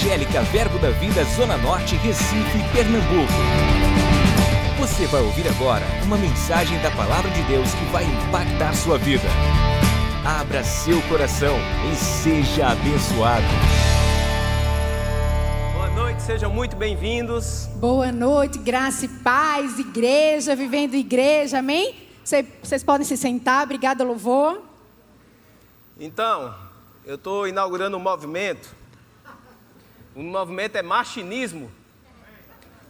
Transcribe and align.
Evangélica 0.00 0.40
Verbo 0.44 0.78
da 0.78 0.88
Vida 0.88 1.22
Zona 1.24 1.58
Norte, 1.58 1.94
Recife, 1.96 2.58
Pernambuco. 2.72 3.34
Você 4.78 5.06
vai 5.06 5.20
ouvir 5.20 5.46
agora 5.46 5.84
uma 6.04 6.16
mensagem 6.16 6.80
da 6.80 6.90
Palavra 6.90 7.30
de 7.30 7.42
Deus 7.42 7.68
que 7.74 7.84
vai 7.92 8.04
impactar 8.04 8.74
sua 8.74 8.96
vida. 8.96 9.28
Abra 10.24 10.64
seu 10.64 11.02
coração 11.02 11.54
e 11.92 11.96
seja 11.96 12.68
abençoado. 12.68 13.44
Boa 15.74 15.90
noite, 15.90 16.22
sejam 16.22 16.50
muito 16.50 16.76
bem-vindos. 16.76 17.66
Boa 17.76 18.10
noite, 18.10 18.58
graça 18.58 19.04
e 19.04 19.08
paz, 19.08 19.78
igreja, 19.78 20.56
vivendo 20.56 20.94
igreja, 20.94 21.58
amém? 21.58 21.94
Vocês 22.62 22.82
podem 22.82 23.06
se 23.06 23.18
sentar, 23.18 23.64
obrigada, 23.64 24.02
louvor. 24.02 24.62
Então, 25.98 26.54
eu 27.04 27.16
estou 27.16 27.46
inaugurando 27.46 27.98
um 27.98 28.00
movimento. 28.00 28.79
O 30.14 30.22
movimento 30.22 30.76
é 30.76 30.82
machinismo. 30.82 31.70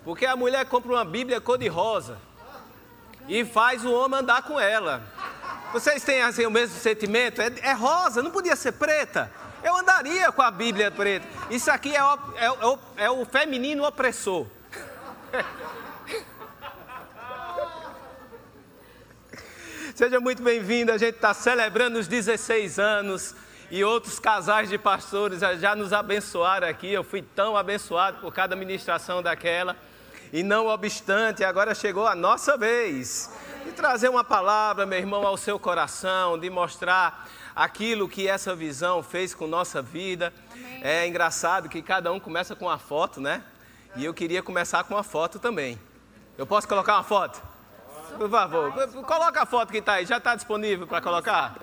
Porque 0.04 0.24
a 0.24 0.34
mulher 0.34 0.64
compra 0.66 0.92
uma 0.92 1.04
Bíblia 1.04 1.40
cor-de-rosa 1.40 2.18
e 3.28 3.44
faz 3.44 3.84
o 3.84 3.92
homem 3.92 4.20
andar 4.20 4.42
com 4.42 4.58
ela. 4.58 5.02
Vocês 5.72 6.02
têm 6.02 6.22
assim, 6.22 6.46
o 6.46 6.50
mesmo 6.50 6.76
sentimento? 6.78 7.40
É, 7.40 7.52
é, 7.60 7.72
rosa, 7.72 8.22
não 8.22 8.30
podia 8.30 8.56
ser 8.56 8.72
preta. 8.72 9.30
Eu 9.62 9.76
andaria 9.76 10.32
com 10.32 10.42
a 10.42 10.50
Bíblia 10.50 10.90
preta. 10.90 11.28
Isso 11.50 11.70
aqui 11.70 11.94
é 11.94 12.02
o, 12.02 12.18
é, 12.36 12.50
o, 12.50 12.78
é 12.96 13.10
o 13.10 13.24
feminino 13.24 13.84
opressor. 13.84 14.46
Seja 19.94 20.18
muito 20.18 20.42
bem-vindo, 20.42 20.90
a 20.90 20.98
gente 20.98 21.16
está 21.16 21.34
celebrando 21.34 21.98
os 21.98 22.08
16 22.08 22.78
anos 22.78 23.34
e 23.70 23.84
outros 23.84 24.18
casais 24.18 24.68
de 24.68 24.76
pastores 24.76 25.40
já 25.58 25.76
nos 25.76 25.92
abençoaram 25.92 26.66
aqui. 26.66 26.92
Eu 26.92 27.04
fui 27.04 27.22
tão 27.22 27.56
abençoado 27.56 28.18
por 28.20 28.32
cada 28.32 28.56
ministração 28.56 29.22
daquela. 29.22 29.76
E 30.32 30.42
não 30.42 30.66
obstante, 30.66 31.44
agora 31.44 31.74
chegou 31.74 32.06
a 32.06 32.14
nossa 32.14 32.56
vez 32.56 33.30
de 33.64 33.72
trazer 33.72 34.08
uma 34.08 34.24
palavra, 34.24 34.86
meu 34.86 34.98
irmão, 34.98 35.26
ao 35.26 35.36
seu 35.36 35.58
coração, 35.58 36.38
de 36.38 36.48
mostrar 36.48 37.28
aquilo 37.54 38.08
que 38.08 38.28
essa 38.28 38.54
visão 38.54 39.02
fez 39.02 39.34
com 39.34 39.46
nossa 39.46 39.82
vida. 39.82 40.32
Amém. 40.52 40.80
É 40.82 41.06
engraçado 41.06 41.68
que 41.68 41.82
cada 41.82 42.12
um 42.12 42.20
começa 42.20 42.54
com 42.54 42.66
uma 42.66 42.78
foto, 42.78 43.20
né? 43.20 43.42
E 43.96 44.04
eu 44.04 44.14
queria 44.14 44.42
começar 44.42 44.84
com 44.84 44.94
uma 44.94 45.02
foto 45.02 45.38
também. 45.38 45.78
Eu 46.38 46.46
posso 46.46 46.66
colocar 46.66 46.94
uma 46.94 47.02
foto? 47.02 47.42
Por 48.16 48.30
favor, 48.30 48.72
coloca 49.04 49.42
a 49.42 49.46
foto 49.46 49.70
que 49.70 49.78
está 49.78 49.94
aí. 49.94 50.06
Já 50.06 50.18
está 50.18 50.34
disponível 50.34 50.86
para 50.86 51.00
colocar? 51.00 51.56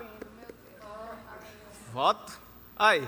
Foto? 1.98 2.32
Aí. 2.78 3.04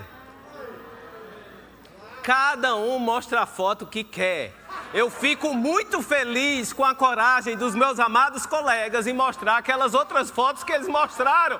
Cada 2.21 2.75
um 2.75 2.99
mostra 2.99 3.39
a 3.39 3.45
foto 3.45 3.85
que 3.85 4.03
quer. 4.03 4.53
Eu 4.93 5.09
fico 5.09 5.53
muito 5.53 6.01
feliz 6.01 6.73
com 6.73 6.83
a 6.83 6.93
coragem 6.93 7.55
dos 7.55 7.73
meus 7.73 8.01
amados 8.01 8.45
colegas 8.45 9.07
em 9.07 9.13
mostrar 9.13 9.55
aquelas 9.55 9.93
outras 9.93 10.29
fotos 10.29 10.65
que 10.65 10.73
eles 10.73 10.89
mostraram. 10.89 11.57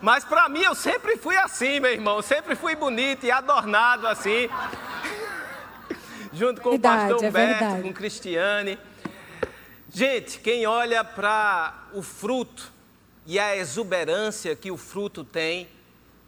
Mas 0.00 0.24
para 0.24 0.48
mim 0.48 0.62
eu 0.62 0.74
sempre 0.74 1.18
fui 1.18 1.36
assim, 1.36 1.80
meu 1.80 1.92
irmão, 1.92 2.22
sempre 2.22 2.56
fui 2.56 2.74
bonito 2.74 3.26
e 3.26 3.30
adornado 3.30 4.06
assim. 4.06 4.48
Junto 6.32 6.62
com 6.62 6.70
verdade, 6.70 7.12
o 7.12 7.16
pastor 7.16 7.24
é 7.24 7.28
Humberto, 7.28 7.64
é 7.64 7.82
com 7.82 7.92
Cristiane. 7.92 8.78
Gente, 9.92 10.40
quem 10.40 10.66
olha 10.66 11.04
para 11.04 11.74
o 11.92 12.00
fruto 12.00 12.72
e 13.26 13.38
a 13.38 13.54
exuberância 13.54 14.56
que 14.56 14.70
o 14.70 14.78
fruto 14.78 15.22
tem, 15.22 15.68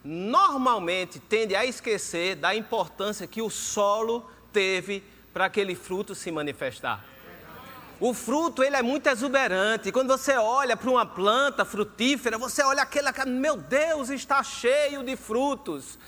normalmente 0.05 1.19
tende 1.21 1.55
a 1.55 1.65
esquecer 1.65 2.37
da 2.37 2.55
importância 2.55 3.27
que 3.27 3.41
o 3.41 3.51
solo 3.51 4.29
teve 4.53 5.03
para 5.33 5.47
aquele 5.47 5.75
fruto 5.75 6.15
se 6.15 6.31
manifestar. 6.31 7.05
O 8.01 8.13
fruto, 8.13 8.65
ele 8.65 8.75
é 8.75 8.83
muito 8.83 9.09
exuberante. 9.09 9.93
Quando 9.93 10.09
você 10.09 10.37
olha 10.37 10.77
para 10.77 10.91
uma 10.91 11.07
planta 11.07 11.65
frutífera, 11.65 12.37
você 12.37 12.61
olha 12.65 12.83
aquela, 12.83 13.13
meu 13.25 13.57
Deus, 13.57 14.11
está 14.11 14.43
cheio 14.43 15.05
de 15.05 15.15
frutos. 15.15 15.99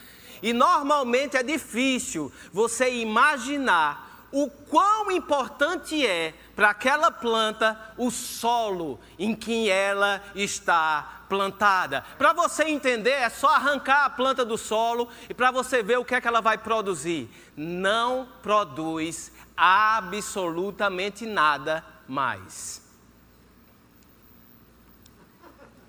E 0.43 0.53
normalmente 0.53 1.37
é 1.37 1.43
difícil 1.43 2.33
você 2.53 2.93
imaginar 2.93 4.04
o 4.35 4.51
quão 4.51 5.13
importante 5.13 6.05
é 6.05 6.35
para 6.57 6.71
aquela 6.71 7.09
planta 7.09 7.79
o 7.97 8.11
solo 8.11 8.99
em 9.17 9.33
que 9.33 9.71
ela 9.71 10.21
está 10.35 11.23
plantada. 11.29 12.05
Para 12.19 12.33
você 12.33 12.65
entender, 12.65 13.13
é 13.13 13.31
só 13.31 13.55
arrancar 13.55 14.07
a 14.07 14.11
planta 14.11 14.45
do 14.45 14.59
solo 14.59 15.09
e 15.31 15.35
para 15.35 15.53
você 15.53 15.85
ver 15.85 15.99
o 15.99 16.05
que 16.05 16.17
é 16.17 16.21
que 16.21 16.27
ela 16.27 16.41
vai 16.41 16.59
produzir. 16.59 17.31
Não 17.57 18.27
produz 18.43 19.31
absolutamente 19.57 21.25
nada 21.27 21.85
mais. 22.09 22.83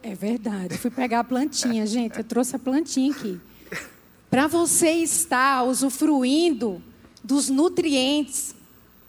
É 0.03 0.13
verdade. 0.13 0.77
Fui 0.77 0.91
pegar 0.91 1.21
a 1.21 1.23
plantinha, 1.23 1.87
gente. 1.87 2.19
Eu 2.19 2.23
trouxe 2.23 2.55
a 2.55 2.59
plantinha 2.59 3.11
aqui. 3.11 3.41
Para 4.29 4.45
você 4.45 4.91
estar 4.91 5.63
usufruindo 5.63 6.79
dos 7.25 7.49
nutrientes, 7.49 8.53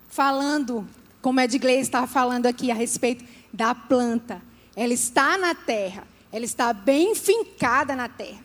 falando, 0.09 0.89
como 1.21 1.39
a 1.39 1.45
Edgley 1.45 1.81
está 1.81 2.07
falando 2.07 2.47
aqui 2.47 2.71
a 2.71 2.75
respeito 2.75 3.23
da 3.53 3.75
planta. 3.75 4.41
Ela 4.75 4.95
está 4.95 5.37
na 5.37 5.55
terra, 5.55 6.09
ela 6.33 6.45
está 6.47 6.73
bem 6.73 7.15
fincada 7.15 7.95
na 7.95 8.09
terra. 8.09 8.43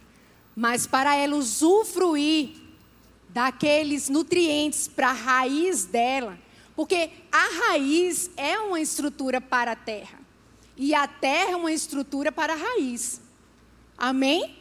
Mas 0.53 0.85
para 0.85 1.15
ela 1.15 1.37
usufruir 1.37 2.49
daqueles 3.29 4.09
nutrientes 4.09 4.89
para 4.89 5.11
a 5.11 5.13
raiz 5.13 5.85
dela, 5.85 6.37
porque 6.75 7.09
a 7.31 7.67
raiz 7.67 8.29
é 8.35 8.59
uma 8.59 8.81
estrutura 8.81 9.39
para 9.39 9.71
a 9.71 9.75
terra. 9.75 10.19
E 10.75 10.93
a 10.93 11.07
terra 11.07 11.51
é 11.51 11.55
uma 11.55 11.71
estrutura 11.71 12.29
para 12.29 12.53
a 12.53 12.57
raiz. 12.57 13.21
Amém? 13.97 14.57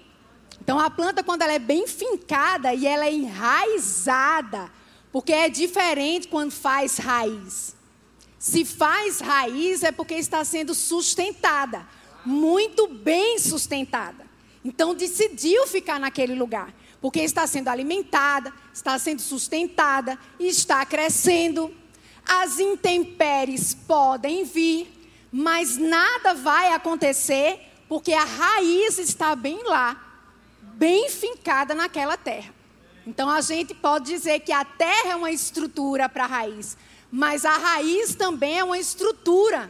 Então 0.62 0.78
a 0.78 0.88
planta, 0.88 1.24
quando 1.24 1.42
ela 1.42 1.54
é 1.54 1.58
bem 1.58 1.88
fincada 1.88 2.72
e 2.72 2.86
ela 2.86 3.06
é 3.06 3.12
enraizada, 3.12 4.70
porque 5.12 5.32
é 5.32 5.48
diferente 5.48 6.28
quando 6.28 6.50
faz 6.50 6.98
raiz. 6.98 7.74
Se 8.38 8.64
faz 8.64 9.20
raiz 9.20 9.82
é 9.82 9.92
porque 9.92 10.14
está 10.14 10.44
sendo 10.44 10.74
sustentada, 10.74 11.86
muito 12.24 12.86
bem 12.88 13.38
sustentada. 13.38 14.24
Então 14.64 14.94
decidiu 14.94 15.66
ficar 15.66 15.98
naquele 15.98 16.34
lugar, 16.34 16.72
porque 17.00 17.20
está 17.20 17.46
sendo 17.46 17.68
alimentada, 17.68 18.52
está 18.72 18.98
sendo 18.98 19.20
sustentada 19.20 20.18
e 20.38 20.48
está 20.48 20.84
crescendo. 20.86 21.74
As 22.24 22.60
intempéries 22.60 23.74
podem 23.74 24.44
vir, 24.44 24.90
mas 25.32 25.76
nada 25.76 26.34
vai 26.34 26.72
acontecer 26.72 27.58
porque 27.88 28.12
a 28.12 28.24
raiz 28.24 28.98
está 28.98 29.34
bem 29.34 29.64
lá, 29.64 30.22
bem 30.62 31.08
fincada 31.10 31.74
naquela 31.74 32.16
terra. 32.16 32.59
Então 33.10 33.28
a 33.28 33.40
gente 33.40 33.74
pode 33.74 34.04
dizer 34.04 34.38
que 34.38 34.52
a 34.52 34.64
terra 34.64 35.10
é 35.10 35.16
uma 35.16 35.32
estrutura 35.32 36.08
para 36.08 36.24
a 36.24 36.28
raiz, 36.28 36.76
mas 37.10 37.44
a 37.44 37.56
raiz 37.56 38.14
também 38.14 38.60
é 38.60 38.62
uma 38.62 38.78
estrutura 38.78 39.68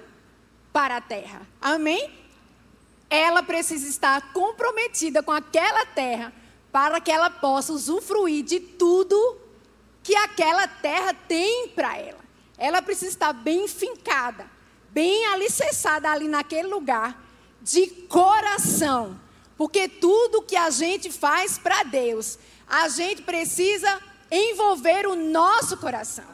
para 0.70 0.98
a 0.98 1.00
terra. 1.00 1.40
Amém? 1.58 2.12
Ela 3.08 3.42
precisa 3.42 3.88
estar 3.88 4.30
comprometida 4.34 5.22
com 5.22 5.32
aquela 5.32 5.86
terra 5.86 6.34
para 6.70 7.00
que 7.00 7.10
ela 7.10 7.30
possa 7.30 7.72
usufruir 7.72 8.44
de 8.44 8.60
tudo 8.60 9.38
que 10.02 10.14
aquela 10.14 10.68
terra 10.68 11.14
tem 11.14 11.68
para 11.68 11.96
ela. 11.96 12.20
Ela 12.58 12.82
precisa 12.82 13.10
estar 13.10 13.32
bem 13.32 13.66
fincada, 13.66 14.46
bem 14.90 15.24
alicerçada 15.28 16.10
ali 16.10 16.28
naquele 16.28 16.68
lugar, 16.68 17.18
de 17.62 17.86
coração. 18.06 19.18
Porque 19.56 19.88
tudo 19.88 20.42
que 20.42 20.56
a 20.56 20.68
gente 20.68 21.10
faz 21.10 21.56
para 21.56 21.82
Deus 21.84 22.38
a 22.70 22.88
gente 22.88 23.22
precisa 23.22 24.00
envolver 24.30 25.06
o 25.08 25.16
nosso 25.16 25.76
coração. 25.76 26.24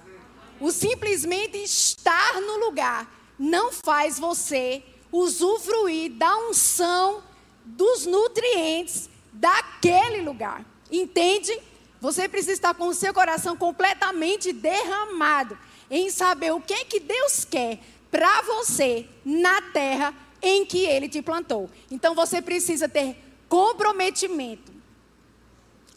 O 0.60 0.70
simplesmente 0.70 1.56
estar 1.56 2.40
no 2.42 2.58
lugar 2.58 3.10
não 3.38 3.72
faz 3.72 4.18
você 4.18 4.82
usufruir 5.10 6.12
da 6.12 6.36
unção 6.48 7.22
dos 7.64 8.04
nutrientes 8.04 9.08
daquele 9.32 10.20
lugar. 10.20 10.64
Entende? 10.92 11.58
Você 12.00 12.28
precisa 12.28 12.52
estar 12.52 12.74
com 12.74 12.88
o 12.88 12.94
seu 12.94 13.14
coração 13.14 13.56
completamente 13.56 14.52
derramado 14.52 15.58
em 15.90 16.10
saber 16.10 16.52
o 16.52 16.60
que 16.60 16.74
é 16.74 16.84
que 16.84 17.00
Deus 17.00 17.44
quer 17.44 17.80
para 18.10 18.42
você 18.42 19.06
na 19.24 19.62
terra 19.62 20.14
em 20.42 20.66
que 20.66 20.84
ele 20.84 21.08
te 21.08 21.22
plantou. 21.22 21.70
Então 21.90 22.14
você 22.14 22.42
precisa 22.42 22.88
ter 22.88 23.16
comprometimento 23.48 24.75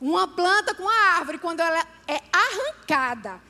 uma 0.02 0.28
planta 0.28 0.74
com 0.74 0.88
a 0.88 1.18
árvore, 1.18 1.38
quando 1.38 1.60
ela 1.60 1.86
é 2.08 2.22
arrancada, 2.32 3.42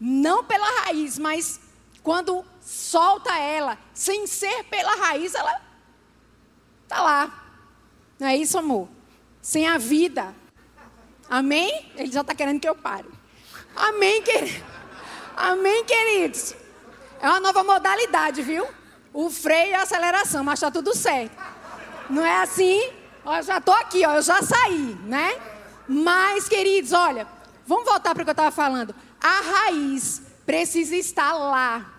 não 0.00 0.44
pela 0.44 0.82
raiz, 0.82 1.18
mas 1.18 1.60
quando 2.02 2.44
solta 2.60 3.36
ela, 3.36 3.76
sem 3.92 4.26
ser 4.26 4.64
pela 4.64 4.94
raiz, 4.96 5.34
ela 5.34 5.60
está 6.84 7.02
lá. 7.02 7.44
Não 8.18 8.28
é 8.28 8.36
isso, 8.36 8.56
amor? 8.58 8.88
Sem 9.42 9.66
a 9.66 9.78
vida. 9.78 10.34
Amém? 11.28 11.92
Ele 11.96 12.10
já 12.10 12.20
está 12.20 12.34
querendo 12.34 12.60
que 12.60 12.68
eu 12.68 12.74
pare. 12.74 13.08
Amém, 13.74 14.22
queridos. 14.22 14.62
Amém, 15.36 15.84
queridos. 15.84 16.54
É 17.20 17.28
uma 17.28 17.40
nova 17.40 17.64
modalidade, 17.64 18.42
viu? 18.42 18.66
O 19.12 19.28
freio 19.30 19.70
e 19.70 19.74
a 19.74 19.82
aceleração, 19.82 20.44
mas 20.44 20.60
tá 20.60 20.70
tudo 20.70 20.94
certo. 20.94 21.36
Não 22.08 22.24
é 22.24 22.42
assim? 22.42 22.92
Eu 23.24 23.42
já 23.42 23.60
tô 23.60 23.72
aqui, 23.72 24.06
ó, 24.06 24.14
eu 24.14 24.22
já 24.22 24.40
saí, 24.42 24.96
né? 25.04 25.55
Mas, 25.88 26.48
queridos, 26.48 26.92
olha, 26.92 27.26
vamos 27.66 27.84
voltar 27.84 28.14
para 28.14 28.22
o 28.22 28.24
que 28.24 28.30
eu 28.30 28.32
estava 28.32 28.50
falando. 28.50 28.94
A 29.20 29.40
raiz 29.40 30.22
precisa 30.44 30.96
estar 30.96 31.32
lá. 31.32 31.94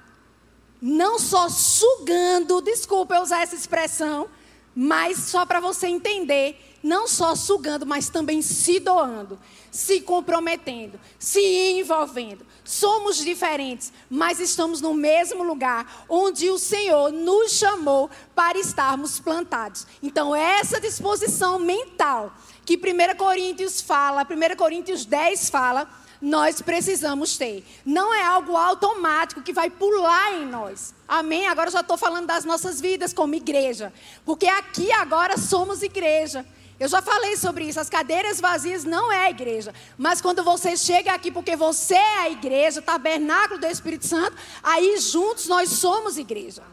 Não 0.81 1.17
só 1.19 1.49
sugando, 1.49 2.61
desculpa 2.61 3.15
eu 3.15 3.21
usar 3.21 3.41
essa 3.41 3.55
expressão, 3.55 4.27
mas 4.75 5.17
só 5.17 5.45
para 5.45 5.59
você 5.59 5.87
entender 5.87 6.77
não 6.83 7.07
só 7.07 7.35
sugando, 7.35 7.85
mas 7.85 8.09
também 8.09 8.41
se 8.41 8.79
doando, 8.79 9.37
se 9.71 9.99
comprometendo, 10.01 10.99
se 11.19 11.41
envolvendo. 11.71 12.45
Somos 12.63 13.17
diferentes, 13.17 13.91
mas 14.09 14.39
estamos 14.39 14.79
no 14.79 14.93
mesmo 14.93 15.43
lugar 15.43 16.05
onde 16.07 16.49
o 16.49 16.57
Senhor 16.57 17.11
nos 17.11 17.53
chamou 17.53 18.09
para 18.35 18.57
estarmos 18.57 19.19
plantados. 19.19 19.85
Então, 20.01 20.35
essa 20.35 20.79
disposição 20.79 21.59
mental 21.59 22.33
que 22.67 22.75
1 22.75 23.15
Coríntios 23.15 23.79
fala, 23.79 24.27
1 24.29 24.57
Coríntios 24.57 25.05
10 25.05 25.49
fala, 25.49 25.87
nós 26.21 26.61
precisamos 26.61 27.37
ter. 27.37 27.63
Não 27.85 28.13
é 28.13 28.25
algo 28.25 28.57
automático 28.57 29.41
que 29.41 29.53
vai 29.53 29.69
pular 29.69 30.33
em 30.33 30.45
nós. 30.45 30.93
Amém? 31.07 31.47
Agora 31.47 31.69
eu 31.69 31.71
já 31.71 31.79
estou 31.79 31.97
falando 31.97 32.27
das 32.27 32.43
nossas 32.43 32.81
vidas 32.81 33.13
como 33.13 33.35
igreja. 33.35 33.93
Porque 34.25 34.47
aqui 34.47 34.91
agora 34.91 35.37
somos 35.37 35.81
igreja. 35.81 36.45
Eu 36.77 36.89
já 36.89 37.01
falei 37.01 37.37
sobre 37.37 37.63
isso. 37.63 37.79
As 37.79 37.89
cadeiras 37.89 38.41
vazias 38.41 38.83
não 38.83 39.09
é 39.13 39.27
a 39.27 39.29
igreja. 39.29 39.73
Mas 39.97 40.19
quando 40.19 40.43
você 40.43 40.75
chega 40.75 41.13
aqui 41.13 41.31
porque 41.31 41.55
você 41.55 41.95
é 41.95 42.19
a 42.19 42.29
igreja, 42.29 42.81
tabernáculo 42.81 43.61
do 43.61 43.65
Espírito 43.65 44.05
Santo, 44.05 44.35
aí 44.61 44.99
juntos 44.99 45.47
nós 45.47 45.69
somos 45.69 46.17
igreja. 46.17 46.63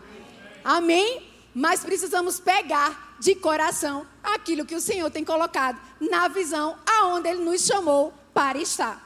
Amém? 0.64 1.33
Mas 1.54 1.84
precisamos 1.84 2.40
pegar 2.40 3.16
de 3.20 3.34
coração 3.34 4.06
aquilo 4.22 4.66
que 4.66 4.74
o 4.74 4.80
Senhor 4.80 5.10
tem 5.10 5.24
colocado 5.24 5.78
na 6.00 6.28
visão 6.28 6.76
aonde 6.84 7.28
Ele 7.28 7.44
nos 7.44 7.64
chamou 7.64 8.12
para 8.32 8.58
estar. 8.58 9.00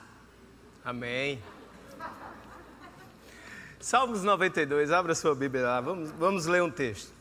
Amém. 0.84 1.42
Salmos 3.78 4.22
92, 4.22 4.90
abra 4.90 5.14
sua 5.14 5.34
Bíblia 5.34 5.62
lá, 5.62 5.80
vamos, 5.80 6.10
vamos 6.12 6.46
ler 6.46 6.62
um 6.62 6.70
texto. 6.70 7.12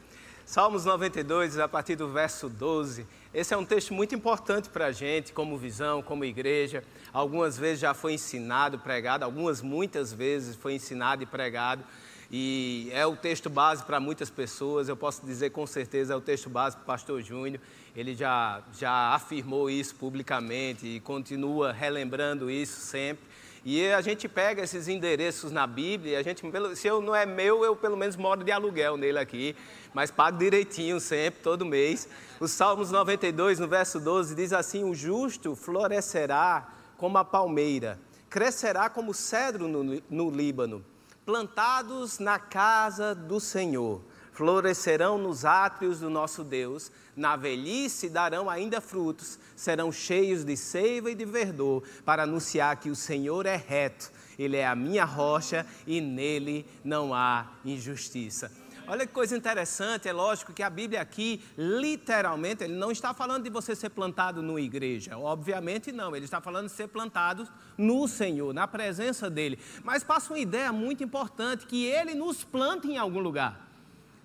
Salmos 0.45 0.85
92, 0.85 1.59
a 1.59 1.67
partir 1.67 1.97
do 1.97 2.07
verso 2.07 2.47
12. 2.47 3.05
Esse 3.33 3.53
é 3.53 3.57
um 3.57 3.65
texto 3.65 3.93
muito 3.93 4.15
importante 4.15 4.69
para 4.69 4.85
a 4.85 4.91
gente, 4.93 5.33
como 5.33 5.57
visão, 5.57 6.01
como 6.01 6.23
igreja. 6.23 6.83
Algumas 7.11 7.57
vezes 7.57 7.81
já 7.81 7.93
foi 7.93 8.13
ensinado, 8.13 8.79
pregado, 8.79 9.25
algumas 9.25 9.61
muitas 9.61 10.13
vezes 10.13 10.55
foi 10.55 10.73
ensinado 10.73 11.21
e 11.21 11.25
pregado. 11.25 11.83
E 12.29 12.89
é 12.91 13.05
o 13.05 13.15
texto 13.15 13.49
base 13.49 13.83
para 13.83 13.99
muitas 13.99 14.29
pessoas. 14.29 14.89
Eu 14.89 14.97
posso 14.97 15.25
dizer 15.25 15.51
com 15.51 15.65
certeza 15.65 16.13
é 16.13 16.15
o 16.15 16.21
texto 16.21 16.49
base 16.49 16.75
para 16.75 16.83
o 16.83 16.85
pastor 16.85 17.21
Júnior. 17.21 17.61
Ele 17.95 18.13
já, 18.13 18.61
já 18.77 19.13
afirmou 19.13 19.69
isso 19.69 19.95
publicamente 19.95 20.85
e 20.85 20.99
continua 20.99 21.71
relembrando 21.71 22.49
isso 22.49 22.81
sempre. 22.81 23.25
E 23.65 23.91
a 23.91 24.01
gente 24.01 24.29
pega 24.29 24.63
esses 24.63 24.87
endereços 24.87 25.51
na 25.51 25.67
Bíblia, 25.67 26.19
a 26.19 26.23
gente, 26.23 26.41
se 26.75 26.87
eu 26.87 27.01
não 27.01 27.13
é 27.13 27.25
meu, 27.25 27.65
eu 27.65 27.75
pelo 27.75 27.97
menos 27.97 28.15
moro 28.15 28.41
de 28.41 28.49
aluguel 28.49 28.95
nele 28.95 29.19
aqui, 29.19 29.55
mas 29.93 30.09
pago 30.09 30.37
direitinho 30.37 31.01
sempre, 31.01 31.41
todo 31.41 31.65
mês. 31.65 32.07
Os 32.39 32.51
Salmos 32.51 32.91
92, 32.91 33.59
no 33.59 33.67
verso 33.67 33.99
12, 33.99 34.35
diz 34.35 34.53
assim: 34.53 34.85
O 34.85 34.95
justo 34.95 35.53
florescerá 35.53 36.65
como 36.97 37.17
a 37.17 37.25
palmeira, 37.25 37.99
crescerá 38.29 38.89
como 38.89 39.13
cedro 39.13 39.67
no, 39.67 40.01
no 40.09 40.29
Líbano, 40.29 40.81
plantados 41.27 42.19
na 42.19 42.39
casa 42.39 43.13
do 43.13 43.37
Senhor 43.37 44.01
florescerão 44.31 45.17
nos 45.17 45.43
átrios 45.43 45.99
do 45.99 46.09
nosso 46.09 46.41
Deus, 46.41 46.89
na 47.15 47.35
velhice 47.35 48.07
darão 48.07 48.49
ainda 48.49 48.79
frutos, 48.79 49.37
serão 49.55 49.91
cheios 49.91 50.45
de 50.45 50.55
seiva 50.55 51.11
e 51.11 51.15
de 51.15 51.25
verdor, 51.25 51.83
para 52.05 52.23
anunciar 52.23 52.77
que 52.77 52.89
o 52.89 52.95
Senhor 52.95 53.45
é 53.47 53.57
reto, 53.57 54.09
Ele 54.39 54.55
é 54.55 54.65
a 54.65 54.75
minha 54.75 55.03
rocha 55.03 55.65
e 55.85 55.99
nele 55.99 56.65
não 56.81 57.13
há 57.13 57.47
injustiça. 57.65 58.49
Olha 58.89 59.05
que 59.05 59.11
coisa 59.11 59.35
interessante, 59.35 60.07
é 60.07 60.13
lógico 60.13 60.53
que 60.53 60.63
a 60.63 60.69
Bíblia 60.69 61.01
aqui, 61.01 61.43
literalmente, 61.57 62.63
ele 62.63 62.75
não 62.75 62.89
está 62.89 63.13
falando 63.13 63.43
de 63.43 63.49
você 63.49 63.75
ser 63.75 63.89
plantado 63.89 64.41
numa 64.41 64.61
igreja, 64.61 65.17
obviamente 65.17 65.91
não, 65.91 66.15
ele 66.15 66.23
está 66.23 66.39
falando 66.39 66.67
de 66.67 66.71
ser 66.71 66.87
plantado 66.87 67.45
no 67.77 68.07
Senhor, 68.07 68.53
na 68.53 68.65
presença 68.65 69.29
dEle. 69.29 69.59
Mas 69.83 70.05
passa 70.05 70.31
uma 70.31 70.39
ideia 70.39 70.71
muito 70.71 71.03
importante, 71.03 71.65
que 71.65 71.85
Ele 71.85 72.13
nos 72.13 72.45
planta 72.45 72.87
em 72.87 72.97
algum 72.97 73.19
lugar. 73.19 73.66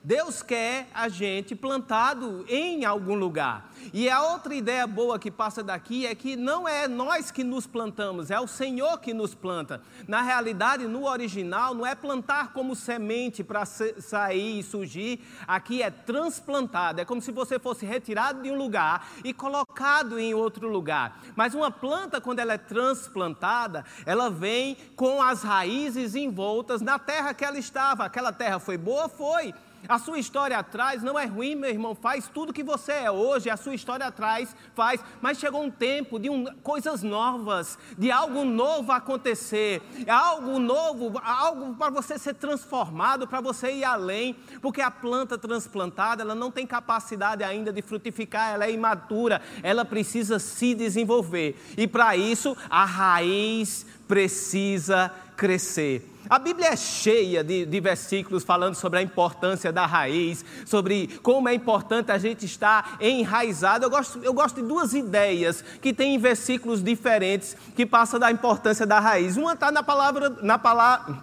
Deus 0.05 0.43
quer 0.43 0.89
a 0.93 1.09
gente 1.09 1.55
plantado 1.55 2.45
em 2.49 2.85
algum 2.85 3.15
lugar. 3.15 3.71
E 3.93 4.11
a 4.11 4.21
outra 4.23 4.53
ideia 4.53 4.85
boa 4.85 5.17
que 5.19 5.31
passa 5.31 5.63
daqui 5.63 6.07
é 6.07 6.15
que 6.15 6.35
não 6.35 6.69
é 6.69 6.89
nós 6.89 7.31
que 7.31 7.45
nos 7.45 7.67
plantamos, 7.67 8.31
é 8.31 8.41
o 8.41 8.49
Senhor 8.49 8.99
que 8.99 9.15
nos 9.15 9.35
planta. 9.35 9.81
Na 10.09 10.21
realidade, 10.21 10.89
no 10.89 11.07
original, 11.07 11.73
não 11.73 11.87
é 11.87 11.95
plantar 11.95 12.53
como 12.53 12.75
semente 12.75 13.45
para 13.45 13.65
sair 13.65 14.59
e 14.59 14.63
surgir, 14.63 15.21
aqui 15.47 15.83
é 15.83 15.91
transplantado. 15.91 17.01
É 17.01 17.05
como 17.05 17.23
se 17.23 17.31
você 17.31 17.59
fosse 17.59 17.87
retirado 17.87 18.43
de 18.43 18.51
um 18.51 18.57
lugar 18.57 19.09
e 19.23 19.33
colocado 19.33 20.19
em 20.19 20.35
outro 20.35 20.69
lugar. 20.69 21.21
Mas 21.37 21.55
uma 21.55 21.71
planta, 21.71 22.21
quando 22.21 22.41
ela 22.41 22.55
é 22.55 22.59
transplantada, 22.59 23.85
ela 24.05 24.31
vem 24.31 24.77
com 24.97 25.23
as 25.23 25.43
raízes 25.43 26.17
envoltas 26.17 26.81
na 26.81 26.99
terra 26.99 27.35
que 27.35 27.45
ela 27.45 27.59
estava. 27.59 28.05
Aquela 28.05 28.33
terra 28.33 28.59
foi 28.59 28.77
boa? 28.77 29.09
Foi. 29.09 29.55
A 29.89 29.99
sua 29.99 30.19
história 30.19 30.57
atrás 30.59 31.03
não 31.03 31.19
é 31.19 31.25
ruim, 31.25 31.57
meu 31.57 31.71
irmão. 31.71 31.95
Faz 31.95 32.29
tudo 32.29 32.53
que 32.53 32.63
você 32.63 32.93
é 32.93 33.11
hoje, 33.11 33.51
a 33.51 33.57
sua 33.57 33.75
história 33.75 34.07
atrás 34.07 34.55
faz. 34.75 35.01
Mas 35.21 35.39
chegou 35.39 35.63
um 35.63 35.71
tempo 35.71 36.19
de 36.19 36.31
um, 36.31 36.45
coisas 36.63 37.03
novas, 37.03 37.79
de 37.99 38.11
algo 38.11 38.45
novo 38.45 38.93
acontecer, 38.93 39.83
algo 40.09 40.59
novo, 40.59 41.21
algo 41.25 41.75
para 41.75 41.91
você 41.91 42.19
ser 42.19 42.35
transformado, 42.35 43.27
para 43.27 43.41
você 43.41 43.73
ir 43.73 43.85
além. 43.85 44.37
Porque 44.61 44.81
a 44.81 44.91
planta 44.91 45.37
transplantada, 45.37 46.23
ela 46.23 46.35
não 46.35 46.51
tem 46.51 46.67
capacidade 46.67 47.43
ainda 47.43 47.73
de 47.73 47.83
frutificar, 47.83 48.53
ela 48.55 48.67
é 48.67 48.71
imatura, 48.71 49.43
ela 49.63 49.85
precisa 49.85 50.39
se 50.39 50.75
desenvolver. 50.75 51.61
E 51.77 51.89
para 51.89 52.17
isso, 52.17 52.57
a 52.71 52.85
raiz 52.85 53.85
precisa 54.07 55.11
crescer. 55.37 56.09
A 56.31 56.39
Bíblia 56.39 56.69
é 56.69 56.77
cheia 56.77 57.43
de, 57.43 57.67
de, 57.67 57.81
versículos 57.81 58.45
falando 58.45 58.75
sobre 58.75 58.99
a 58.99 59.03
importância 59.03 59.73
da 59.73 59.87
raiz, 59.87 60.45
sobre 60.65 61.19
como 61.23 61.49
é 61.49 61.55
importante 61.55 62.13
a 62.13 62.19
gente 62.19 62.47
estar 62.47 62.97
enraizado. 63.01 63.85
Eu 63.85 63.91
gosto, 63.91 64.21
eu 64.23 64.33
gosto 64.33 64.63
de 64.63 64.69
duas 64.69 64.95
ideias 64.95 65.63
que 65.81 65.93
tem 65.93 66.15
em 66.15 66.19
versículos 66.19 66.83
diferentes 66.83 67.57
que 67.75 67.85
passam 67.85 68.21
da 68.21 68.31
importância 68.31 68.87
da 68.87 69.01
raiz. 69.01 69.37
Uma 69.37 69.55
está 69.55 69.73
na 69.73 69.83
palavra, 69.83 70.31
na 70.43 70.59
palavra, 70.59 71.23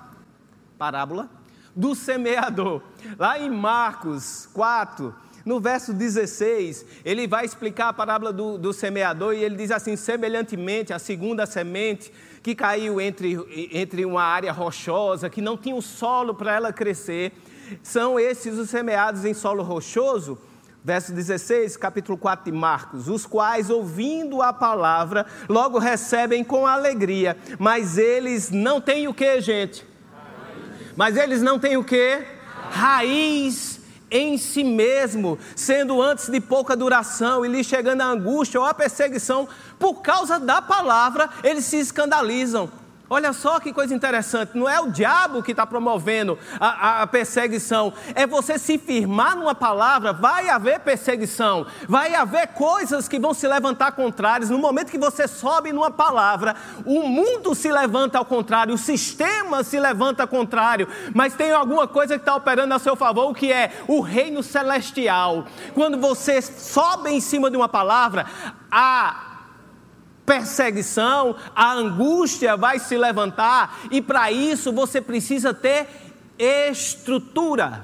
parábola 0.77 1.29
do 1.75 1.95
semeador. 1.95 2.81
Lá 3.17 3.39
em 3.39 3.49
Marcos 3.49 4.49
4, 4.53 5.15
no 5.45 5.59
verso 5.59 5.93
16, 5.93 6.85
ele 7.05 7.25
vai 7.25 7.45
explicar 7.45 7.89
a 7.89 7.93
parábola 7.93 8.33
do, 8.33 8.57
do 8.57 8.73
semeador 8.73 9.33
e 9.33 9.43
ele 9.43 9.55
diz 9.55 9.71
assim: 9.71 9.95
semelhantemente, 9.95 10.93
a 10.93 10.99
segunda 10.99 11.45
semente 11.45 12.11
que 12.41 12.55
caiu 12.55 12.99
entre, 13.01 13.37
entre 13.71 14.05
uma 14.05 14.23
área 14.23 14.51
rochosa, 14.51 15.29
que 15.29 15.41
não 15.41 15.57
tinha 15.57 15.75
o 15.75 15.81
solo 15.81 16.33
para 16.33 16.53
ela 16.53 16.73
crescer, 16.73 17.33
são 17.83 18.19
esses 18.19 18.57
os 18.57 18.69
semeados 18.69 19.25
em 19.25 19.33
solo 19.33 19.63
rochoso. 19.63 20.37
Verso 20.81 21.11
16, 21.11 21.75
capítulo 21.75 22.17
4 22.17 22.51
de 22.51 22.57
Marcos, 22.57 23.09
os 23.09 23.25
quais, 23.25 23.69
ouvindo 23.69 24.41
a 24.41 24.53
palavra, 24.53 25.25
logo 25.49 25.77
recebem 25.77 26.41
com 26.41 26.65
alegria, 26.65 27.37
mas 27.59 27.97
eles 27.97 28.49
não 28.49 28.79
têm 28.79 29.05
o 29.05 29.13
que, 29.13 29.41
gente? 29.41 29.85
Mas 30.95 31.17
eles 31.17 31.41
não 31.41 31.59
têm 31.59 31.75
o 31.75 31.83
que? 31.83 32.23
Raiz 32.71 33.78
em 34.11 34.37
si 34.37 34.63
mesmo, 34.63 35.37
sendo 35.55 36.01
antes 36.01 36.29
de 36.29 36.39
pouca 36.39 36.75
duração, 36.75 37.45
e 37.45 37.49
lhe 37.49 37.63
chegando 37.63 38.01
a 38.01 38.05
angústia 38.05 38.59
ou 38.59 38.65
a 38.65 38.73
perseguição, 38.73 39.47
por 39.77 39.95
causa 40.01 40.39
da 40.39 40.61
palavra, 40.61 41.29
eles 41.43 41.65
se 41.65 41.77
escandalizam. 41.77 42.69
Olha 43.09 43.33
só 43.33 43.59
que 43.59 43.73
coisa 43.73 43.93
interessante, 43.95 44.51
não 44.55 44.69
é 44.69 44.79
o 44.79 44.91
diabo 44.91 45.41
que 45.41 45.51
está 45.51 45.65
promovendo 45.65 46.37
a, 46.59 47.01
a, 47.01 47.07
perseguição, 47.07 47.91
é 48.13 48.27
você 48.27 48.59
se 48.59 48.77
firmar 48.77 49.35
numa 49.35 49.55
palavra, 49.55 50.13
vai 50.13 50.47
haver 50.47 50.79
perseguição, 50.81 51.65
vai 51.87 52.13
haver 52.13 52.49
coisas 52.49 53.07
que 53.07 53.19
vão 53.19 53.33
se 53.33 53.47
levantar 53.47 53.93
contrárias. 53.93 54.51
No 54.51 54.59
momento 54.59 54.91
que 54.91 54.97
você 54.97 55.27
sobe 55.27 55.73
numa 55.73 55.89
palavra, 55.89 56.55
o 56.85 57.01
mundo 57.07 57.55
se 57.55 57.71
levanta 57.71 58.19
ao 58.19 58.25
contrário, 58.25 58.75
o 58.75 58.77
sistema 58.77 59.63
se 59.63 59.79
levanta 59.79 60.23
ao 60.23 60.27
contrário, 60.27 60.87
mas 61.13 61.33
tem 61.33 61.51
alguma 61.51 61.87
coisa 61.87 62.13
que 62.13 62.21
está 62.21 62.35
operando 62.35 62.75
a 62.75 62.79
seu 62.79 62.95
favor, 62.95 63.33
que 63.33 63.51
é 63.51 63.71
o 63.87 64.01
reino 64.01 64.43
celestial. 64.43 65.45
Quando 65.73 65.97
você 65.97 66.41
sobe 66.41 67.09
em 67.09 67.19
cima 67.19 67.49
de 67.49 67.57
uma 67.57 67.67
palavra, 67.67 68.27
a 68.71 69.28
perseguição, 70.29 71.35
a 71.55 71.73
angústia 71.73 72.55
vai 72.55 72.77
se 72.77 72.95
levantar, 72.95 73.79
e 73.89 73.99
para 73.99 74.31
isso 74.31 74.71
você 74.71 75.01
precisa 75.01 75.55
ter 75.55 75.87
estrutura. 76.37 77.83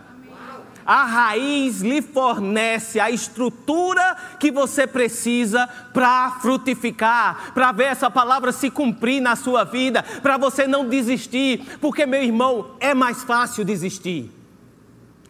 A 0.85 1.03
raiz 1.05 1.81
lhe 1.81 2.03
fornece 2.03 2.99
a 2.99 3.09
estrutura 3.09 4.15
que 4.39 4.51
você 4.51 4.85
precisa 4.85 5.67
para 5.91 6.37
frutificar, 6.39 7.51
para 7.55 7.71
ver 7.71 7.85
essa 7.85 8.11
palavra 8.11 8.51
se 8.51 8.69
cumprir 8.69 9.19
na 9.19 9.35
sua 9.35 9.63
vida, 9.63 10.03
para 10.21 10.37
você 10.37 10.67
não 10.67 10.87
desistir, 10.87 11.65
porque, 11.81 12.05
meu 12.05 12.21
irmão, 12.21 12.75
é 12.79 12.93
mais 12.93 13.23
fácil 13.23 13.65
desistir. 13.65 14.34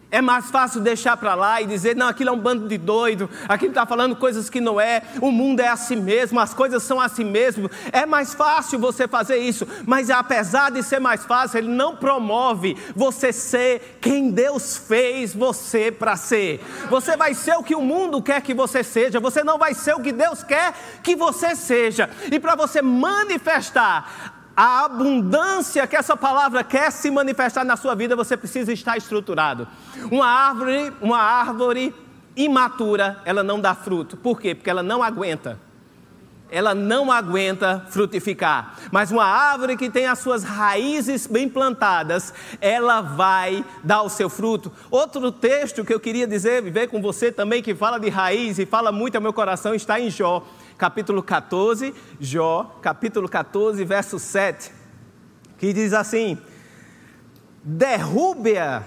É 0.08 0.22
mais 0.22 0.50
fácil 0.52 0.80
deixar 0.80 1.16
para 1.16 1.34
lá 1.34 1.60
e 1.60 1.66
dizer, 1.66 1.96
não, 1.96 2.06
aquilo 2.06 2.30
é 2.30 2.32
um 2.32 2.38
bando 2.38 2.68
de 2.68 2.78
doido, 2.78 3.28
aquilo 3.48 3.72
está 3.72 3.84
falando 3.84 4.14
coisas 4.14 4.48
que 4.48 4.60
não 4.60 4.80
é, 4.80 5.02
o 5.20 5.32
mundo 5.32 5.58
é 5.58 5.66
assim 5.66 5.96
mesmo, 5.96 6.38
as 6.38 6.54
coisas 6.54 6.84
são 6.84 7.00
assim 7.00 7.24
mesmo. 7.24 7.68
É 7.90 8.06
mais 8.06 8.32
fácil 8.32 8.78
você 8.78 9.08
fazer 9.08 9.38
isso, 9.38 9.66
mas 9.84 10.08
apesar 10.08 10.70
de 10.70 10.80
ser 10.84 11.00
mais 11.00 11.24
fácil, 11.24 11.58
ele 11.58 11.68
não 11.68 11.96
promove 11.96 12.76
você 12.94 13.32
ser 13.32 13.98
quem 14.00 14.30
Deus 14.30 14.76
fez 14.76 15.34
você 15.34 15.90
para 15.90 16.14
ser. 16.14 16.64
Você 16.88 17.16
vai 17.16 17.34
ser 17.34 17.56
o 17.56 17.62
que 17.64 17.74
o 17.74 17.82
mundo 17.82 18.22
quer 18.22 18.40
que 18.42 18.54
você 18.54 18.84
seja, 18.84 19.18
você 19.18 19.42
não 19.42 19.58
vai 19.58 19.74
ser 19.74 19.96
o 19.96 20.00
que 20.00 20.12
Deus 20.12 20.44
quer 20.44 20.72
que 21.02 21.16
você 21.16 21.56
seja. 21.56 22.08
E 22.30 22.38
para 22.38 22.54
você 22.54 22.80
manifestar 22.80 24.35
a 24.56 24.86
abundância 24.86 25.86
que 25.86 25.94
essa 25.94 26.16
palavra 26.16 26.64
quer 26.64 26.90
se 26.90 27.10
manifestar 27.10 27.62
na 27.62 27.76
sua 27.76 27.94
vida, 27.94 28.16
você 28.16 28.36
precisa 28.36 28.72
estar 28.72 28.96
estruturado. 28.96 29.68
Uma 30.10 30.26
árvore, 30.26 30.92
uma 31.00 31.18
árvore 31.18 31.94
imatura, 32.34 33.20
ela 33.26 33.42
não 33.42 33.60
dá 33.60 33.74
fruto. 33.74 34.16
Por 34.16 34.40
quê? 34.40 34.54
Porque 34.54 34.70
ela 34.70 34.82
não 34.82 35.02
aguenta. 35.02 35.60
Ela 36.48 36.74
não 36.74 37.10
aguenta 37.12 37.84
frutificar. 37.90 38.76
Mas 38.90 39.10
uma 39.10 39.24
árvore 39.24 39.76
que 39.76 39.90
tem 39.90 40.06
as 40.06 40.20
suas 40.20 40.44
raízes 40.44 41.26
bem 41.26 41.48
plantadas, 41.48 42.32
ela 42.60 43.00
vai 43.02 43.64
dar 43.82 44.02
o 44.02 44.08
seu 44.08 44.30
fruto. 44.30 44.72
Outro 44.90 45.32
texto 45.32 45.84
que 45.84 45.92
eu 45.92 46.00
queria 46.00 46.26
dizer, 46.26 46.62
viver 46.62 46.86
com 46.86 47.02
você 47.02 47.32
também, 47.32 47.62
que 47.62 47.74
fala 47.74 47.98
de 47.98 48.08
raiz 48.08 48.58
e 48.58 48.64
fala 48.64 48.92
muito 48.92 49.16
ao 49.16 49.22
meu 49.22 49.32
coração, 49.32 49.74
está 49.74 50.00
em 50.00 50.08
Jó 50.08 50.46
capítulo 50.76 51.22
14, 51.22 51.94
Jó, 52.20 52.78
capítulo 52.82 53.28
14, 53.28 53.84
verso 53.84 54.18
7, 54.18 54.72
que 55.58 55.72
diz 55.72 55.92
assim: 55.92 56.38
Derrube-a 57.62 58.82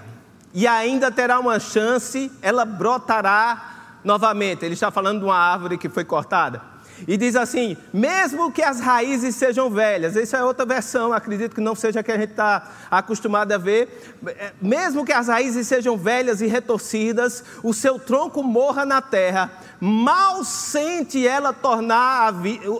e 0.52 0.66
ainda 0.66 1.10
terá 1.10 1.38
uma 1.38 1.60
chance, 1.60 2.30
ela 2.42 2.64
brotará 2.64 3.98
novamente. 4.04 4.64
Ele 4.64 4.74
está 4.74 4.90
falando 4.90 5.20
de 5.20 5.24
uma 5.24 5.36
árvore 5.36 5.78
que 5.78 5.88
foi 5.88 6.04
cortada. 6.04 6.69
E 7.06 7.16
diz 7.16 7.36
assim: 7.36 7.76
mesmo 7.92 8.52
que 8.52 8.62
as 8.62 8.80
raízes 8.80 9.34
sejam 9.34 9.70
velhas, 9.70 10.16
essa 10.16 10.38
é 10.38 10.44
outra 10.44 10.66
versão, 10.66 11.12
acredito 11.12 11.54
que 11.54 11.60
não 11.60 11.74
seja 11.74 12.00
a 12.00 12.02
que 12.02 12.12
a 12.12 12.18
gente 12.18 12.30
está 12.30 12.70
acostumado 12.90 13.52
a 13.52 13.58
ver. 13.58 14.18
É, 14.26 14.52
mesmo 14.60 15.04
que 15.04 15.12
as 15.12 15.28
raízes 15.28 15.66
sejam 15.66 15.96
velhas 15.96 16.40
e 16.40 16.46
retorcidas, 16.46 17.44
o 17.62 17.72
seu 17.72 17.98
tronco 17.98 18.42
morra 18.42 18.84
na 18.84 19.00
terra, 19.00 19.50
mal 19.80 20.44
sente 20.44 21.26
ela 21.26 21.52
tornar 21.52 22.34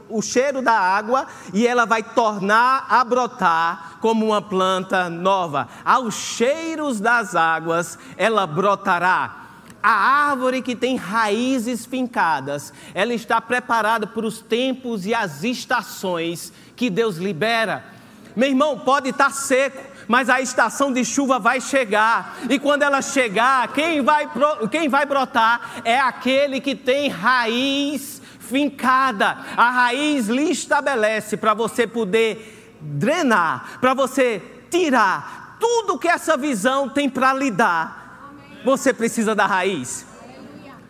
o 0.08 0.20
cheiro 0.20 0.62
da 0.62 0.74
água 0.74 1.26
e 1.52 1.66
ela 1.66 1.84
vai 1.84 2.02
tornar 2.02 2.86
a 2.88 3.02
brotar 3.04 3.98
como 4.00 4.26
uma 4.26 4.42
planta 4.42 5.08
nova. 5.08 5.68
Aos 5.84 6.14
cheiros 6.14 7.00
das 7.00 7.34
águas 7.34 7.98
ela 8.16 8.46
brotará 8.46 9.39
a 9.82 9.90
árvore 10.30 10.62
que 10.62 10.76
tem 10.76 10.96
raízes 10.96 11.86
fincadas, 11.86 12.72
ela 12.94 13.14
está 13.14 13.40
preparada 13.40 14.06
para 14.06 14.26
os 14.26 14.40
tempos 14.40 15.06
e 15.06 15.14
as 15.14 15.42
estações 15.42 16.52
que 16.76 16.90
Deus 16.90 17.16
libera. 17.16 17.84
Meu 18.36 18.48
irmão, 18.48 18.78
pode 18.78 19.08
estar 19.08 19.30
seco, 19.30 19.82
mas 20.06 20.28
a 20.28 20.40
estação 20.40 20.92
de 20.92 21.04
chuva 21.04 21.38
vai 21.38 21.60
chegar, 21.60 22.38
e 22.48 22.58
quando 22.58 22.82
ela 22.82 23.00
chegar, 23.00 23.68
quem 23.68 24.02
vai, 24.02 24.28
quem 24.70 24.88
vai 24.88 25.06
brotar 25.06 25.82
é 25.84 25.98
aquele 25.98 26.60
que 26.60 26.74
tem 26.74 27.08
raiz 27.08 28.20
fincada. 28.38 29.38
A 29.56 29.70
raiz 29.70 30.26
lhe 30.26 30.50
estabelece 30.50 31.36
para 31.36 31.54
você 31.54 31.86
poder 31.86 32.78
drenar, 32.80 33.78
para 33.80 33.94
você 33.94 34.42
tirar 34.70 35.56
tudo 35.60 35.98
que 35.98 36.08
essa 36.08 36.36
visão 36.36 36.88
tem 36.88 37.08
para 37.08 37.32
lhe 37.34 37.50
dar 37.50 37.99
você 38.64 38.92
precisa 38.92 39.34
da 39.34 39.46
raiz. 39.46 40.06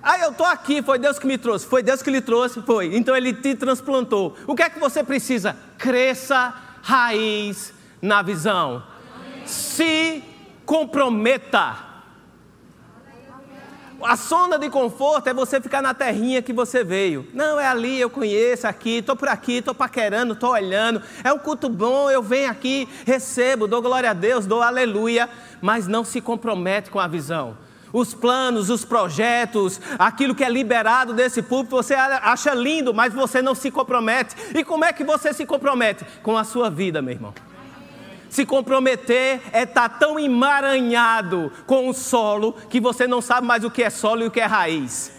Ah, 0.02 0.18
eu 0.18 0.30
estou 0.30 0.46
aqui, 0.46 0.82
foi 0.82 0.98
Deus 0.98 1.18
que 1.18 1.26
me 1.26 1.36
trouxe. 1.36 1.66
Foi 1.66 1.82
Deus 1.82 2.02
que 2.02 2.10
lhe 2.10 2.20
trouxe, 2.20 2.62
foi. 2.62 2.96
Então 2.96 3.14
ele 3.14 3.34
te 3.34 3.54
transplantou. 3.54 4.34
O 4.46 4.54
que 4.54 4.62
é 4.62 4.70
que 4.70 4.80
você 4.80 5.04
precisa? 5.04 5.54
Cresça 5.76 6.54
raiz 6.82 7.72
na 8.00 8.22
visão. 8.22 8.82
Se 9.44 10.24
comprometa. 10.64 11.89
A 14.02 14.16
zona 14.16 14.58
de 14.58 14.70
conforto 14.70 15.28
é 15.28 15.34
você 15.34 15.60
ficar 15.60 15.82
na 15.82 15.92
terrinha 15.92 16.42
que 16.42 16.52
você 16.52 16.82
veio. 16.82 17.26
Não, 17.34 17.60
é 17.60 17.66
ali, 17.66 18.00
eu 18.00 18.08
conheço 18.08 18.66
aqui, 18.66 18.98
estou 18.98 19.14
por 19.14 19.28
aqui, 19.28 19.54
estou 19.58 19.74
paquerando, 19.74 20.32
estou 20.32 20.50
olhando. 20.50 21.02
É 21.22 21.32
um 21.32 21.38
culto 21.38 21.68
bom, 21.68 22.10
eu 22.10 22.22
venho 22.22 22.50
aqui, 22.50 22.88
recebo, 23.04 23.66
dou 23.66 23.82
glória 23.82 24.10
a 24.10 24.14
Deus, 24.14 24.46
dou 24.46 24.62
aleluia, 24.62 25.28
mas 25.60 25.86
não 25.86 26.04
se 26.04 26.20
compromete 26.20 26.90
com 26.90 26.98
a 26.98 27.06
visão. 27.06 27.56
Os 27.92 28.14
planos, 28.14 28.70
os 28.70 28.84
projetos, 28.84 29.80
aquilo 29.98 30.34
que 30.34 30.44
é 30.44 30.48
liberado 30.48 31.12
desse 31.12 31.42
púlpito, 31.42 31.76
você 31.76 31.94
acha 31.94 32.54
lindo, 32.54 32.94
mas 32.94 33.12
você 33.12 33.42
não 33.42 33.54
se 33.54 33.70
compromete. 33.70 34.36
E 34.54 34.64
como 34.64 34.84
é 34.84 34.92
que 34.92 35.04
você 35.04 35.32
se 35.32 35.44
compromete? 35.44 36.06
Com 36.22 36.38
a 36.38 36.44
sua 36.44 36.70
vida, 36.70 37.02
meu 37.02 37.14
irmão. 37.14 37.34
Se 38.30 38.46
comprometer 38.46 39.42
é 39.52 39.64
estar 39.64 39.88
tá 39.88 39.98
tão 39.98 40.18
emaranhado 40.18 41.50
com 41.66 41.88
o 41.88 41.92
solo 41.92 42.52
que 42.70 42.80
você 42.80 43.04
não 43.04 43.20
sabe 43.20 43.44
mais 43.44 43.64
o 43.64 43.70
que 43.70 43.82
é 43.82 43.90
solo 43.90 44.22
e 44.22 44.26
o 44.28 44.30
que 44.30 44.40
é 44.40 44.46
raiz. 44.46 45.12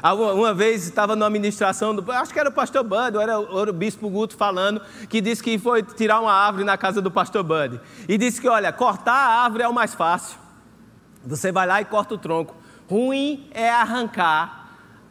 Uma 0.00 0.54
vez 0.54 0.84
estava 0.84 1.16
numa 1.16 1.26
administração, 1.26 1.94
do, 1.94 2.10
acho 2.12 2.32
que 2.32 2.38
era 2.38 2.48
o 2.48 2.52
pastor 2.52 2.84
Bud, 2.84 3.16
ou 3.16 3.20
era, 3.20 3.38
o 3.38 3.72
bispo 3.72 4.08
Guto 4.08 4.36
falando, 4.36 4.80
que 5.08 5.20
disse 5.20 5.42
que 5.42 5.58
foi 5.58 5.82
tirar 5.82 6.20
uma 6.20 6.32
árvore 6.32 6.62
na 6.62 6.78
casa 6.78 7.02
do 7.02 7.10
pastor 7.10 7.42
Bud. 7.42 7.80
E 8.08 8.16
disse 8.16 8.40
que, 8.40 8.48
olha, 8.48 8.72
cortar 8.72 9.12
a 9.12 9.42
árvore 9.42 9.64
é 9.64 9.68
o 9.68 9.74
mais 9.74 9.94
fácil. 9.94 10.38
Você 11.24 11.50
vai 11.50 11.66
lá 11.66 11.80
e 11.80 11.84
corta 11.84 12.14
o 12.14 12.18
tronco. 12.18 12.54
Ruim 12.88 13.48
é 13.50 13.70
arrancar 13.70 14.70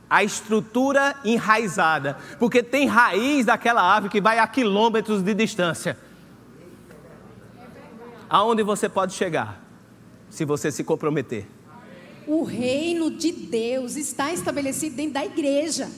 a 0.09 0.23
estrutura 0.23 1.15
enraizada, 1.23 2.17
porque 2.39 2.63
tem 2.63 2.87
raiz 2.87 3.45
daquela 3.45 3.81
árvore 3.81 4.11
que 4.11 4.21
vai 4.21 4.39
a 4.39 4.47
quilômetros 4.47 5.21
de 5.21 5.33
distância 5.33 5.97
aonde 8.31 8.63
você 8.63 8.87
pode 8.87 9.13
chegar 9.13 9.61
se 10.29 10.45
você 10.45 10.71
se 10.71 10.85
comprometer. 10.85 11.45
O 12.25 12.43
reino 12.43 13.11
de 13.11 13.29
Deus 13.29 13.97
está 13.97 14.31
estabelecido 14.31 14.95
dentro 14.95 15.15
da 15.15 15.25
igreja, 15.25 15.91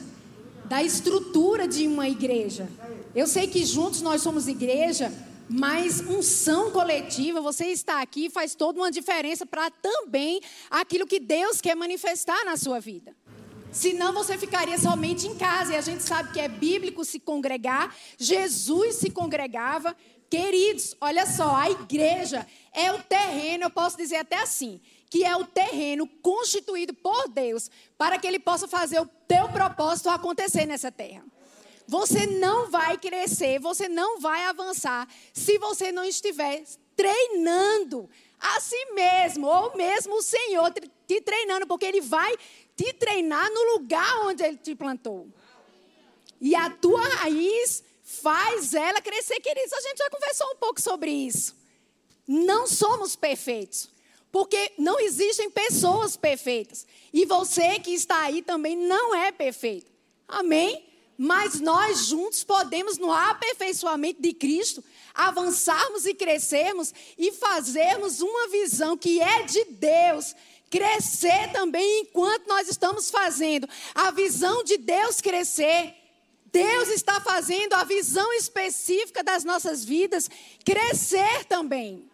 da 0.65 0.81
estrutura 0.81 1.67
de 1.67 1.87
uma 1.87 2.09
igreja. 2.09 2.67
Eu 3.13 3.27
sei 3.27 3.45
que 3.45 3.63
juntos 3.63 4.01
nós 4.01 4.23
somos 4.23 4.47
igreja, 4.47 5.13
mas 5.47 5.99
unção 5.99 6.71
coletiva, 6.71 7.39
você 7.39 7.67
está 7.67 8.01
aqui 8.01 8.31
faz 8.31 8.55
toda 8.55 8.79
uma 8.79 8.89
diferença 8.89 9.45
para 9.45 9.69
também 9.69 10.41
aquilo 10.71 11.05
que 11.05 11.19
Deus 11.19 11.61
quer 11.61 11.75
manifestar 11.75 12.43
na 12.45 12.57
sua 12.57 12.79
vida. 12.79 13.13
Senão 13.73 14.13
você 14.13 14.37
ficaria 14.37 14.77
somente 14.77 15.25
em 15.27 15.33
casa. 15.35 15.73
E 15.73 15.75
a 15.75 15.81
gente 15.81 16.03
sabe 16.03 16.31
que 16.31 16.39
é 16.39 16.47
bíblico 16.47 17.03
se 17.03 17.19
congregar. 17.19 17.93
Jesus 18.19 18.97
se 18.97 19.09
congregava. 19.09 19.95
Queridos, 20.33 20.97
olha 20.99 21.27
só, 21.27 21.55
a 21.55 21.69
igreja 21.69 22.43
é 22.73 22.91
o 22.91 23.03
terreno, 23.03 23.65
eu 23.65 23.69
posso 23.69 23.95
dizer 23.95 24.15
até 24.15 24.37
assim, 24.37 24.81
que 25.07 25.23
é 25.23 25.37
o 25.37 25.45
terreno 25.45 26.07
constituído 26.23 26.91
por 26.91 27.29
Deus 27.29 27.69
para 27.99 28.17
que 28.17 28.25
Ele 28.25 28.39
possa 28.39 28.67
fazer 28.67 28.99
o 28.99 29.05
teu 29.27 29.47
propósito 29.49 30.09
acontecer 30.09 30.65
nessa 30.65 30.91
terra. 30.91 31.23
Você 31.87 32.25
não 32.25 32.71
vai 32.71 32.97
crescer, 32.97 33.59
você 33.59 33.87
não 33.87 34.19
vai 34.19 34.43
avançar 34.45 35.07
se 35.31 35.59
você 35.59 35.91
não 35.91 36.03
estiver 36.03 36.63
treinando 36.95 38.09
a 38.39 38.59
si 38.59 38.85
mesmo, 38.95 39.45
ou 39.45 39.77
mesmo 39.77 40.15
o 40.15 40.23
Senhor 40.23 40.73
te 41.07 41.21
treinando, 41.21 41.67
porque 41.67 41.85
Ele 41.85 42.01
vai 42.01 42.35
te 42.75 42.91
treinar 42.93 43.51
no 43.51 43.73
lugar 43.75 44.25
onde 44.25 44.43
Ele 44.43 44.57
te 44.57 44.73
plantou. 44.73 45.27
E 46.41 46.55
a 46.55 46.71
tua 46.71 47.03
raiz 47.03 47.83
faz 48.21 48.73
ela 48.73 49.01
crescer, 49.01 49.39
queridos. 49.39 49.73
A 49.73 49.81
gente 49.81 49.97
já 49.97 50.09
conversou 50.09 50.47
um 50.51 50.55
pouco 50.55 50.81
sobre 50.81 51.11
isso. 51.11 51.55
Não 52.27 52.67
somos 52.67 53.15
perfeitos, 53.15 53.89
porque 54.31 54.71
não 54.77 54.99
existem 54.99 55.49
pessoas 55.49 56.15
perfeitas. 56.15 56.85
E 57.11 57.25
você 57.25 57.79
que 57.79 57.93
está 57.93 58.21
aí 58.21 58.41
também 58.41 58.75
não 58.75 59.13
é 59.13 59.31
perfeito. 59.31 59.91
Amém? 60.27 60.85
Mas 61.17 61.59
nós 61.59 62.07
juntos 62.07 62.43
podemos, 62.43 62.97
no 62.97 63.11
aperfeiçoamento 63.11 64.21
de 64.21 64.33
Cristo, 64.33 64.83
avançarmos 65.13 66.05
e 66.05 66.13
crescermos 66.13 66.93
e 67.17 67.31
fazermos 67.31 68.21
uma 68.21 68.47
visão 68.47 68.97
que 68.97 69.21
é 69.21 69.43
de 69.43 69.65
Deus 69.65 70.35
crescer 70.69 71.51
também 71.51 72.01
enquanto 72.01 72.47
nós 72.47 72.67
estamos 72.67 73.11
fazendo 73.11 73.69
a 73.93 74.09
visão 74.09 74.63
de 74.63 74.75
Deus 74.75 75.21
crescer 75.21 75.93
Deus 76.53 76.87
está 76.89 77.19
fazendo 77.19 77.73
a 77.73 77.83
visão 77.83 78.31
específica 78.33 79.23
das 79.23 79.43
nossas 79.43 79.83
vidas 79.83 80.29
crescer 80.63 81.45
também. 81.45 82.07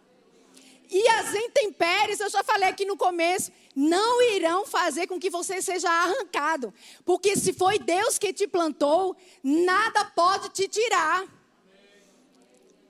E 0.90 1.06
as 1.08 1.34
intempéries, 1.34 2.18
eu 2.18 2.30
já 2.30 2.42
falei 2.42 2.70
aqui 2.70 2.86
no 2.86 2.96
começo, 2.96 3.52
não 3.76 4.22
irão 4.22 4.66
fazer 4.66 5.06
com 5.06 5.20
que 5.20 5.28
você 5.28 5.60
seja 5.60 5.90
arrancado. 5.90 6.72
Porque 7.04 7.36
se 7.36 7.52
foi 7.52 7.78
Deus 7.78 8.18
que 8.18 8.32
te 8.32 8.48
plantou, 8.48 9.14
nada 9.44 10.06
pode 10.06 10.48
te 10.48 10.66
tirar. 10.66 11.26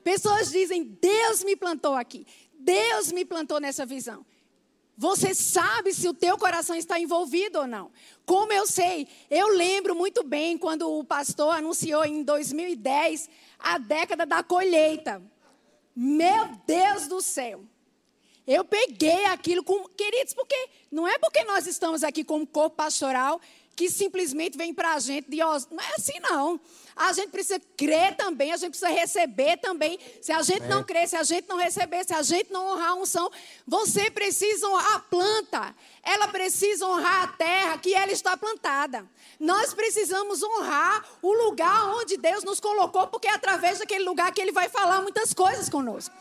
Pessoas 0.05 0.53
dizem: 0.53 0.85
Deus 0.85 1.43
me 1.43 1.57
plantou 1.57 1.95
aqui. 1.95 2.25
Deus 2.55 3.11
me 3.11 3.25
plantou 3.25 3.59
nessa 3.59 3.85
visão. 3.85 4.25
Você 5.01 5.35
sabe 5.35 5.95
se 5.95 6.07
o 6.07 6.13
teu 6.13 6.37
coração 6.37 6.77
está 6.77 7.01
envolvido 7.01 7.61
ou 7.61 7.67
não. 7.67 7.91
Como 8.27 8.53
eu 8.53 8.67
sei? 8.67 9.09
Eu 9.31 9.49
lembro 9.49 9.95
muito 9.95 10.23
bem 10.23 10.59
quando 10.59 10.93
o 10.93 11.03
pastor 11.03 11.57
anunciou 11.57 12.05
em 12.05 12.23
2010 12.23 13.31
a 13.59 13.79
década 13.79 14.27
da 14.27 14.43
colheita. 14.43 15.23
Meu 15.97 16.49
Deus 16.67 17.07
do 17.09 17.23
céu. 17.23 17.65
Eu 18.47 18.63
peguei 18.63 19.25
aquilo 19.25 19.65
com. 19.65 19.89
Queridos, 19.89 20.35
porque 20.35 20.69
não 20.93 21.09
é 21.09 21.17
porque 21.17 21.45
nós 21.45 21.67
estamos 21.67 22.05
aqui 22.05 22.23
como 22.23 22.47
corpo 22.47 22.77
pastoral 22.77 23.41
que 23.77 23.91
simplesmente 23.91 24.59
vem 24.59 24.75
para 24.75 24.95
a 24.95 24.99
gente 24.99 25.31
de. 25.31 25.39
Não 25.39 25.81
é 25.81 25.95
assim, 25.97 26.19
não. 26.21 26.61
A 26.95 27.15
gente 27.15 27.31
precisa 27.31 27.59
crer 27.77 28.15
também, 28.15 28.53
a 28.53 28.57
gente 28.57 28.71
precisa 28.71 28.91
receber 28.91 29.57
também. 29.57 29.99
Se 30.21 30.33
a 30.33 30.43
gente 30.43 30.65
é. 30.65 30.69
não 30.69 30.85
crer, 30.85 31.09
se 31.09 31.17
a 31.17 31.23
gente 31.23 31.49
não 31.49 31.57
receber, 31.57 32.05
se 32.05 32.13
a 32.13 32.21
gente 32.21 32.53
não 32.53 32.73
honrar 32.73 32.91
a 32.91 32.95
unção, 32.95 33.31
você 33.67 34.11
precisa 34.11 34.69
honrar 34.69 34.97
a 34.97 34.99
planta. 34.99 35.75
Ela 36.03 36.29
precisa 36.29 36.87
honrar 36.87 37.25
a 37.25 37.27
terra 37.29 37.79
que 37.79 37.95
ela 37.95 38.13
está 38.13 38.37
plantada. 38.37 39.07
Nós 39.39 39.73
precisamos 39.73 40.43
honrar 40.43 41.03
o 41.23 41.33
lugar 41.33 41.95
onde 41.95 42.19
Deus 42.19 42.45
nos 42.45 42.61
colocou, 42.61 43.07
porque 43.07 43.29
é 43.29 43.33
através 43.33 43.79
daquele 43.79 44.05
lugar 44.05 44.31
que 44.33 44.43
Ele 44.43 44.53
vai 44.53 44.69
falar 44.69 45.01
muitas 45.01 45.33
coisas 45.33 45.71
conosco. 45.71 46.15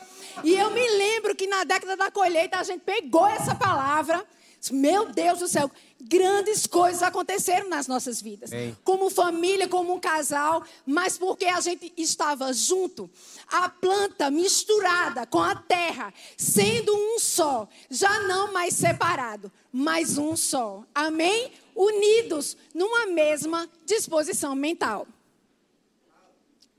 E 0.45 0.55
eu 0.55 0.71
me 0.71 0.89
lembro 0.91 1.35
que 1.35 1.45
na 1.45 1.65
década 1.65 1.97
da 1.97 2.09
colheita 2.09 2.57
a 2.57 2.63
gente 2.63 2.81
pegou 2.81 3.27
essa 3.27 3.53
palavra. 3.53 4.25
Meu 4.71 5.11
Deus 5.11 5.39
do 5.39 5.47
céu, 5.47 5.71
grandes 6.01 6.67
coisas 6.67 7.01
aconteceram 7.01 7.69
nas 7.69 7.87
nossas 7.87 8.21
vidas. 8.21 8.51
Ei. 8.51 8.75
Como 8.83 9.09
família, 9.09 9.67
como 9.67 9.93
um 9.93 9.99
casal, 9.99 10.63
mas 10.85 11.17
porque 11.17 11.45
a 11.45 11.61
gente 11.61 11.93
estava 11.95 12.51
junto. 12.51 13.09
A 13.47 13.69
planta 13.69 14.29
misturada 14.29 15.25
com 15.25 15.39
a 15.39 15.55
terra, 15.55 16.13
sendo 16.37 16.93
um 16.93 17.19
só, 17.19 17.67
já 17.89 18.19
não 18.27 18.51
mais 18.51 18.73
separado, 18.73 19.51
mas 19.71 20.17
um 20.17 20.35
só. 20.35 20.83
Amém? 20.93 21.51
Unidos 21.75 22.57
numa 22.73 23.05
mesma 23.05 23.69
disposição 23.85 24.53
mental. 24.55 25.07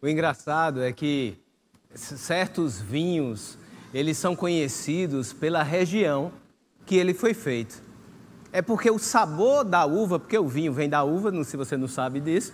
O 0.02 0.08
engraçado 0.08 0.82
é 0.82 0.92
que 0.92 1.36
certos 1.94 2.80
vinhos, 2.80 3.58
eles 3.92 4.18
são 4.18 4.36
conhecidos 4.36 5.32
pela 5.32 5.62
região 5.62 6.32
que 6.90 6.96
ele 6.96 7.14
foi 7.14 7.32
feito. 7.32 7.80
É 8.52 8.60
porque 8.60 8.90
o 8.90 8.98
sabor 8.98 9.62
da 9.62 9.86
uva, 9.86 10.18
porque 10.18 10.36
o 10.36 10.48
vinho 10.48 10.72
vem 10.72 10.88
da 10.88 11.04
uva, 11.04 11.30
não 11.30 11.44
se 11.44 11.56
você 11.56 11.76
não 11.76 11.86
sabe 11.86 12.18
disso, 12.18 12.52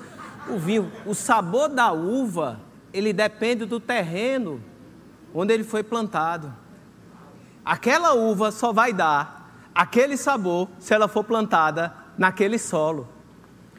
o 0.50 0.58
vinho, 0.58 0.92
o 1.06 1.14
sabor 1.14 1.70
da 1.70 1.90
uva, 1.90 2.60
ele 2.92 3.14
depende 3.14 3.64
do 3.64 3.80
terreno 3.80 4.60
onde 5.32 5.54
ele 5.54 5.64
foi 5.64 5.82
plantado. 5.82 6.52
Aquela 7.64 8.12
uva 8.12 8.52
só 8.52 8.74
vai 8.74 8.92
dar 8.92 9.70
aquele 9.74 10.18
sabor 10.18 10.68
se 10.78 10.92
ela 10.92 11.08
for 11.08 11.24
plantada 11.24 11.94
naquele 12.18 12.58
solo. 12.58 13.08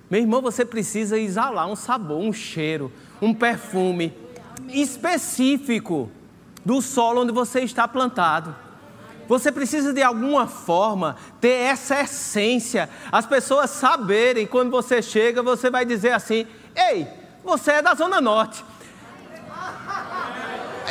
Meu 0.09 0.21
irmão, 0.21 0.41
você 0.41 0.65
precisa 0.65 1.19
exalar 1.19 1.67
um 1.67 1.75
sabor, 1.75 2.17
um 2.17 2.33
cheiro, 2.33 2.91
um 3.21 3.31
perfume 3.31 4.11
específico 4.69 6.09
do 6.65 6.81
solo 6.81 7.21
onde 7.21 7.31
você 7.31 7.59
está 7.59 7.87
plantado. 7.87 8.65
Você 9.27 9.51
precisa 9.51 9.93
de 9.93 10.01
alguma 10.01 10.47
forma 10.47 11.15
ter 11.41 11.49
essa 11.49 12.01
essência. 12.01 12.89
As 13.11 13.25
pessoas 13.25 13.69
saberem 13.69 14.47
quando 14.47 14.71
você 14.71 15.01
chega, 15.01 15.43
você 15.43 15.69
vai 15.69 15.85
dizer 15.85 16.13
assim: 16.13 16.47
Ei, 16.75 17.07
você 17.43 17.73
é 17.73 17.81
da 17.81 17.93
Zona 17.93 18.21
Norte. 18.21 18.63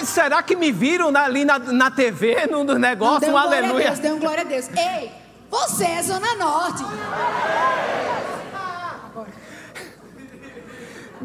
Será 0.04 0.42
que 0.42 0.54
me 0.54 0.70
viram 0.70 1.14
ali 1.16 1.44
na, 1.44 1.58
na 1.58 1.90
TV, 1.90 2.46
no 2.46 2.64
negócio? 2.64 3.30
Um 3.30 3.36
aleluia. 3.36 3.86
Deus, 3.86 3.98
dê 3.98 4.12
um 4.12 4.18
glória 4.18 4.42
a 4.42 4.44
Deus. 4.44 4.68
Ei, 4.68 5.10
você 5.50 5.84
é 5.84 6.02
Zona 6.02 6.34
Norte. 6.34 6.84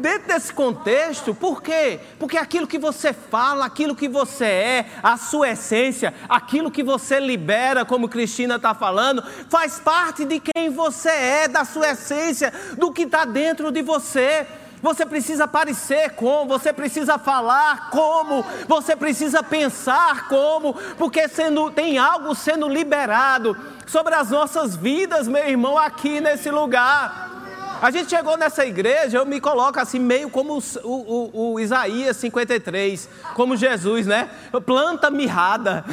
Dentro 0.02 0.26
desse 0.26 0.52
contexto, 0.52 1.32
por 1.32 1.62
quê? 1.62 2.00
Porque 2.18 2.36
aquilo 2.36 2.66
que 2.66 2.76
você 2.76 3.12
fala, 3.12 3.64
aquilo 3.64 3.94
que 3.94 4.08
você 4.08 4.44
é, 4.44 4.86
a 5.00 5.16
sua 5.16 5.50
essência, 5.50 6.12
aquilo 6.28 6.72
que 6.72 6.82
você 6.82 7.20
libera, 7.20 7.84
como 7.84 8.08
Cristina 8.08 8.56
está 8.56 8.74
falando, 8.74 9.22
faz 9.48 9.78
parte 9.78 10.24
de 10.24 10.40
quem 10.40 10.70
você 10.70 11.08
é, 11.08 11.46
da 11.46 11.64
sua 11.64 11.90
essência, 11.90 12.52
do 12.76 12.92
que 12.92 13.02
está 13.02 13.24
dentro 13.24 13.70
de 13.70 13.80
você. 13.80 14.44
Você 14.82 15.06
precisa 15.06 15.46
parecer 15.46 16.10
como, 16.16 16.48
você 16.48 16.72
precisa 16.72 17.16
falar 17.16 17.88
como, 17.90 18.44
você 18.66 18.96
precisa 18.96 19.40
pensar 19.40 20.26
como, 20.26 20.74
porque 20.98 21.28
sendo, 21.28 21.70
tem 21.70 21.96
algo 21.96 22.34
sendo 22.34 22.68
liberado 22.68 23.56
sobre 23.86 24.16
as 24.16 24.30
nossas 24.30 24.74
vidas, 24.74 25.28
meu 25.28 25.48
irmão, 25.48 25.78
aqui 25.78 26.20
nesse 26.20 26.50
lugar. 26.50 27.31
A 27.82 27.90
gente 27.90 28.10
chegou 28.10 28.38
nessa 28.38 28.64
igreja, 28.64 29.18
eu 29.18 29.26
me 29.26 29.40
coloco 29.40 29.80
assim, 29.80 29.98
meio 29.98 30.30
como 30.30 30.56
o, 30.84 30.88
o, 30.88 31.52
o 31.54 31.60
Isaías 31.60 32.16
53, 32.16 33.08
como 33.34 33.56
Jesus, 33.56 34.06
né? 34.06 34.30
Planta 34.64 35.10
mirrada. 35.10 35.84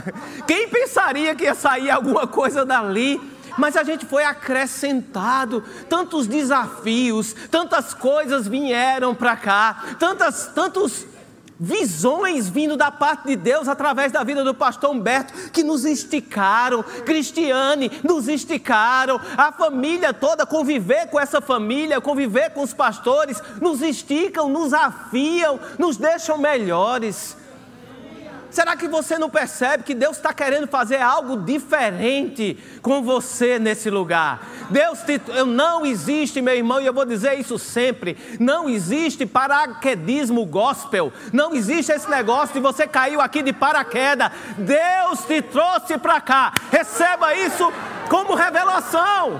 Quem 0.45 0.69
pensaria 0.69 1.33
que 1.33 1.45
ia 1.45 1.55
sair 1.55 1.89
alguma 1.89 2.27
coisa 2.27 2.63
dali? 2.63 3.19
mas 3.57 3.75
a 3.75 3.83
gente 3.83 4.05
foi 4.05 4.23
acrescentado, 4.23 5.61
tantos 5.89 6.27
desafios, 6.27 7.35
tantas 7.51 7.93
coisas 7.93 8.47
vieram 8.47 9.13
para 9.13 9.35
cá, 9.35 9.95
tantas, 9.99 10.47
tantos 10.55 11.05
visões 11.59 12.47
vindo 12.47 12.77
da 12.77 12.89
parte 12.89 13.27
de 13.27 13.35
Deus 13.35 13.67
através 13.67 14.11
da 14.11 14.23
vida 14.23 14.43
do 14.43 14.53
pastor 14.53 14.91
Humberto 14.91 15.33
que 15.51 15.63
nos 15.63 15.83
esticaram, 15.83 16.81
Cristiane 16.81 17.91
nos 18.03 18.27
esticaram, 18.27 19.19
a 19.35 19.51
família 19.51 20.13
toda 20.13 20.45
conviver 20.45 21.07
com 21.07 21.19
essa 21.19 21.41
família, 21.41 21.99
conviver 21.99 22.51
com 22.51 22.61
os 22.61 22.73
pastores, 22.73 23.41
nos 23.59 23.81
esticam, 23.81 24.49
nos 24.49 24.73
afiam, 24.73 25.59
nos 25.77 25.97
deixam 25.97 26.37
melhores. 26.37 27.35
Será 28.51 28.75
que 28.75 28.87
você 28.87 29.17
não 29.17 29.29
percebe 29.29 29.83
que 29.83 29.93
Deus 29.93 30.17
está 30.17 30.33
querendo 30.33 30.67
fazer 30.67 31.01
algo 31.01 31.37
diferente 31.37 32.57
com 32.81 33.03
você 33.03 33.59
nesse 33.59 33.89
lugar? 33.89 34.47
Deus 34.69 34.99
te, 35.01 35.21
não 35.45 35.85
existe, 35.85 36.41
meu 36.41 36.55
irmão, 36.55 36.81
e 36.81 36.85
eu 36.85 36.93
vou 36.93 37.05
dizer 37.05 37.39
isso 37.39 37.59
sempre: 37.59 38.17
não 38.39 38.67
existe 38.67 39.25
paraquedismo 39.25 40.45
gospel, 40.45 41.13
não 41.31 41.53
existe 41.53 41.91
esse 41.91 42.09
negócio 42.09 42.53
de 42.53 42.59
você 42.59 42.87
caiu 42.87 43.21
aqui 43.21 43.43
de 43.43 43.53
paraquedas. 43.53 44.31
Deus 44.57 45.25
te 45.25 45.41
trouxe 45.41 45.97
para 45.97 46.19
cá, 46.19 46.53
receba 46.71 47.35
isso 47.35 47.71
como 48.09 48.33
revelação. 48.33 49.39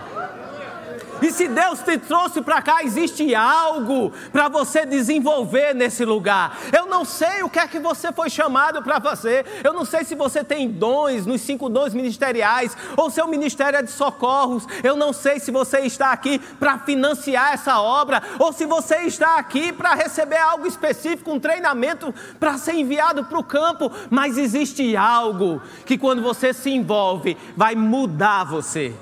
E 1.22 1.32
se 1.32 1.48
Deus 1.48 1.80
te 1.80 1.98
trouxe 1.98 2.42
para 2.42 2.62
cá, 2.62 2.84
existe 2.84 3.36
algo 3.36 4.12
para 4.32 4.48
você 4.48 4.86
desenvolver 4.86 5.76
nesse 5.76 6.06
lugar. 6.06 6.58
Eu 6.72 6.86
não 6.86 7.04
sei 7.04 7.44
o 7.44 7.50
que 7.50 7.60
é 7.60 7.68
que 7.68 7.80
você 7.80 8.12
foi 8.12 8.30
chamado 8.30 8.82
para 8.82 9.02
fazer. 9.02 9.46
Eu 9.64 9.74
não 9.74 9.84
sei 9.84 10.04
se 10.04 10.16
você 10.16 10.44
tem 10.44 10.70
dons 10.70 11.26
nos 11.26 11.42
cinco 11.42 11.68
dons 11.70 11.94
ministeriais 11.94 12.76
ou 12.96 13.10
seu 13.10 13.28
ministério 13.28 13.80
é 13.80 13.84
de 13.84 13.92
socorros. 13.92 14.66
Eu 14.84 14.96
não 14.96 15.12
sei 15.12 15.40
se 15.40 15.52
você 15.52 15.80
está 15.80 16.12
aqui 16.12 16.40
para 16.40 16.80
financiar 16.80 17.54
essa 17.54 17.82
obra 17.82 18.24
ou 18.38 18.54
se 18.54 18.66
você 18.66 19.00
está 19.00 19.38
aqui 19.38 19.74
para 19.74 19.94
receber 19.96 20.38
algo 20.38 20.66
específico, 20.66 21.32
um 21.32 21.40
treinamento 21.40 22.14
para 22.40 22.58
ser 22.58 22.76
enviado 22.76 23.26
para 23.26 23.38
o 23.38 23.44
campo. 23.44 23.92
Mas 24.10 24.38
existe 24.38 24.96
algo 24.96 25.62
que 25.86 25.98
quando 25.98 26.22
você 26.22 26.54
se 26.54 26.70
envolve 26.70 27.38
vai 27.58 27.76
mudar 27.76 28.46
você 28.46 28.96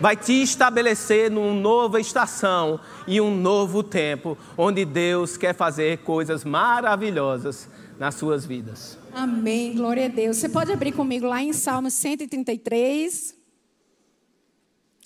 vai 0.00 0.16
te 0.16 0.42
estabelecer 0.42 1.30
numa 1.30 1.54
nova 1.54 2.00
estação 2.00 2.80
e 3.06 3.20
um 3.20 3.34
novo 3.34 3.82
tempo, 3.82 4.36
onde 4.56 4.84
Deus 4.84 5.36
quer 5.36 5.54
fazer 5.54 5.98
coisas 5.98 6.44
maravilhosas 6.44 7.68
nas 7.98 8.14
suas 8.14 8.44
vidas. 8.44 8.98
Amém, 9.12 9.74
glória 9.74 10.06
a 10.06 10.08
Deus. 10.08 10.36
Você 10.36 10.48
pode 10.48 10.72
abrir 10.72 10.92
comigo 10.92 11.26
lá 11.26 11.42
em 11.42 11.52
Salmo 11.52 11.90
133. 11.90 13.34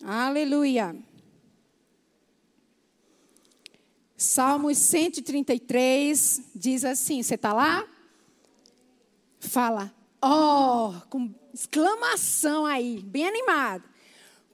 Aleluia. 0.04 0.94
Salmos 4.16 4.78
133 4.78 6.40
diz 6.54 6.84
assim: 6.84 7.22
você 7.22 7.34
está 7.34 7.52
lá? 7.52 7.86
Fala, 9.38 9.92
ó, 10.22 10.88
oh, 10.88 11.08
com 11.08 11.34
exclamação 11.52 12.64
aí, 12.64 13.02
bem 13.02 13.26
animado. 13.26 13.84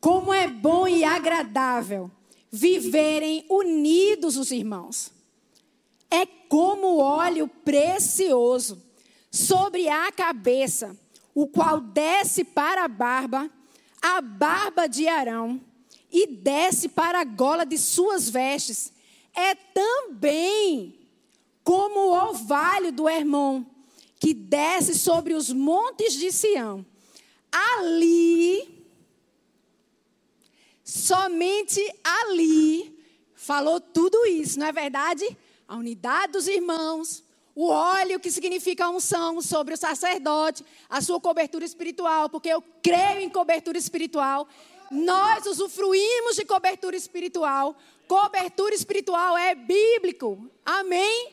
Como 0.03 0.35
é 0.35 0.49
bom 0.49 0.89
e 0.89 1.05
agradável 1.05 2.11
viverem 2.51 3.47
unidos 3.49 4.37
os 4.37 4.51
irmãos. 4.51 5.13
é 6.11 6.27
como 6.27 6.99
óleo 6.99 7.49
precioso 7.49 8.83
sobre 9.31 9.89
a 9.89 10.11
cabeça, 10.11 10.95
o 11.35 11.47
qual 11.47 11.81
desce 11.81 12.43
para 12.45 12.85
a 12.85 12.89
barba, 12.89 13.49
a 14.03 14.21
barba 14.21 14.89
de 14.89 15.07
Arão, 15.07 15.59
e 16.11 16.27
desce 16.27 16.89
para 16.89 17.21
a 17.21 17.25
gola 17.25 17.65
de 17.65 17.79
suas 17.79 18.29
vestes. 18.29 18.93
É 19.33 19.55
também 19.55 20.99
como 21.63 22.01
o 22.01 22.13
orvalho 22.13 22.93
do 22.93 23.09
Hermon, 23.09 23.65
que 24.19 24.35
desce 24.35 24.99
sobre 24.99 25.33
os 25.33 25.51
montes 25.51 26.13
de 26.13 26.33
Sião. 26.33 26.85
Ali, 27.51 28.82
somente 30.93 31.81
ali, 32.05 32.95
falou 33.35 33.81
tudo 33.81 34.27
isso, 34.27 34.59
não 34.59 34.67
é 34.67 34.73
verdade? 34.73 35.25
A 35.67 35.77
unidade 35.77 36.35
dos 36.35 36.47
irmãos, 36.47 37.25
o 37.55 37.69
óleo 37.69 38.21
que 38.21 38.31
significa 38.31 38.91
unção 38.91 39.41
sobre 39.41 39.73
o 39.73 39.77
sacerdote, 39.77 40.63
a 40.91 41.01
sua 41.01 41.19
cobertura 41.19 41.65
espiritual, 41.65 42.29
porque 42.29 42.51
eu 42.51 42.63
creio 42.83 43.21
em 43.21 43.31
cobertura 43.31 43.79
espiritual. 43.79 44.47
Nós 44.91 45.47
usufruímos 45.47 46.37
de 46.37 46.45
cobertura 46.45 46.95
espiritual. 46.95 47.75
Cobertura 48.07 48.75
espiritual 48.75 49.39
é 49.39 49.55
bíblico. 49.55 50.47
Amém? 50.65 51.33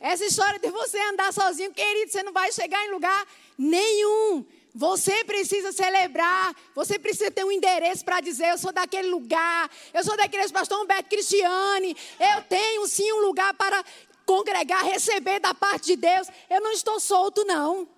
Essa 0.00 0.24
história 0.24 0.60
de 0.60 0.70
você 0.70 0.98
andar 1.10 1.32
sozinho, 1.32 1.72
querido, 1.72 2.12
você 2.12 2.22
não 2.22 2.32
vai 2.32 2.52
chegar 2.52 2.86
em 2.86 2.92
lugar 2.92 3.26
nenhum. 3.58 4.46
Você 4.74 5.24
precisa 5.24 5.72
celebrar, 5.72 6.54
você 6.74 6.98
precisa 6.98 7.30
ter 7.30 7.44
um 7.44 7.50
endereço 7.50 8.04
para 8.04 8.20
dizer: 8.20 8.50
eu 8.50 8.58
sou 8.58 8.72
daquele 8.72 9.08
lugar, 9.08 9.68
eu 9.92 10.04
sou 10.04 10.16
da 10.16 10.24
igreja 10.24 10.52
pastor 10.52 10.80
Humberto 10.80 11.10
Cristiane, 11.10 11.96
eu 12.18 12.42
tenho 12.42 12.86
sim 12.86 13.12
um 13.12 13.20
lugar 13.20 13.52
para 13.54 13.84
congregar, 14.24 14.84
receber 14.84 15.40
da 15.40 15.52
parte 15.52 15.86
de 15.86 15.96
Deus. 15.96 16.28
Eu 16.48 16.60
não 16.60 16.70
estou 16.70 17.00
solto, 17.00 17.44
não. 17.44 17.88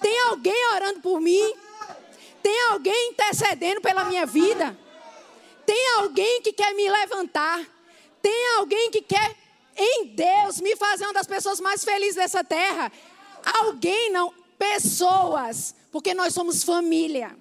Tem 0.00 0.20
alguém 0.28 0.74
orando 0.74 1.00
por 1.00 1.20
mim? 1.20 1.54
Tem 2.42 2.68
alguém 2.70 3.10
intercedendo 3.10 3.80
pela 3.80 4.04
minha 4.04 4.26
vida? 4.26 4.78
Tem 5.64 5.96
alguém 5.98 6.42
que 6.42 6.52
quer 6.52 6.74
me 6.74 6.88
levantar? 6.88 7.64
Tem 8.20 8.56
alguém 8.58 8.90
que 8.90 9.00
quer, 9.00 9.34
em 9.76 10.06
Deus, 10.06 10.60
me 10.60 10.76
fazer 10.76 11.04
uma 11.04 11.14
das 11.14 11.26
pessoas 11.26 11.60
mais 11.60 11.82
felizes 11.82 12.16
dessa 12.16 12.44
terra? 12.44 12.92
Alguém 13.60 14.10
não, 14.10 14.34
pessoas, 14.58 15.74
porque 15.90 16.14
nós 16.14 16.34
somos 16.34 16.62
família. 16.62 17.36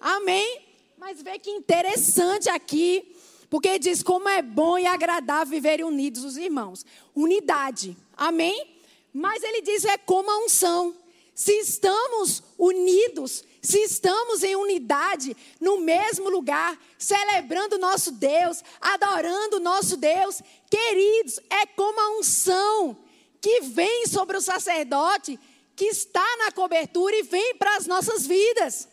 Amém? 0.00 0.62
Mas 0.98 1.22
vê 1.22 1.38
que 1.38 1.50
interessante 1.50 2.48
aqui 2.48 3.14
porque 3.54 3.78
diz 3.78 4.02
como 4.02 4.28
é 4.28 4.42
bom 4.42 4.76
e 4.76 4.84
agradável 4.84 5.46
viverem 5.46 5.84
unidos 5.84 6.24
os 6.24 6.36
irmãos. 6.36 6.84
Unidade. 7.14 7.96
Amém? 8.16 8.76
Mas 9.12 9.44
ele 9.44 9.62
diz 9.62 9.84
é 9.84 9.96
como 9.96 10.28
a 10.28 10.44
unção. 10.44 10.92
Se 11.34 11.52
estamos 11.60 12.42
unidos, 12.58 13.44
se 13.62 13.78
estamos 13.78 14.42
em 14.42 14.56
unidade, 14.56 15.36
no 15.60 15.78
mesmo 15.78 16.28
lugar, 16.28 16.76
celebrando 16.98 17.78
nosso 17.78 18.10
Deus, 18.10 18.62
adorando 18.80 19.60
nosso 19.60 19.96
Deus, 19.96 20.42
queridos, 20.68 21.38
é 21.48 21.64
como 21.64 22.00
a 22.00 22.18
unção 22.18 22.96
que 23.40 23.60
vem 23.60 24.06
sobre 24.06 24.36
o 24.36 24.40
sacerdote, 24.40 25.38
que 25.76 25.86
está 25.86 26.24
na 26.38 26.52
cobertura 26.52 27.14
e 27.16 27.22
vem 27.22 27.54
para 27.56 27.76
as 27.76 27.86
nossas 27.86 28.26
vidas. 28.26 28.88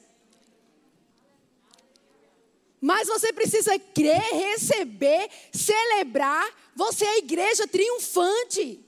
Mas 2.80 3.08
você 3.08 3.32
precisa 3.32 3.78
crer, 3.78 4.24
receber, 4.34 5.30
celebrar. 5.54 6.50
Você 6.76 7.06
é 7.06 7.10
a 7.10 7.18
igreja 7.20 7.68
triunfante. 7.68 8.84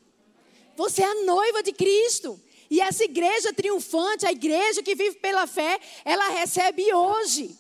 Você 0.76 1.04
é 1.04 1.06
a 1.06 1.24
noiva 1.24 1.62
de 1.62 1.72
Cristo. 1.72 2.42
E 2.70 2.82
essa 2.82 3.04
igreja 3.04 3.54
triunfante, 3.54 4.26
a 4.26 4.32
igreja 4.32 4.82
que 4.82 4.96
vive 4.96 5.18
pela 5.18 5.46
fé, 5.46 5.80
ela 6.04 6.30
recebe 6.30 6.92
hoje. 6.92 7.56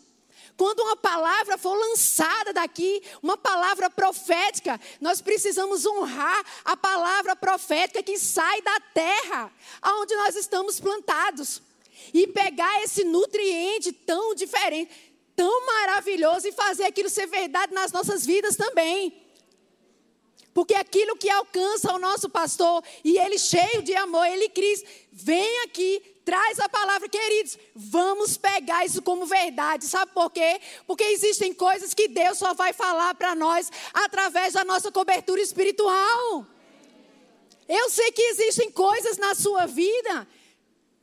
Quando 0.56 0.82
uma 0.82 0.96
palavra 0.96 1.58
for 1.58 1.74
lançada 1.74 2.54
daqui, 2.54 3.02
uma 3.22 3.36
palavra 3.38 3.89
profética, 3.89 4.80
nós 5.02 5.22
precisamos 5.22 5.86
honrar 5.86 6.46
a 6.63 6.78
palavra 6.78 7.36
profética 7.36 8.04
que 8.04 8.18
sai 8.20 8.62
da 8.62 8.80
terra, 8.94 9.52
aonde 9.82 10.16
nós 10.16 10.36
estamos 10.36 10.80
plantados. 10.80 11.62
E 12.13 12.28
pegar 12.28 12.84
esse 12.84 13.04
nutriente 13.04 13.92
tão 13.92 14.36
diferente 14.36 15.13
tão 15.36 15.66
maravilhoso 15.66 16.48
e 16.48 16.52
fazer 16.52 16.86
aquilo 16.86 17.10
ser 17.10 17.28
verdade 17.28 17.74
nas 17.74 17.92
nossas 17.92 18.26
vidas 18.26 18.56
também. 18.56 19.22
Porque 20.54 20.76
aquilo 20.76 21.18
que 21.18 21.30
alcança 21.30 21.94
o 21.94 22.00
nosso 22.00 22.30
pastor, 22.30 22.84
e 23.04 23.18
ele 23.18 23.39
cheio 23.39 23.82
de 23.82 23.96
amor, 23.96 24.26
ele 24.28 24.50
Cristo, 24.50 24.88
vem 25.12 25.63
aqui, 25.63 26.02
traz 26.24 26.60
a 26.60 26.70
palavra, 26.70 27.08
queridos, 27.10 27.58
vamos 27.76 28.38
pegar 28.38 28.86
isso 28.86 29.02
como 29.02 29.26
verdade. 29.26 29.86
Sabe 29.86 30.12
por 30.14 30.30
quê? 30.30 30.60
Porque 30.88 31.04
existem 31.04 31.54
coisas 31.54 31.94
que 31.94 32.08
Deus 32.08 32.38
só 32.38 32.54
vai 32.54 32.74
falar 32.74 33.14
para 33.16 33.36
nós 33.36 33.72
através 33.94 34.54
da 34.54 34.64
nossa 34.64 34.92
cobertura 34.92 35.42
espiritual. 35.42 36.46
Eu 37.68 37.90
sei 37.90 38.12
que 38.12 38.22
existem 38.22 38.72
coisas 38.72 39.18
na 39.18 39.36
sua 39.36 39.66
vida 39.66 40.28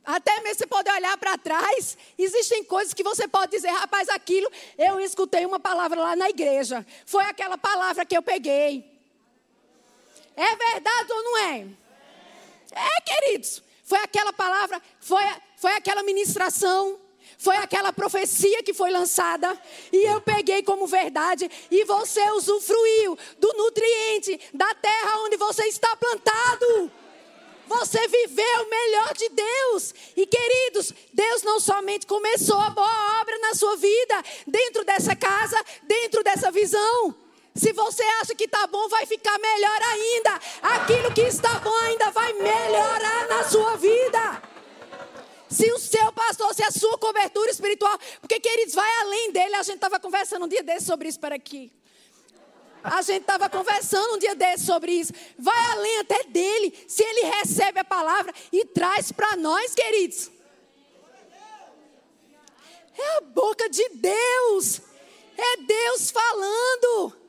até 0.03 0.41
mesmo 0.41 0.57
você 0.57 0.67
pode 0.67 0.89
olhar 0.89 1.15
para 1.17 1.37
trás, 1.37 1.97
existem 2.17 2.63
coisas 2.63 2.93
que 2.93 3.03
você 3.03 3.27
pode 3.27 3.51
dizer, 3.51 3.69
rapaz, 3.69 4.09
aquilo 4.09 4.51
eu 4.77 4.99
escutei 4.99 5.45
uma 5.45 5.59
palavra 5.59 5.99
lá 5.99 6.15
na 6.15 6.29
igreja. 6.29 6.85
Foi 7.05 7.23
aquela 7.25 7.57
palavra 7.57 8.05
que 8.05 8.17
eu 8.17 8.21
peguei. 8.21 8.83
É 10.35 10.55
verdade 10.55 11.13
ou 11.13 11.23
não 11.23 11.37
é? 11.37 11.67
É, 12.71 13.01
queridos. 13.01 13.61
Foi 13.91 13.99
aquela 13.99 14.31
palavra, 14.31 14.81
foi, 15.01 15.21
foi 15.57 15.73
aquela 15.73 16.01
ministração, 16.01 16.97
foi 17.37 17.57
aquela 17.57 17.91
profecia 17.91 18.63
que 18.63 18.73
foi 18.73 18.89
lançada 18.89 19.61
e 19.91 20.05
eu 20.05 20.21
peguei 20.21 20.63
como 20.63 20.87
verdade 20.87 21.51
e 21.69 21.83
você 21.83 22.21
usufruiu 22.31 23.17
do 23.37 23.51
nutriente 23.51 24.39
da 24.53 24.73
terra 24.75 25.19
onde 25.23 25.35
você 25.35 25.65
está 25.65 25.93
plantado. 25.97 26.89
Você 27.67 28.07
viveu 28.07 28.63
o 28.63 28.69
melhor 28.69 29.13
de 29.13 29.27
Deus. 29.27 29.93
E 30.15 30.25
queridos, 30.25 30.93
Deus 31.11 31.43
não 31.43 31.59
somente 31.59 32.07
começou 32.07 32.61
a 32.61 32.69
boa 32.69 33.19
obra 33.19 33.37
na 33.39 33.53
sua 33.55 33.75
vida, 33.75 34.23
dentro 34.47 34.85
dessa 34.85 35.17
casa, 35.17 35.61
dentro 35.83 36.23
dessa 36.23 36.49
visão. 36.49 37.13
Se 37.53 37.73
você 37.73 38.03
acha 38.21 38.33
que 38.33 38.45
está 38.45 38.65
bom, 38.67 38.87
vai 38.87 39.05
ficar 39.05 39.37
melhor 39.37 39.81
ainda. 39.83 40.39
Aquilo 40.61 41.13
que 41.13 41.21
está 41.21 41.59
bom 41.59 41.75
ainda 41.79 42.09
vai 42.11 42.33
melhorar 42.33 43.27
na 43.27 43.43
sua 43.43 43.75
vida. 43.75 44.41
Se 45.49 45.69
o 45.71 45.77
seu 45.77 46.13
pastor, 46.13 46.53
se 46.55 46.63
a 46.63 46.71
sua 46.71 46.97
cobertura 46.97 47.51
espiritual, 47.51 47.99
porque 48.21 48.39
queridos, 48.39 48.73
vai 48.73 48.89
além 49.01 49.31
dele. 49.33 49.55
A 49.55 49.63
gente 49.63 49.75
estava 49.75 49.99
conversando 49.99 50.45
um 50.45 50.47
dia 50.47 50.63
desse 50.63 50.85
sobre 50.85 51.09
isso 51.09 51.19
para 51.19 51.35
aqui. 51.35 51.71
A 52.83 53.01
gente 53.01 53.21
estava 53.21 53.49
conversando 53.49 54.15
um 54.15 54.17
dia 54.17 54.33
desse 54.33 54.65
sobre 54.65 54.93
isso. 54.93 55.13
Vai 55.37 55.71
além 55.71 55.99
até 55.99 56.23
dele, 56.23 56.73
se 56.87 57.03
ele 57.03 57.25
recebe 57.35 57.79
a 57.79 57.83
palavra 57.83 58.33
e 58.51 58.65
traz 58.65 59.11
para 59.11 59.35
nós, 59.35 59.75
queridos. 59.75 60.31
É 62.97 63.17
a 63.17 63.21
boca 63.21 63.69
de 63.69 63.87
Deus. 63.89 64.81
É 65.37 65.57
Deus 65.57 66.11
falando. 66.11 67.20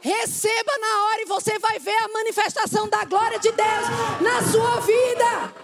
Receba 0.00 0.78
na 0.78 1.04
hora 1.04 1.22
e 1.22 1.26
você 1.26 1.58
vai 1.58 1.78
ver 1.78 1.96
a 1.96 2.08
manifestação 2.08 2.88
da 2.88 3.04
glória 3.04 3.38
de 3.38 3.50
Deus 3.50 3.88
na 4.20 4.42
sua 4.50 4.80
vida. 4.80 5.54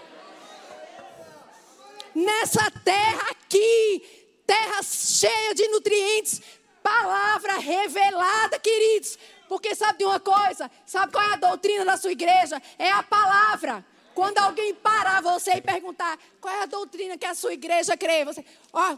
Nessa 2.13 2.71
terra 2.83 3.31
aqui, 3.31 4.03
terra 4.45 4.81
cheia 4.83 5.53
de 5.53 5.67
nutrientes, 5.69 6.41
Palavra 6.85 7.57
revelada, 7.57 8.59
queridos. 8.59 9.17
Porque 9.49 9.73
sabe 9.73 9.97
de 9.97 10.05
uma 10.05 10.19
coisa? 10.19 10.69
Sabe 10.85 11.11
qual 11.11 11.23
é 11.23 11.33
a 11.33 11.35
doutrina 11.35 11.83
da 11.83 11.97
sua 11.97 12.11
igreja? 12.11 12.61
É 12.77 12.91
a 12.91 13.01
palavra. 13.01 13.83
Quando 14.13 14.37
alguém 14.37 14.71
parar 14.75 15.19
você 15.19 15.53
e 15.53 15.61
perguntar 15.61 16.15
qual 16.39 16.53
é 16.53 16.61
a 16.61 16.65
doutrina 16.67 17.17
que 17.17 17.25
a 17.25 17.33
sua 17.33 17.53
igreja 17.53 17.97
crê, 17.97 18.23
você, 18.23 18.45
ó, 18.71 18.95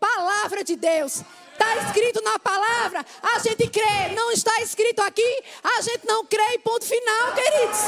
palavra 0.00 0.64
de 0.64 0.74
Deus. 0.74 1.22
Está 1.56 1.74
escrito 1.86 2.22
na 2.22 2.38
palavra, 2.38 3.04
a 3.22 3.38
gente 3.38 3.66
crê. 3.68 4.14
Não 4.14 4.30
está 4.30 4.60
escrito 4.60 5.00
aqui, 5.00 5.42
a 5.64 5.80
gente 5.80 6.06
não 6.06 6.24
crê. 6.26 6.42
E 6.52 6.58
ponto 6.58 6.84
final, 6.84 7.32
queridos. 7.32 7.80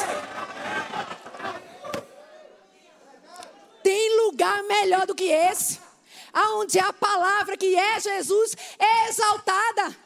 Tem 3.83 4.16
lugar 4.24 4.62
melhor 4.62 5.07
do 5.07 5.14
que 5.14 5.24
esse 5.24 5.87
aonde 6.33 6.78
a 6.78 6.92
palavra 6.92 7.57
que 7.57 7.76
é 7.76 8.00
Jesus 8.00 8.57
é 8.78 9.09
exaltada 9.09 9.96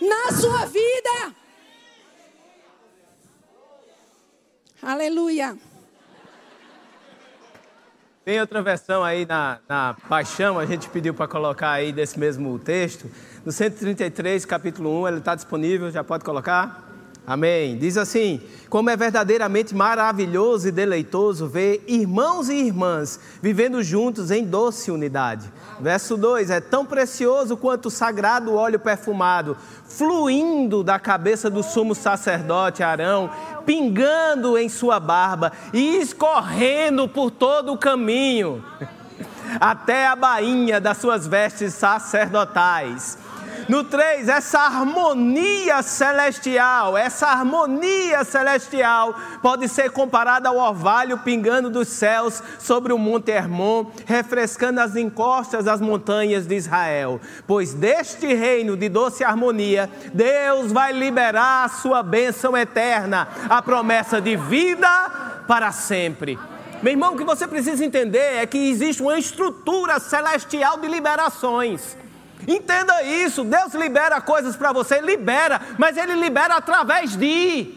na 0.00 0.32
sua 0.40 0.66
vida. 0.66 1.34
Aleluia. 4.82 5.56
Tem 8.24 8.40
outra 8.40 8.62
versão 8.62 9.02
aí 9.02 9.26
na, 9.26 9.58
na 9.68 9.96
Paixão, 10.08 10.56
a 10.56 10.64
gente 10.64 10.88
pediu 10.88 11.12
para 11.12 11.26
colocar 11.26 11.72
aí 11.72 11.92
desse 11.92 12.16
mesmo 12.16 12.56
texto. 12.56 13.10
No 13.44 13.50
133, 13.50 14.44
capítulo 14.44 15.02
1, 15.02 15.08
ele 15.08 15.18
está 15.18 15.34
disponível, 15.34 15.90
já 15.90 16.04
pode 16.04 16.24
colocar? 16.24 16.91
Amém. 17.32 17.78
Diz 17.78 17.96
assim: 17.96 18.42
como 18.68 18.90
é 18.90 18.96
verdadeiramente 18.96 19.74
maravilhoso 19.74 20.68
e 20.68 20.70
deleitoso 20.70 21.48
ver 21.48 21.82
irmãos 21.88 22.50
e 22.50 22.54
irmãs 22.54 23.18
vivendo 23.40 23.82
juntos 23.82 24.30
em 24.30 24.44
doce 24.44 24.90
unidade. 24.90 25.50
Verso 25.80 26.14
2: 26.18 26.50
É 26.50 26.60
tão 26.60 26.84
precioso 26.84 27.56
quanto 27.56 27.86
o 27.86 27.90
sagrado 27.90 28.54
óleo 28.54 28.78
perfumado, 28.78 29.56
fluindo 29.86 30.84
da 30.84 30.98
cabeça 30.98 31.48
do 31.48 31.62
sumo 31.62 31.94
sacerdote 31.94 32.82
Arão, 32.82 33.30
pingando 33.64 34.58
em 34.58 34.68
sua 34.68 35.00
barba 35.00 35.52
e 35.72 35.96
escorrendo 35.96 37.08
por 37.08 37.30
todo 37.30 37.72
o 37.72 37.78
caminho, 37.78 38.62
até 39.58 40.06
a 40.06 40.14
bainha 40.14 40.78
das 40.78 40.98
suas 40.98 41.26
vestes 41.26 41.72
sacerdotais. 41.72 43.16
No 43.68 43.84
3, 43.84 44.28
essa 44.28 44.58
harmonia 44.60 45.82
celestial, 45.82 46.96
essa 46.96 47.28
harmonia 47.28 48.24
celestial 48.24 49.14
pode 49.40 49.68
ser 49.68 49.90
comparada 49.90 50.48
ao 50.48 50.56
orvalho 50.56 51.18
pingando 51.18 51.70
dos 51.70 51.88
céus 51.88 52.42
sobre 52.58 52.92
o 52.92 52.98
Monte 52.98 53.30
Hermon, 53.30 53.86
refrescando 54.04 54.80
as 54.80 54.96
encostas 54.96 55.64
das 55.64 55.80
montanhas 55.80 56.46
de 56.46 56.56
Israel. 56.56 57.20
Pois 57.46 57.72
deste 57.72 58.26
reino 58.34 58.76
de 58.76 58.88
doce 58.88 59.22
harmonia, 59.22 59.88
Deus 60.12 60.72
vai 60.72 60.92
liberar 60.92 61.64
a 61.64 61.68
sua 61.68 62.02
bênção 62.02 62.56
eterna, 62.56 63.28
a 63.48 63.62
promessa 63.62 64.20
de 64.20 64.36
vida 64.36 64.88
para 65.46 65.70
sempre. 65.70 66.38
Meu 66.82 66.92
irmão, 66.92 67.14
o 67.14 67.16
que 67.16 67.22
você 67.22 67.46
precisa 67.46 67.84
entender 67.84 68.38
é 68.38 68.46
que 68.46 68.58
existe 68.58 69.00
uma 69.00 69.16
estrutura 69.16 70.00
celestial 70.00 70.78
de 70.78 70.88
liberações. 70.88 71.96
Entenda 72.46 73.02
isso, 73.02 73.44
Deus 73.44 73.74
libera 73.74 74.20
coisas 74.20 74.56
para 74.56 74.72
você, 74.72 75.00
libera, 75.00 75.60
mas 75.78 75.96
Ele 75.96 76.14
libera 76.14 76.56
através 76.56 77.16
de. 77.16 77.74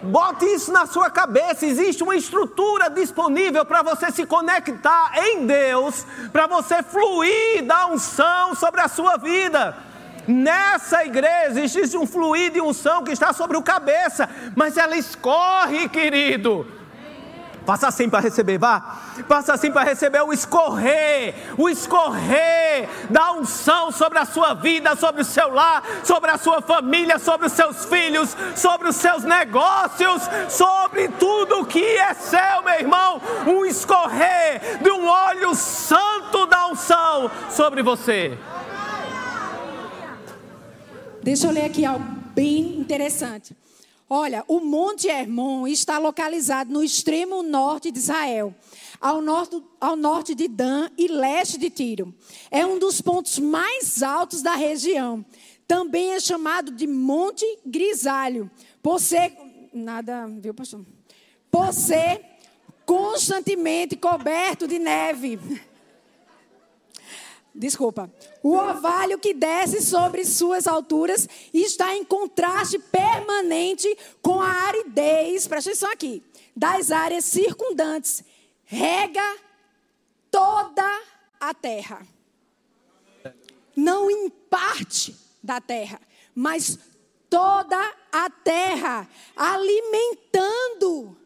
Bote 0.00 0.44
isso 0.44 0.70
na 0.70 0.86
sua 0.86 1.10
cabeça. 1.10 1.66
Existe 1.66 2.04
uma 2.04 2.14
estrutura 2.14 2.88
disponível 2.88 3.64
para 3.64 3.82
você 3.82 4.12
se 4.12 4.24
conectar 4.24 5.12
em 5.16 5.44
Deus, 5.44 6.06
para 6.32 6.46
você 6.46 6.84
fluir 6.84 7.64
da 7.64 7.86
unção 7.88 8.54
sobre 8.54 8.80
a 8.80 8.86
sua 8.86 9.16
vida. 9.16 9.76
Nessa 10.28 11.04
igreja 11.04 11.60
existe 11.60 11.96
um 11.96 12.06
fluir 12.06 12.52
de 12.52 12.60
unção 12.60 13.02
que 13.02 13.10
está 13.10 13.32
sobre 13.32 13.56
o 13.56 13.62
cabeça, 13.62 14.28
mas 14.54 14.76
ela 14.76 14.96
escorre, 14.96 15.88
querido 15.88 16.77
Passa 17.68 17.88
assim 17.88 18.08
para 18.08 18.20
receber, 18.20 18.56
vá. 18.56 18.98
Passa 19.28 19.52
assim 19.52 19.70
para 19.70 19.84
receber 19.84 20.22
o 20.22 20.32
escorrer, 20.32 21.34
o 21.58 21.68
escorrer 21.68 22.88
da 23.10 23.32
unção 23.32 23.92
sobre 23.92 24.18
a 24.18 24.24
sua 24.24 24.54
vida, 24.54 24.96
sobre 24.96 25.20
o 25.20 25.24
seu 25.24 25.52
lar, 25.52 25.82
sobre 26.02 26.30
a 26.30 26.38
sua 26.38 26.62
família, 26.62 27.18
sobre 27.18 27.46
os 27.46 27.52
seus 27.52 27.84
filhos, 27.84 28.34
sobre 28.56 28.88
os 28.88 28.96
seus 28.96 29.22
negócios, 29.22 30.22
sobre 30.48 31.08
tudo 31.08 31.66
que 31.66 31.84
é 31.84 32.14
seu, 32.14 32.62
meu 32.64 32.72
irmão. 32.72 33.20
Um 33.46 33.66
escorrer 33.66 34.78
de 34.82 34.90
um 34.90 35.06
óleo 35.06 35.54
santo 35.54 36.46
da 36.46 36.68
unção 36.68 37.30
sobre 37.50 37.82
você. 37.82 38.38
Deixa 41.22 41.48
eu 41.48 41.50
ler 41.50 41.66
aqui 41.66 41.84
algo 41.84 42.02
bem 42.34 42.80
interessante. 42.80 43.54
Olha, 44.10 44.42
o 44.48 44.58
Monte 44.58 45.06
Hermon 45.06 45.68
está 45.68 45.98
localizado 45.98 46.72
no 46.72 46.82
extremo 46.82 47.42
norte 47.42 47.90
de 47.90 47.98
Israel, 47.98 48.54
ao 48.98 49.20
norte, 49.20 49.62
ao 49.78 49.96
norte 49.96 50.34
de 50.34 50.48
Dan 50.48 50.88
e 50.96 51.08
leste 51.08 51.58
de 51.58 51.68
Tiro. 51.68 52.14
É 52.50 52.64
um 52.64 52.78
dos 52.78 53.02
pontos 53.02 53.38
mais 53.38 54.02
altos 54.02 54.40
da 54.40 54.54
região. 54.54 55.24
Também 55.66 56.14
é 56.14 56.20
chamado 56.20 56.72
de 56.72 56.86
Monte 56.86 57.44
Grisalho, 57.66 58.50
por 58.82 58.98
ser 58.98 59.36
nada, 59.74 60.26
viu, 60.40 60.54
pastor? 60.54 60.86
Por 61.50 61.74
ser 61.74 62.24
constantemente 62.86 63.94
coberto 63.94 64.66
de 64.66 64.78
neve. 64.78 65.38
Desculpa. 67.58 68.08
O 68.40 68.52
orvalho 68.52 69.18
que 69.18 69.34
desce 69.34 69.82
sobre 69.82 70.24
suas 70.24 70.68
alturas 70.68 71.28
está 71.52 71.92
em 71.96 72.04
contraste 72.04 72.78
permanente 72.78 73.98
com 74.22 74.40
a 74.40 74.48
aridez, 74.48 75.48
presta 75.48 75.70
atenção 75.70 75.90
aqui, 75.90 76.22
das 76.54 76.92
áreas 76.92 77.24
circundantes. 77.24 78.22
Rega 78.64 79.36
toda 80.30 81.02
a 81.40 81.52
terra. 81.52 82.06
Não 83.74 84.08
em 84.08 84.30
parte 84.30 85.16
da 85.42 85.60
terra, 85.60 86.00
mas 86.32 86.78
toda 87.28 87.76
a 88.12 88.30
terra, 88.30 89.08
alimentando 89.34 91.16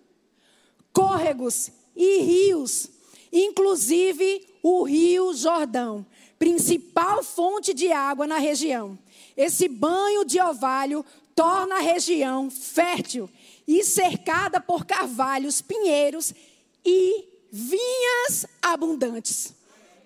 córregos 0.95 1.71
e 1.95 2.23
rios, 2.23 2.89
inclusive 3.31 4.47
o 4.63 4.85
rio 4.85 5.35
Jordão 5.35 6.07
principal 6.43 7.23
fonte 7.23 7.73
de 7.73 7.93
água 7.93 8.27
na 8.27 8.37
região. 8.37 8.99
Esse 9.37 9.69
banho 9.69 10.25
de 10.25 10.41
orvalho 10.41 11.05
torna 11.37 11.77
a 11.77 11.81
região 11.81 12.51
fértil 12.51 13.31
e 13.65 13.85
cercada 13.85 14.61
por 14.61 14.85
carvalhos, 14.85 15.63
pinheiros 15.63 16.35
e 16.85 17.29
vinhas 17.49 18.45
abundantes. 18.61 19.55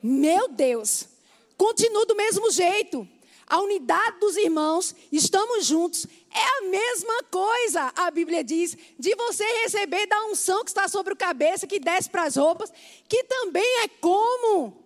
Meu 0.02 0.46
Deus! 0.46 1.08
Continua 1.56 2.04
do 2.04 2.14
mesmo 2.14 2.50
jeito. 2.50 3.08
A 3.46 3.62
unidade 3.62 4.20
dos 4.20 4.36
irmãos, 4.36 4.94
estamos 5.10 5.64
juntos, 5.64 6.06
é 6.30 6.58
a 6.58 6.68
mesma 6.68 7.22
coisa, 7.30 7.94
a 7.96 8.10
Bíblia 8.10 8.44
diz, 8.44 8.76
de 8.98 9.14
você 9.14 9.44
receber 9.62 10.06
da 10.06 10.26
unção 10.26 10.62
que 10.62 10.68
está 10.68 10.86
sobre 10.86 11.14
a 11.14 11.16
cabeça, 11.16 11.66
que 11.66 11.80
desce 11.80 12.10
para 12.10 12.24
as 12.24 12.36
roupas, 12.36 12.70
que 13.08 13.24
também 13.24 13.84
é 13.84 13.88
como 13.88 14.85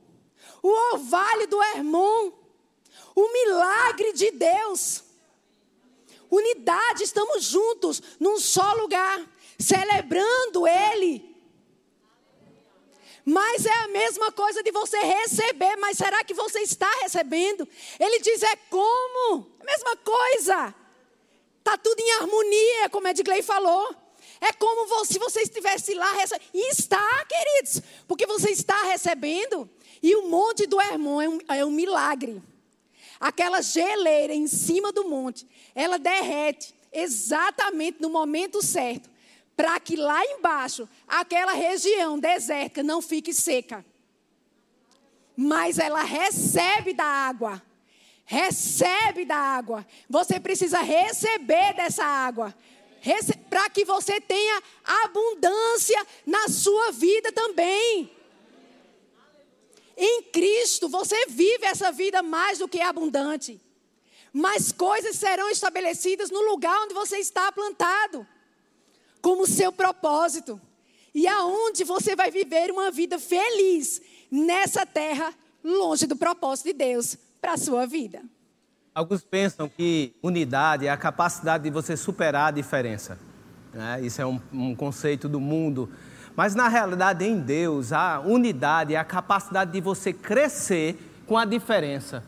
o 0.62 0.68
orvalho 0.92 1.46
do 1.46 1.62
Hermon, 1.62 2.33
o 3.14 3.33
milagre 3.33 4.12
de 4.12 4.31
Deus. 4.31 5.03
Unidade, 6.31 7.03
estamos 7.03 7.44
juntos 7.44 8.03
num 8.20 8.38
só 8.38 8.73
lugar, 8.75 9.20
celebrando 9.59 10.66
Ele. 10.66 11.29
Mas 13.25 13.66
é 13.66 13.73
a 13.73 13.88
mesma 13.88 14.33
coisa 14.33 14.62
de 14.62 14.70
você 14.70 14.99
receber, 14.99 15.77
mas 15.77 15.99
será 15.99 16.25
que 16.25 16.35
você 16.35 16.61
está 16.61 16.90
recebendo? 17.03 17.68
Ele 17.99 18.18
diz: 18.20 18.42
é 18.42 18.57
como? 18.68 19.46
A 19.61 19.64
mesma 19.64 19.96
coisa. 19.96 20.75
Está 21.59 21.77
tudo 21.77 22.01
em 22.01 22.12
harmonia, 22.12 22.88
como 22.90 23.07
Edgley 23.09 23.42
falou. 23.42 23.94
É 24.40 24.53
como 24.53 25.05
se 25.05 25.18
você 25.18 25.42
estivesse 25.42 25.94
lá 25.94 26.12
recebendo. 26.12 26.48
E 26.55 26.70
está, 26.70 27.24
queridos, 27.26 27.83
porque 28.09 28.26
você 28.26 28.50
está 28.50 28.85
recebendo. 28.85 29.68
E 30.03 30.14
o 30.16 30.29
monte 30.29 30.66
do 30.66 30.81
Hermon 30.81 31.20
é 31.20 31.29
um, 31.29 31.38
é 31.48 31.64
um 31.64 31.70
milagre. 31.70 32.42
Aquela 33.18 33.61
geleira 33.61 34.33
em 34.33 34.46
cima 34.46 34.90
do 34.92 35.07
monte, 35.09 35.46
ela 35.74 35.98
derrete 35.98 36.74
exatamente 36.90 38.00
no 38.00 38.09
momento 38.09 38.64
certo, 38.64 39.11
para 39.55 39.79
que 39.79 39.94
lá 39.94 40.24
embaixo, 40.24 40.88
aquela 41.07 41.53
região 41.53 42.18
desértica 42.18 42.83
não 42.83 43.03
fique 43.03 43.35
seca. 43.35 43.85
Mas 45.37 45.79
ela 45.79 46.03
recebe 46.03 46.94
da 46.94 47.05
água. 47.05 47.62
Recebe 48.24 49.24
da 49.24 49.37
água. 49.37 49.87
Você 50.09 50.40
precisa 50.40 50.81
receber 50.81 51.74
dessa 51.74 52.05
água. 52.05 52.55
Para 53.48 53.70
que 53.70 53.84
você 53.84 54.20
tenha 54.20 54.62
abundância 54.84 56.06
na 56.26 56.48
sua 56.48 56.92
vida 56.92 57.32
também. 57.32 58.10
Em 59.96 60.22
Cristo 60.24 60.88
você 60.88 61.26
vive 61.26 61.66
essa 61.66 61.92
vida 61.92 62.22
mais 62.22 62.58
do 62.58 62.68
que 62.68 62.80
abundante. 62.80 63.60
Mas 64.32 64.72
coisas 64.72 65.16
serão 65.16 65.50
estabelecidas 65.50 66.30
no 66.30 66.40
lugar 66.40 66.84
onde 66.84 66.94
você 66.94 67.18
está 67.18 67.50
plantado, 67.50 68.26
como 69.20 69.46
seu 69.46 69.72
propósito. 69.72 70.60
E 71.12 71.26
aonde 71.26 71.84
você 71.84 72.14
vai 72.14 72.30
viver 72.30 72.70
uma 72.70 72.90
vida 72.90 73.18
feliz 73.18 74.00
nessa 74.30 74.86
terra, 74.86 75.34
longe 75.62 76.06
do 76.06 76.16
propósito 76.16 76.66
de 76.66 76.72
Deus 76.74 77.16
para 77.40 77.54
a 77.54 77.58
sua 77.58 77.86
vida. 77.86 78.22
Alguns 79.00 79.24
pensam 79.24 79.68
que 79.68 80.14
unidade 80.22 80.86
é 80.86 80.90
a 80.90 80.96
capacidade 80.96 81.64
de 81.64 81.70
você 81.70 81.96
superar 81.96 82.48
a 82.48 82.50
diferença. 82.50 83.18
Né? 83.72 84.00
Isso 84.02 84.20
é 84.20 84.26
um, 84.26 84.38
um 84.52 84.74
conceito 84.74 85.28
do 85.28 85.40
mundo 85.40 85.88
mas 86.36 86.54
na 86.54 86.68
realidade, 86.68 87.24
em 87.24 87.38
Deus, 87.38 87.92
a 87.92 88.20
unidade 88.20 88.94
é 88.94 88.98
a 88.98 89.04
capacidade 89.04 89.72
de 89.72 89.80
você 89.80 90.12
crescer 90.12 90.96
com 91.26 91.36
a 91.36 91.44
diferença. 91.44 92.24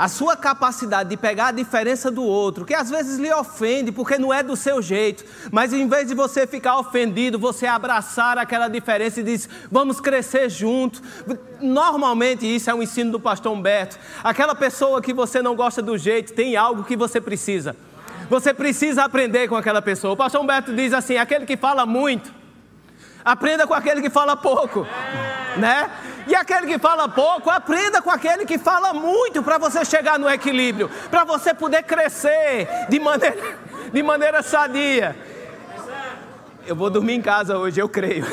A 0.00 0.08
sua 0.08 0.34
capacidade 0.34 1.10
de 1.10 1.16
pegar 1.18 1.48
a 1.48 1.52
diferença 1.52 2.10
do 2.10 2.22
outro, 2.22 2.64
que 2.64 2.72
às 2.72 2.88
vezes 2.88 3.18
lhe 3.18 3.30
ofende 3.34 3.92
porque 3.92 4.16
não 4.16 4.32
é 4.32 4.42
do 4.42 4.56
seu 4.56 4.80
jeito, 4.80 5.22
mas 5.52 5.74
em 5.74 5.86
vez 5.86 6.08
de 6.08 6.14
você 6.14 6.46
ficar 6.46 6.78
ofendido, 6.78 7.38
você 7.38 7.66
abraçar 7.66 8.38
aquela 8.38 8.66
diferença 8.66 9.20
e 9.20 9.22
diz: 9.22 9.46
vamos 9.70 10.00
crescer 10.00 10.48
junto. 10.48 11.02
Normalmente 11.60 12.46
isso 12.46 12.70
é 12.70 12.74
um 12.74 12.82
ensino 12.82 13.12
do 13.12 13.20
pastor 13.20 13.52
Humberto. 13.52 13.98
Aquela 14.24 14.54
pessoa 14.54 15.02
que 15.02 15.12
você 15.12 15.42
não 15.42 15.54
gosta 15.54 15.82
do 15.82 15.98
jeito 15.98 16.32
tem 16.32 16.56
algo 16.56 16.82
que 16.82 16.96
você 16.96 17.20
precisa 17.20 17.76
Você 18.30 18.54
precisa 18.54 19.04
aprender 19.04 19.48
com 19.48 19.56
aquela 19.56 19.82
pessoa. 19.82 20.14
O 20.14 20.16
pastor 20.16 20.40
Humberto 20.40 20.74
diz 20.74 20.94
assim: 20.94 21.18
aquele 21.18 21.44
que 21.44 21.58
fala 21.58 21.84
muito, 21.84 22.32
aprenda 23.22 23.66
com 23.66 23.74
aquele 23.74 24.00
que 24.00 24.08
fala 24.08 24.34
pouco, 24.34 24.86
né? 25.58 25.90
E 26.30 26.34
aquele 26.36 26.68
que 26.68 26.78
fala 26.78 27.08
pouco, 27.08 27.50
aprenda 27.50 28.00
com 28.00 28.08
aquele 28.08 28.46
que 28.46 28.56
fala 28.56 28.94
muito 28.94 29.42
para 29.42 29.58
você 29.58 29.84
chegar 29.84 30.16
no 30.16 30.30
equilíbrio, 30.30 30.88
para 31.10 31.24
você 31.24 31.52
poder 31.52 31.82
crescer 31.82 32.68
de 32.88 33.00
maneira, 33.00 33.36
de 33.92 34.00
maneira 34.00 34.40
sadia. 34.40 35.16
Eu 36.64 36.76
vou 36.76 36.88
dormir 36.88 37.14
em 37.14 37.20
casa 37.20 37.58
hoje, 37.58 37.80
eu 37.80 37.88
creio. 37.88 38.24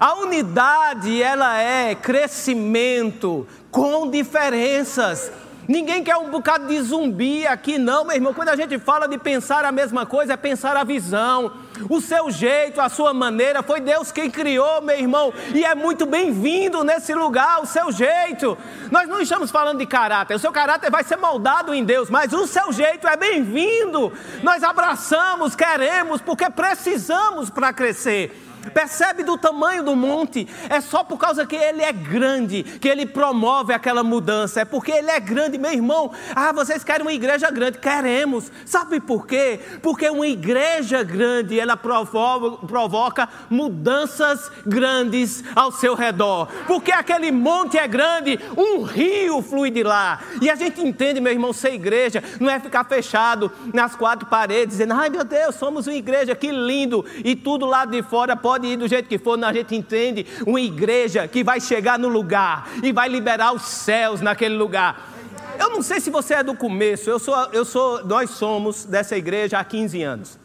A 0.00 0.14
unidade, 0.14 1.22
ela 1.22 1.60
é 1.60 1.94
crescimento 1.94 3.46
com 3.70 4.08
diferenças. 4.08 5.30
Ninguém 5.68 6.02
quer 6.02 6.16
um 6.16 6.30
bocado 6.30 6.66
de 6.66 6.80
zumbi 6.80 7.46
aqui, 7.46 7.76
não, 7.76 8.06
meu 8.06 8.16
irmão. 8.16 8.32
Quando 8.32 8.48
a 8.48 8.56
gente 8.56 8.78
fala 8.78 9.06
de 9.06 9.18
pensar 9.18 9.66
a 9.66 9.72
mesma 9.72 10.06
coisa, 10.06 10.32
é 10.32 10.36
pensar 10.36 10.78
a 10.78 10.84
visão. 10.84 11.52
O 11.88 12.00
seu 12.00 12.30
jeito, 12.30 12.80
a 12.80 12.88
sua 12.88 13.12
maneira, 13.12 13.62
foi 13.62 13.80
Deus 13.80 14.10
quem 14.10 14.30
criou, 14.30 14.80
meu 14.80 14.98
irmão. 14.98 15.32
E 15.54 15.64
é 15.64 15.74
muito 15.74 16.06
bem-vindo 16.06 16.82
nesse 16.82 17.14
lugar, 17.14 17.60
o 17.60 17.66
seu 17.66 17.92
jeito. 17.92 18.56
Nós 18.90 19.08
não 19.08 19.20
estamos 19.20 19.50
falando 19.50 19.78
de 19.78 19.86
caráter. 19.86 20.34
O 20.34 20.38
seu 20.38 20.52
caráter 20.52 20.90
vai 20.90 21.04
ser 21.04 21.16
moldado 21.16 21.74
em 21.74 21.84
Deus, 21.84 22.10
mas 22.10 22.32
o 22.32 22.46
seu 22.46 22.72
jeito 22.72 23.06
é 23.06 23.16
bem-vindo. 23.16 24.12
Nós 24.42 24.62
abraçamos, 24.62 25.54
queremos, 25.54 26.20
porque 26.20 26.48
precisamos 26.50 27.50
para 27.50 27.72
crescer. 27.72 28.47
Percebe 28.68 29.22
do 29.22 29.36
tamanho 29.36 29.82
do 29.82 29.94
monte? 29.94 30.48
É 30.68 30.80
só 30.80 31.04
por 31.04 31.18
causa 31.18 31.46
que 31.46 31.56
ele 31.56 31.82
é 31.82 31.92
grande 31.92 32.62
que 32.62 32.88
ele 32.88 33.06
promove 33.06 33.72
aquela 33.72 34.02
mudança. 34.02 34.60
É 34.60 34.64
porque 34.64 34.92
ele 34.92 35.10
é 35.10 35.20
grande, 35.20 35.58
meu 35.58 35.72
irmão. 35.72 36.10
Ah, 36.34 36.52
vocês 36.52 36.84
querem 36.84 37.02
uma 37.02 37.12
igreja 37.12 37.50
grande? 37.50 37.78
Queremos. 37.78 38.50
Sabe 38.64 39.00
por 39.00 39.26
quê? 39.26 39.60
Porque 39.82 40.08
uma 40.08 40.26
igreja 40.26 41.02
grande 41.02 41.58
ela 41.58 41.76
provoca, 41.76 42.66
provoca 42.66 43.28
mudanças 43.48 44.50
grandes 44.66 45.44
ao 45.54 45.72
seu 45.72 45.94
redor. 45.94 46.48
Porque 46.66 46.92
aquele 46.92 47.30
monte 47.30 47.78
é 47.78 47.86
grande, 47.86 48.38
um 48.56 48.82
rio 48.82 49.42
flui 49.42 49.70
de 49.70 49.82
lá. 49.82 50.20
E 50.40 50.50
a 50.50 50.54
gente 50.54 50.80
entende, 50.80 51.20
meu 51.20 51.32
irmão, 51.32 51.52
ser 51.52 51.74
igreja 51.74 52.22
não 52.40 52.50
é 52.50 52.58
ficar 52.60 52.84
fechado 52.84 53.50
nas 53.72 53.94
quatro 53.94 54.26
paredes 54.26 54.76
dizendo: 54.76 54.94
"Ai, 54.94 55.08
meu 55.10 55.24
Deus, 55.24 55.54
somos 55.54 55.86
uma 55.86 55.96
igreja 55.96 56.34
que 56.34 56.50
lindo" 56.50 57.04
e 57.24 57.34
tudo 57.34 57.66
lá 57.66 57.84
de 57.84 58.02
fora 58.02 58.36
pode 58.36 58.57
pode 58.58 58.66
ir 58.66 58.76
do 58.76 58.88
jeito 58.88 59.08
que 59.08 59.18
for, 59.18 59.42
a 59.42 59.52
gente 59.52 59.74
entende 59.76 60.26
uma 60.44 60.60
igreja 60.60 61.28
que 61.28 61.44
vai 61.44 61.60
chegar 61.60 61.98
no 61.98 62.08
lugar 62.08 62.68
e 62.82 62.92
vai 62.92 63.08
liberar 63.08 63.52
os 63.52 63.62
céus 63.62 64.20
naquele 64.20 64.56
lugar. 64.56 65.12
Eu 65.58 65.70
não 65.70 65.80
sei 65.80 66.00
se 66.00 66.10
você 66.10 66.34
é 66.34 66.42
do 66.42 66.54
começo, 66.54 67.08
eu 67.08 67.18
sou, 67.18 67.36
eu 67.52 67.64
sou, 67.64 68.04
nós 68.04 68.30
somos 68.30 68.84
dessa 68.84 69.16
igreja 69.16 69.58
há 69.58 69.64
15 69.64 70.02
anos. 70.02 70.38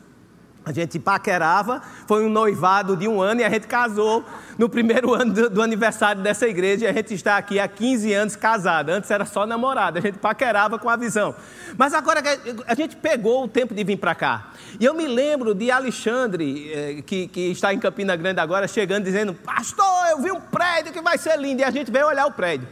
A 0.66 0.72
gente 0.72 0.98
paquerava, 0.98 1.82
foi 2.08 2.26
um 2.26 2.30
noivado 2.30 2.96
de 2.96 3.06
um 3.06 3.22
ano 3.22 3.42
e 3.42 3.44
a 3.44 3.50
gente 3.50 3.68
casou 3.68 4.24
no 4.58 4.70
primeiro 4.70 5.12
ano 5.14 5.34
do, 5.34 5.50
do, 5.50 5.62
aniversário 5.62 6.22
dessa 6.22 6.48
igreja. 6.48 6.86
E 6.86 6.88
a 6.88 6.94
gente 6.94 7.14
está 7.14 7.36
aqui 7.38 7.60
há 7.60 7.68
15 7.68 8.14
anos 8.14 8.36
casado. 8.38 8.90
Antes 8.90 9.12
era 9.12 9.26
só 9.26 9.46
namorado, 9.46 9.98
a 9.98 10.02
gente 10.02 10.20
paquerava 10.20 10.80
com 10.80 10.90
a 10.90 10.96
visão. 10.96 11.36
Mas 11.78 11.94
agora 11.94 12.24
a 12.66 12.76
gente 12.76 12.96
pegou 12.96 13.44
o 13.44 13.48
tempo 13.48 13.74
de 13.74 13.84
vir 13.84 13.98
para 13.98 14.16
cá. 14.16 14.52
E 14.80 14.86
eu 14.86 14.94
me 14.94 15.06
lembro 15.06 15.54
de 15.54 15.70
Alexandre, 15.70 16.72
eh, 16.72 17.02
que, 17.06 17.28
que 17.28 17.52
está 17.52 17.74
em 17.74 17.80
Campina 17.80 18.16
Grande 18.16 18.40
agora, 18.40 18.66
chegando 18.66 19.04
dizendo: 19.04 19.34
Pastor, 19.34 20.08
eu 20.12 20.22
vi 20.22 20.32
um 20.32 20.40
prédio 20.40 20.94
que 20.94 21.02
vai 21.02 21.18
ser 21.18 21.38
lindo. 21.38 21.62
E 21.62 21.66
a 21.66 21.72
gente 21.72 21.92
veio 21.92 22.08
olhar 22.08 22.26
o 22.26 22.32
prédio. 22.32 22.68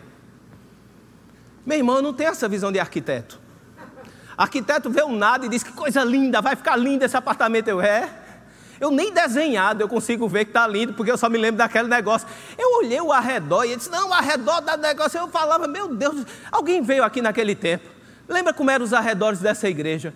Meu 1.65 1.77
irmão, 1.77 1.97
eu 1.97 2.01
não 2.01 2.13
tenho 2.13 2.30
essa 2.30 2.47
visão 2.47 2.71
de 2.71 2.80
arquiteto. 2.80 3.39
Arquiteto 4.41 4.89
vê 4.89 5.04
um 5.04 5.15
nada 5.15 5.45
e 5.45 5.49
diz 5.49 5.62
que 5.62 5.71
coisa 5.71 6.04
linda, 6.04 6.41
vai 6.41 6.56
ficar 6.56 6.75
lindo 6.75 7.06
esse 7.06 7.15
apartamento. 7.15 7.67
Eu 7.67 7.80
é. 7.80 8.10
Eu 8.80 8.89
nem 8.89 9.13
desenhado 9.13 9.84
eu 9.84 9.88
consigo 9.88 10.27
ver 10.27 10.45
que 10.45 10.49
está 10.49 10.65
lindo, 10.65 10.93
porque 10.93 11.12
eu 11.12 11.17
só 11.17 11.30
me 11.30 11.38
lembro 11.38 11.60
daquele 11.60 11.88
negócio. 11.88 12.27
Eu 12.58 12.80
olhei 12.80 12.99
o 12.99 13.12
arredor 13.12 13.65
e 13.65 13.75
disse: 13.75 13.91
Não, 13.91 14.10
o 14.10 14.13
arredor 14.13 14.60
da 14.62 14.75
negócio. 14.75 15.19
Eu 15.19 15.27
falava: 15.27 15.67
Meu 15.67 15.95
Deus, 15.95 16.25
alguém 16.51 16.82
veio 16.82 17.04
aqui 17.04 17.21
naquele 17.21 17.54
tempo. 17.54 17.88
Lembra 18.27 18.51
como 18.51 18.71
eram 18.71 18.84
os 18.84 18.93
arredores 18.93 19.39
dessa 19.39 19.69
igreja? 19.69 20.12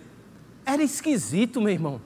Era 0.64 0.82
esquisito, 0.82 1.60
meu 1.60 1.72
irmão. 1.72 2.00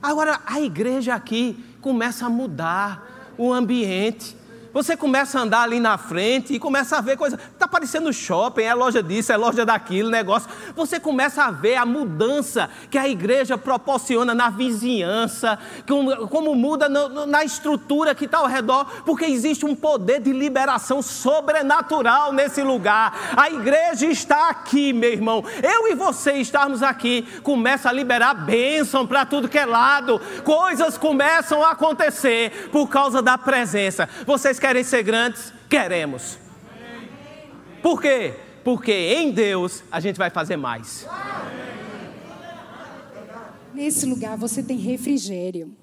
Agora 0.00 0.40
a 0.46 0.60
igreja 0.60 1.12
aqui 1.12 1.64
começa 1.80 2.26
a 2.26 2.30
mudar 2.30 3.34
o 3.36 3.52
ambiente. 3.52 4.36
Você 4.74 4.96
começa 4.96 5.38
a 5.38 5.42
andar 5.42 5.62
ali 5.62 5.78
na 5.78 5.96
frente 5.96 6.52
e 6.52 6.58
começa 6.58 6.98
a 6.98 7.00
ver 7.00 7.16
coisa. 7.16 7.38
Está 7.52 7.68
parecendo 7.68 8.12
shopping, 8.12 8.62
é 8.62 8.74
loja 8.74 9.00
disso, 9.00 9.32
é 9.32 9.36
loja 9.36 9.64
daquilo, 9.64 10.10
negócio. 10.10 10.50
Você 10.74 10.98
começa 10.98 11.44
a 11.44 11.52
ver 11.52 11.76
a 11.76 11.86
mudança 11.86 12.68
que 12.90 12.98
a 12.98 13.08
igreja 13.08 13.56
proporciona 13.56 14.34
na 14.34 14.50
vizinhança, 14.50 15.56
como, 15.86 16.26
como 16.26 16.56
muda 16.56 16.88
no, 16.88 17.24
na 17.24 17.44
estrutura 17.44 18.16
que 18.16 18.24
está 18.24 18.38
ao 18.38 18.48
redor, 18.48 18.84
porque 19.06 19.24
existe 19.24 19.64
um 19.64 19.76
poder 19.76 20.20
de 20.20 20.32
liberação 20.32 21.00
sobrenatural 21.00 22.32
nesse 22.32 22.60
lugar. 22.60 23.16
A 23.36 23.48
igreja 23.48 24.06
está 24.06 24.48
aqui, 24.48 24.92
meu 24.92 25.12
irmão. 25.12 25.44
Eu 25.62 25.86
e 25.86 25.94
você 25.94 26.32
estarmos 26.32 26.82
aqui, 26.82 27.22
começa 27.44 27.88
a 27.88 27.92
liberar 27.92 28.34
bênção 28.34 29.06
para 29.06 29.24
tudo 29.24 29.48
que 29.48 29.58
é 29.58 29.64
lado. 29.64 30.20
Coisas 30.42 30.98
começam 30.98 31.62
a 31.62 31.70
acontecer 31.70 32.70
por 32.72 32.88
causa 32.88 33.22
da 33.22 33.38
presença. 33.38 34.08
Vocês 34.26 34.58
querem 34.64 34.82
ser 34.82 35.02
grandes? 35.02 35.52
Queremos. 35.68 36.38
Por 37.82 38.00
quê? 38.00 38.32
Porque 38.64 38.92
em 38.92 39.30
Deus 39.30 39.84
a 39.90 40.00
gente 40.00 40.16
vai 40.16 40.30
fazer 40.30 40.56
mais. 40.56 41.06
Nesse 43.74 44.06
lugar 44.06 44.38
você 44.38 44.62
tem 44.62 44.78
refrigério. 44.78 45.76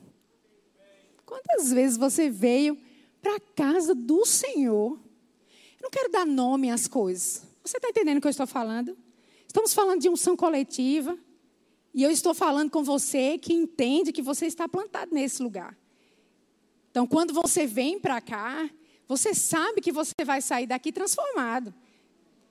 Quantas 1.24 1.72
vezes 1.72 1.96
você 1.96 2.28
veio 2.28 2.76
para 3.22 3.36
a 3.36 3.40
casa 3.56 3.94
do 3.94 4.26
Senhor? 4.26 4.94
Eu 5.80 5.84
não 5.84 5.92
quero 5.92 6.12
dar 6.12 6.26
nome 6.26 6.72
às 6.72 6.88
coisas. 6.88 7.44
Você 7.64 7.78
está 7.78 7.88
entendendo 7.88 8.18
o 8.18 8.22
que 8.22 8.28
eu 8.28 8.32
estou 8.32 8.48
falando? 8.48 8.98
Estamos 9.46 9.76
falando 9.76 10.02
de 10.02 10.10
unção 10.10 10.36
coletiva. 10.36 11.16
E 11.94 12.02
eu 12.02 12.10
estou 12.10 12.34
falando 12.34 12.72
com 12.72 12.84
você 12.84 13.38
que 13.38 13.54
entende 13.54 14.12
que 14.12 14.24
você 14.24 14.48
está 14.48 14.68
plantado 14.68 15.14
nesse 15.14 15.44
lugar. 15.44 15.78
Então, 16.92 17.08
quando 17.08 17.34
você 17.34 17.66
vem 17.66 17.98
para 17.98 18.20
cá, 18.20 18.70
você 19.08 19.34
sabe 19.34 19.82
que 19.82 19.92
você 19.92 20.14
vai 20.24 20.42
sair 20.42 20.68
daqui 20.68 20.92
transformado. 20.92 21.74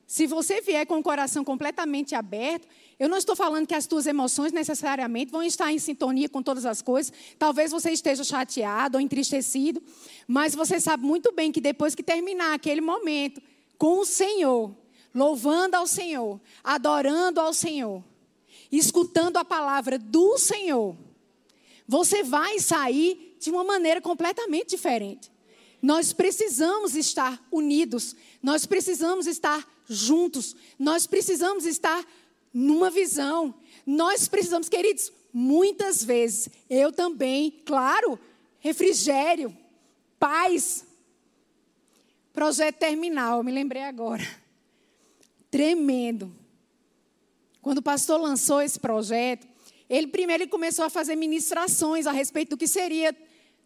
Se 0.06 0.26
você 0.26 0.60
vier 0.60 0.84
com 0.86 0.98
o 0.98 1.02
coração 1.04 1.44
completamente 1.44 2.16
aberto, 2.16 2.66
eu 2.98 3.08
não 3.08 3.16
estou 3.16 3.36
falando 3.36 3.66
que 3.66 3.74
as 3.74 3.86
tuas 3.86 4.06
emoções 4.06 4.50
necessariamente 4.50 5.30
vão 5.30 5.40
estar 5.40 5.72
em 5.72 5.78
sintonia 5.78 6.28
com 6.28 6.42
todas 6.42 6.66
as 6.66 6.82
coisas. 6.82 7.12
Talvez 7.38 7.70
você 7.70 7.92
esteja 7.92 8.24
chateado 8.24 8.98
ou 8.98 9.00
entristecido, 9.00 9.80
mas 10.26 10.52
você 10.52 10.80
sabe 10.80 11.04
muito 11.04 11.30
bem 11.30 11.52
que 11.52 11.60
depois 11.60 11.94
que 11.94 12.02
terminar 12.02 12.54
aquele 12.54 12.80
momento 12.80 13.40
com 13.78 14.00
o 14.00 14.04
Senhor, 14.04 14.74
louvando 15.14 15.76
ao 15.76 15.86
Senhor, 15.86 16.40
adorando 16.64 17.40
ao 17.40 17.52
Senhor, 17.52 18.02
escutando 18.72 19.36
a 19.36 19.44
palavra 19.44 19.96
do 19.96 20.36
Senhor, 20.38 20.96
você 21.86 22.24
vai 22.24 22.58
sair 22.58 23.29
de 23.40 23.50
uma 23.50 23.64
maneira 23.64 24.00
completamente 24.00 24.70
diferente. 24.70 25.32
Nós 25.82 26.12
precisamos 26.12 26.94
estar 26.94 27.42
unidos, 27.50 28.14
nós 28.42 28.66
precisamos 28.66 29.26
estar 29.26 29.66
juntos, 29.88 30.54
nós 30.78 31.06
precisamos 31.06 31.64
estar 31.64 32.06
numa 32.52 32.90
visão. 32.90 33.54
Nós 33.86 34.28
precisamos, 34.28 34.68
queridos, 34.68 35.10
muitas 35.32 36.04
vezes, 36.04 36.50
eu 36.68 36.92
também, 36.92 37.50
claro, 37.64 38.18
refrigério, 38.58 39.56
paz. 40.18 40.84
Projeto 42.32 42.76
terminal, 42.76 43.42
me 43.42 43.50
lembrei 43.50 43.82
agora. 43.82 44.26
Tremendo. 45.50 46.32
Quando 47.62 47.78
o 47.78 47.82
pastor 47.82 48.20
lançou 48.20 48.60
esse 48.60 48.78
projeto, 48.78 49.48
ele 49.88 50.06
primeiro 50.06 50.44
ele 50.44 50.50
começou 50.50 50.84
a 50.84 50.90
fazer 50.90 51.16
ministrações 51.16 52.06
a 52.06 52.12
respeito 52.12 52.50
do 52.50 52.56
que 52.56 52.68
seria 52.68 53.16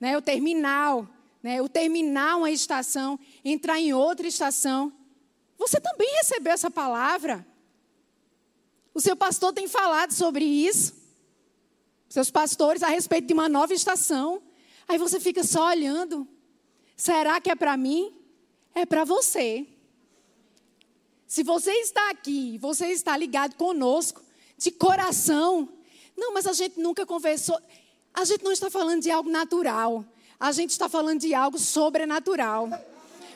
né, 0.01 0.16
o 0.16 0.22
terminal, 0.22 1.09
né, 1.42 1.61
o 1.62 1.68
terminar 1.68 2.36
uma 2.36 2.51
estação, 2.51 3.18
entrar 3.45 3.78
em 3.78 3.92
outra 3.92 4.26
estação. 4.26 4.92
Você 5.59 5.80
também 5.80 6.09
recebeu 6.16 6.53
essa 6.53 6.70
palavra? 6.70 7.47
O 8.92 9.01
seu 9.01 9.16
pastor 9.16 9.53
tem 9.53 9.66
falado 9.66 10.12
sobre 10.12 10.45
isso? 10.45 10.95
Seus 12.09 12.30
pastores 12.30 12.82
a 12.82 12.88
respeito 12.88 13.26
de 13.26 13.34
uma 13.34 13.49
nova 13.49 13.74
estação. 13.74 14.42
Aí 14.86 14.99
você 14.99 15.18
fica 15.18 15.42
só 15.42 15.66
olhando. 15.66 16.28
Será 16.97 17.40
que 17.40 17.51
é 17.51 17.57
para 17.57 17.76
mim? 17.76 18.14
É 18.74 18.86
para 18.86 19.05
você. 19.05 19.66
Se 21.26 21.42
você 21.42 21.72
está 21.72 22.11
aqui, 22.11 22.59
você 22.59 22.86
está 22.92 23.16
ligado 23.16 23.57
conosco, 23.57 24.22
de 24.57 24.70
coração. 24.70 25.68
Não, 26.16 26.32
mas 26.32 26.47
a 26.47 26.53
gente 26.53 26.78
nunca 26.78 27.05
conversou. 27.05 27.61
A 28.14 28.24
gente 28.24 28.44
não 28.44 28.52
está 28.52 28.70
falando 28.70 29.02
de 29.02 29.10
algo 29.10 29.28
natural, 29.28 30.04
a 30.38 30.52
gente 30.52 30.70
está 30.70 30.88
falando 30.88 31.20
de 31.20 31.34
algo 31.34 31.58
sobrenatural. 31.58 32.70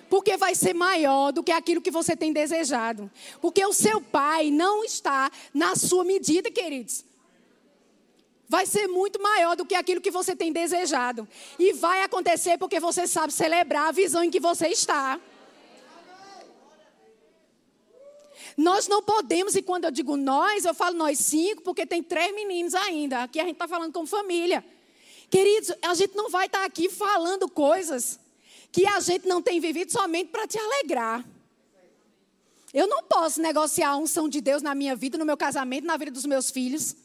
Porque 0.09 0.37
vai 0.39 0.55
ser 0.55 0.73
maior 0.73 1.33
do 1.33 1.43
que 1.43 1.53
aquilo 1.53 1.83
que 1.83 1.91
você 1.91 2.17
tem 2.17 2.33
desejado. 2.33 3.11
Porque 3.43 3.65
o 3.67 3.75
seu 3.75 4.01
pai 4.01 4.51
não 4.51 4.83
está 4.83 5.31
na 5.53 5.77
sua 5.77 6.03
medida, 6.03 6.51
queridos. 6.51 7.05
Vai 8.49 8.65
ser 8.65 8.87
muito 8.87 9.21
maior 9.21 9.55
do 9.55 9.67
que 9.67 9.75
aquilo 9.75 10.01
que 10.01 10.11
você 10.11 10.35
tem 10.35 10.51
desejado. 10.51 11.29
E 11.59 11.75
vai 11.75 12.03
acontecer 12.03 12.57
porque 12.57 12.81
você 12.81 13.07
sabe 13.07 13.33
celebrar 13.33 13.89
a 13.89 13.93
visão 13.93 14.25
em 14.25 14.31
que 14.31 14.41
você 14.41 14.69
está. 14.69 15.21
Nós 18.59 18.89
não 18.89 19.01
podemos, 19.01 19.55
e 19.55 19.63
quando 19.63 19.85
eu 19.85 19.91
digo 19.93 20.17
nós, 20.17 20.65
eu 20.65 20.75
falo 20.75 20.97
nós 20.97 21.21
cinco, 21.21 21.63
porque 21.63 21.87
tem 21.87 22.03
três 22.03 22.35
meninos 22.35 22.75
ainda. 22.75 23.23
Aqui 23.23 23.39
a 23.39 23.45
gente 23.45 23.53
está 23.53 23.69
falando 23.69 23.93
com 23.93 24.05
família. 24.05 24.65
Queridos, 25.31 25.73
a 25.81 25.95
gente 25.95 26.17
não 26.17 26.29
vai 26.29 26.47
estar 26.47 26.59
tá 26.59 26.65
aqui 26.65 26.89
falando 26.89 27.49
coisas 27.49 28.19
que 28.73 28.85
a 28.85 28.99
gente 28.99 29.29
não 29.29 29.41
tem 29.41 29.61
vivido 29.61 29.93
somente 29.93 30.31
para 30.31 30.45
te 30.49 30.59
alegrar. 30.59 31.25
Eu 32.75 32.89
não 32.89 33.05
posso 33.05 33.41
negociar 33.41 33.91
a 33.91 33.97
unção 33.97 34.29
de 34.29 34.41
Deus 34.41 34.61
na 34.61 34.75
minha 34.75 34.97
vida, 34.97 35.17
no 35.17 35.25
meu 35.25 35.37
casamento, 35.37 35.87
na 35.87 35.97
vida 35.97 36.11
dos 36.11 36.27
meus 36.27 36.51
filhos. 36.51 36.97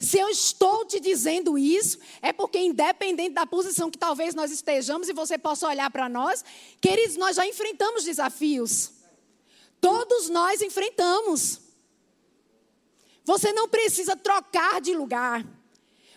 Se 0.00 0.18
eu 0.18 0.28
estou 0.28 0.84
te 0.84 0.98
dizendo 0.98 1.56
isso, 1.56 1.98
é 2.20 2.32
porque, 2.32 2.58
independente 2.58 3.30
da 3.30 3.46
posição 3.46 3.92
que 3.92 3.96
talvez 3.96 4.34
nós 4.34 4.50
estejamos 4.50 5.08
e 5.08 5.12
você 5.12 5.38
possa 5.38 5.68
olhar 5.68 5.88
para 5.88 6.08
nós, 6.08 6.44
queridos, 6.80 7.16
nós 7.16 7.36
já 7.36 7.46
enfrentamos 7.46 8.02
desafios. 8.02 8.95
Todos 9.86 10.28
nós 10.28 10.60
enfrentamos. 10.62 11.60
Você 13.24 13.52
não 13.52 13.68
precisa 13.68 14.16
trocar 14.16 14.80
de 14.80 14.92
lugar. 14.92 15.46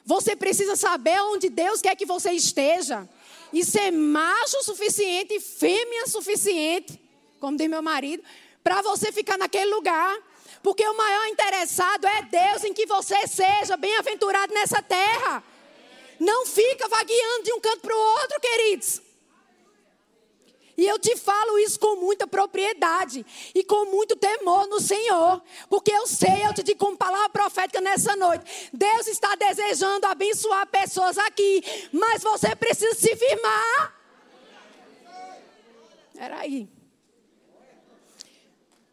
Você 0.04 0.36
precisa 0.36 0.76
saber 0.76 1.22
onde 1.22 1.50
Deus 1.50 1.80
quer 1.80 1.96
que 1.96 2.04
você 2.04 2.32
esteja. 2.32 3.08
E 3.54 3.64
ser 3.64 3.92
macho 3.92 4.58
o 4.58 4.64
suficiente 4.64 5.36
e 5.36 5.40
fêmea 5.40 6.08
suficiente, 6.08 7.00
como 7.40 7.56
diz 7.58 7.70
meu 7.70 7.84
marido, 7.84 8.24
para 8.64 8.82
você 8.82 9.12
ficar 9.12 9.38
naquele 9.38 9.72
lugar. 9.72 10.18
Porque 10.64 10.84
o 10.84 10.98
maior 10.98 11.28
interessado 11.28 12.08
é 12.08 12.24
Deus 12.24 12.64
em 12.64 12.74
que 12.74 12.88
você 12.88 13.28
seja 13.28 13.78
bem-aventurado 13.78 14.52
nessa 14.52 14.82
terra. 14.82 15.44
Não 16.20 16.44
fica 16.44 16.88
vagueando 16.88 17.44
de 17.44 17.54
um 17.54 17.60
canto 17.60 17.82
para 17.82 17.96
o 17.96 18.00
outro, 18.00 18.40
queridos. 18.40 19.09
E 20.80 20.88
eu 20.88 20.98
te 20.98 21.14
falo 21.18 21.60
isso 21.60 21.78
com 21.78 21.98
muita 21.98 22.26
propriedade 22.26 23.26
e 23.54 23.66
com 23.66 23.84
muito 23.92 24.16
temor 24.16 24.66
no 24.68 24.80
Senhor. 24.80 25.44
Porque 25.70 25.92
eu 25.92 26.08
sei, 26.08 26.48
eu 26.48 26.54
te 26.54 26.64
digo 26.64 26.80
como 26.80 26.96
palavra 26.96 27.28
profética 27.28 27.82
nessa 27.82 28.16
noite. 28.16 28.70
Deus 28.72 29.06
está 29.08 29.36
desejando 29.36 30.08
abençoar 30.08 30.66
pessoas 30.68 31.18
aqui. 31.18 31.62
Mas 31.92 32.24
você 32.24 32.56
precisa 32.56 32.96
se 32.96 33.14
firmar. 33.14 33.94
Era 36.16 36.40
aí. 36.40 36.70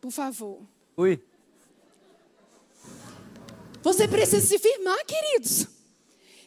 Por 0.00 0.10
favor. 0.10 0.62
Oi. 0.96 1.22
Você 3.80 4.08
precisa 4.08 4.44
se 4.44 4.58
firmar, 4.58 4.98
queridos. 5.06 5.68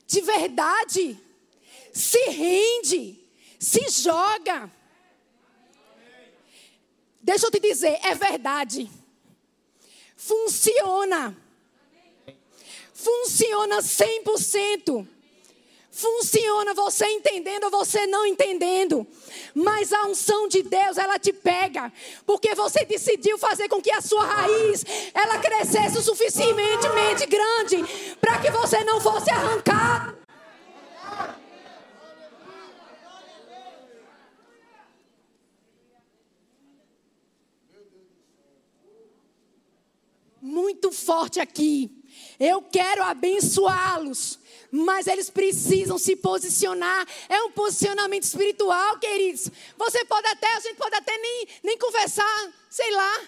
De 0.06 0.20
verdade. 0.20 1.18
Se 1.94 2.20
rende. 2.30 3.26
Se 3.58 3.88
joga. 3.90 4.79
Deixa 7.22 7.48
eu 7.48 7.52
te 7.52 7.60
dizer, 7.60 8.00
é 8.04 8.16
verdade. 8.16 8.90
Funciona. 10.16 11.36
Funciona 12.94 13.78
100%. 13.80 15.08
Funciona 15.92 16.74
você 16.74 17.06
entendendo 17.08 17.66
ou 17.66 17.72
você 17.72 18.06
não 18.08 18.26
entendendo. 18.26 19.06
Mas 19.54 19.92
a 19.92 20.06
unção 20.06 20.48
de 20.48 20.64
Deus, 20.64 20.98
ela 20.98 21.18
te 21.18 21.34
pega. 21.34 21.92
Porque 22.26 22.56
você 22.56 22.86
decidiu 22.86 23.38
fazer 23.38 23.68
com 23.68 23.82
que 23.82 23.92
a 23.92 24.02
sua 24.02 24.24
raiz, 24.24 24.86
ela 25.14 25.40
crescesse 25.40 25.98
o 25.98 26.02
suficientemente 26.02 27.26
grande. 27.26 28.16
Para 28.20 28.40
que 28.40 28.52
você 28.52 28.84
não 28.84 29.02
fosse 29.02 29.30
arrancado. 29.30 30.19
Muito 40.62 40.92
forte 40.92 41.40
aqui. 41.40 41.90
Eu 42.40 42.62
quero 42.62 43.04
abençoá-los, 43.04 44.40
mas 44.72 45.08
eles 45.08 45.30
precisam 45.30 45.98
se 45.98 46.16
posicionar. 46.16 47.08
É 47.28 47.42
um 47.44 47.52
posicionamento 47.52 48.24
espiritual, 48.24 49.00
queridos. 49.00 49.50
Você 49.78 50.06
pode 50.06 50.28
até, 50.28 50.48
a 50.56 50.60
gente 50.60 50.76
pode 50.76 50.96
até 50.96 51.18
nem, 51.18 51.48
nem 51.64 51.78
conversar, 51.78 52.54
sei 52.70 52.92
lá, 52.92 53.22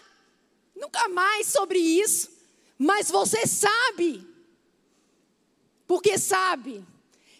nunca 0.75 1.07
mais 1.09 1.47
sobre 1.47 1.79
isso. 1.79 2.29
Mas 2.77 3.09
você 3.09 3.45
sabe, 3.45 4.27
porque 5.87 6.17
sabe 6.17 6.85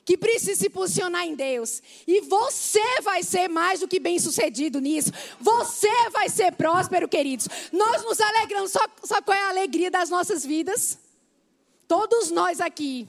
que 0.03 0.17
precisa 0.17 0.59
se 0.59 0.69
posicionar 0.69 1.25
em 1.25 1.35
Deus. 1.35 1.81
E 2.07 2.21
você 2.21 3.01
vai 3.01 3.23
ser 3.23 3.47
mais 3.47 3.79
do 3.79 3.87
que 3.87 3.99
bem 3.99 4.19
sucedido 4.19 4.79
nisso. 4.79 5.11
Você 5.39 6.09
vai 6.09 6.29
ser 6.29 6.53
próspero, 6.53 7.07
queridos. 7.07 7.47
Nós 7.71 8.03
nos 8.03 8.19
alegramos. 8.19 8.71
Só, 8.71 8.79
só 9.03 9.21
qual 9.21 9.37
é 9.37 9.43
a 9.43 9.49
alegria 9.49 9.91
das 9.91 10.09
nossas 10.09 10.45
vidas? 10.45 10.97
Todos 11.87 12.31
nós 12.31 12.59
aqui. 12.59 13.07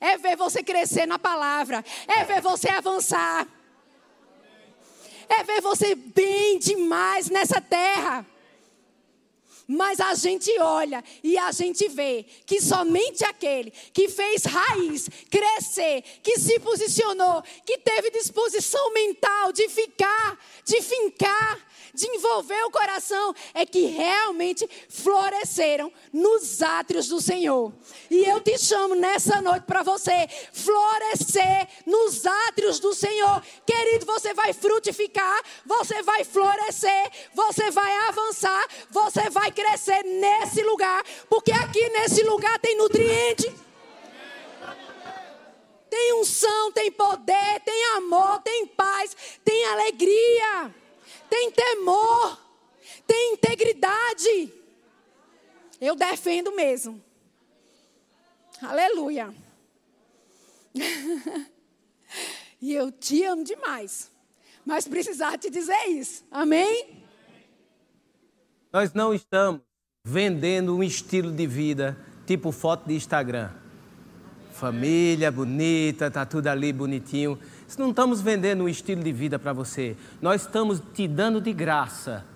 É 0.00 0.18
ver 0.18 0.36
você 0.36 0.62
crescer 0.62 1.06
na 1.06 1.18
palavra. 1.18 1.84
É 2.06 2.24
ver 2.24 2.40
você 2.40 2.68
avançar. 2.68 3.46
É 5.28 5.42
ver 5.42 5.60
você 5.60 5.94
bem 5.94 6.58
demais 6.58 7.28
nessa 7.28 7.60
terra. 7.60 8.26
Mas 9.68 9.98
a 9.98 10.14
gente 10.14 10.50
olha 10.60 11.02
e 11.22 11.36
a 11.36 11.50
gente 11.50 11.88
vê 11.88 12.24
que 12.44 12.60
somente 12.60 13.24
aquele 13.24 13.72
que 13.92 14.08
fez 14.08 14.44
raiz 14.44 15.08
crescer, 15.28 16.02
que 16.22 16.38
se 16.38 16.60
posicionou, 16.60 17.42
que 17.64 17.78
teve 17.78 18.10
disposição 18.10 18.92
mental 18.92 19.52
de 19.52 19.68
ficar, 19.68 20.38
de 20.64 20.80
fincar, 20.80 21.58
de 21.96 22.06
envolver 22.08 22.62
o 22.64 22.70
coração, 22.70 23.34
é 23.54 23.64
que 23.64 23.86
realmente 23.86 24.68
floresceram 24.88 25.90
nos 26.12 26.62
átrios 26.62 27.08
do 27.08 27.20
Senhor. 27.20 27.72
E 28.10 28.24
eu 28.24 28.40
te 28.40 28.58
chamo 28.58 28.94
nessa 28.94 29.40
noite 29.40 29.64
para 29.64 29.82
você 29.82 30.28
florescer 30.52 31.66
nos 31.86 32.26
átrios 32.26 32.78
do 32.78 32.94
Senhor. 32.94 33.42
Querido, 33.66 34.04
você 34.04 34.34
vai 34.34 34.52
frutificar, 34.52 35.42
você 35.64 36.02
vai 36.02 36.22
florescer, 36.22 37.10
você 37.34 37.70
vai 37.70 37.96
avançar, 38.08 38.68
você 38.90 39.30
vai 39.30 39.50
crescer 39.56 40.04
nesse 40.04 40.62
lugar, 40.62 41.02
porque 41.28 41.50
aqui 41.50 41.88
nesse 41.88 42.22
lugar 42.22 42.58
tem 42.60 42.76
nutriente. 42.76 43.52
Tem 45.90 46.14
unção, 46.20 46.70
tem 46.72 46.92
poder, 46.92 47.60
tem 47.64 47.84
amor, 47.96 48.40
tem 48.42 48.66
paz, 48.66 49.16
tem 49.42 49.64
alegria 49.64 50.74
tem 51.28 51.50
temor, 51.50 52.38
tem 53.06 53.34
integridade. 53.34 54.52
Eu 55.80 55.94
defendo 55.94 56.52
mesmo. 56.52 57.02
Aleluia. 58.62 59.34
e 62.60 62.72
eu 62.72 62.90
te 62.90 63.22
amo 63.24 63.44
demais. 63.44 64.10
Mas 64.64 64.88
precisar 64.88 65.38
te 65.38 65.50
dizer 65.50 65.88
isso. 65.88 66.24
Amém? 66.30 67.05
Nós 68.76 68.92
não 68.92 69.14
estamos 69.14 69.62
vendendo 70.04 70.76
um 70.76 70.82
estilo 70.82 71.32
de 71.32 71.46
vida 71.46 71.96
tipo 72.26 72.52
foto 72.52 72.86
de 72.86 72.94
Instagram. 72.94 73.48
Família 74.52 75.32
bonita, 75.32 76.10
tá 76.10 76.26
tudo 76.26 76.48
ali 76.48 76.74
bonitinho. 76.74 77.38
Não 77.78 77.88
estamos 77.88 78.20
vendendo 78.20 78.64
um 78.64 78.68
estilo 78.68 79.02
de 79.02 79.12
vida 79.12 79.38
para 79.38 79.54
você. 79.54 79.96
Nós 80.20 80.42
estamos 80.42 80.82
te 80.92 81.08
dando 81.08 81.40
de 81.40 81.54
graça 81.54 82.26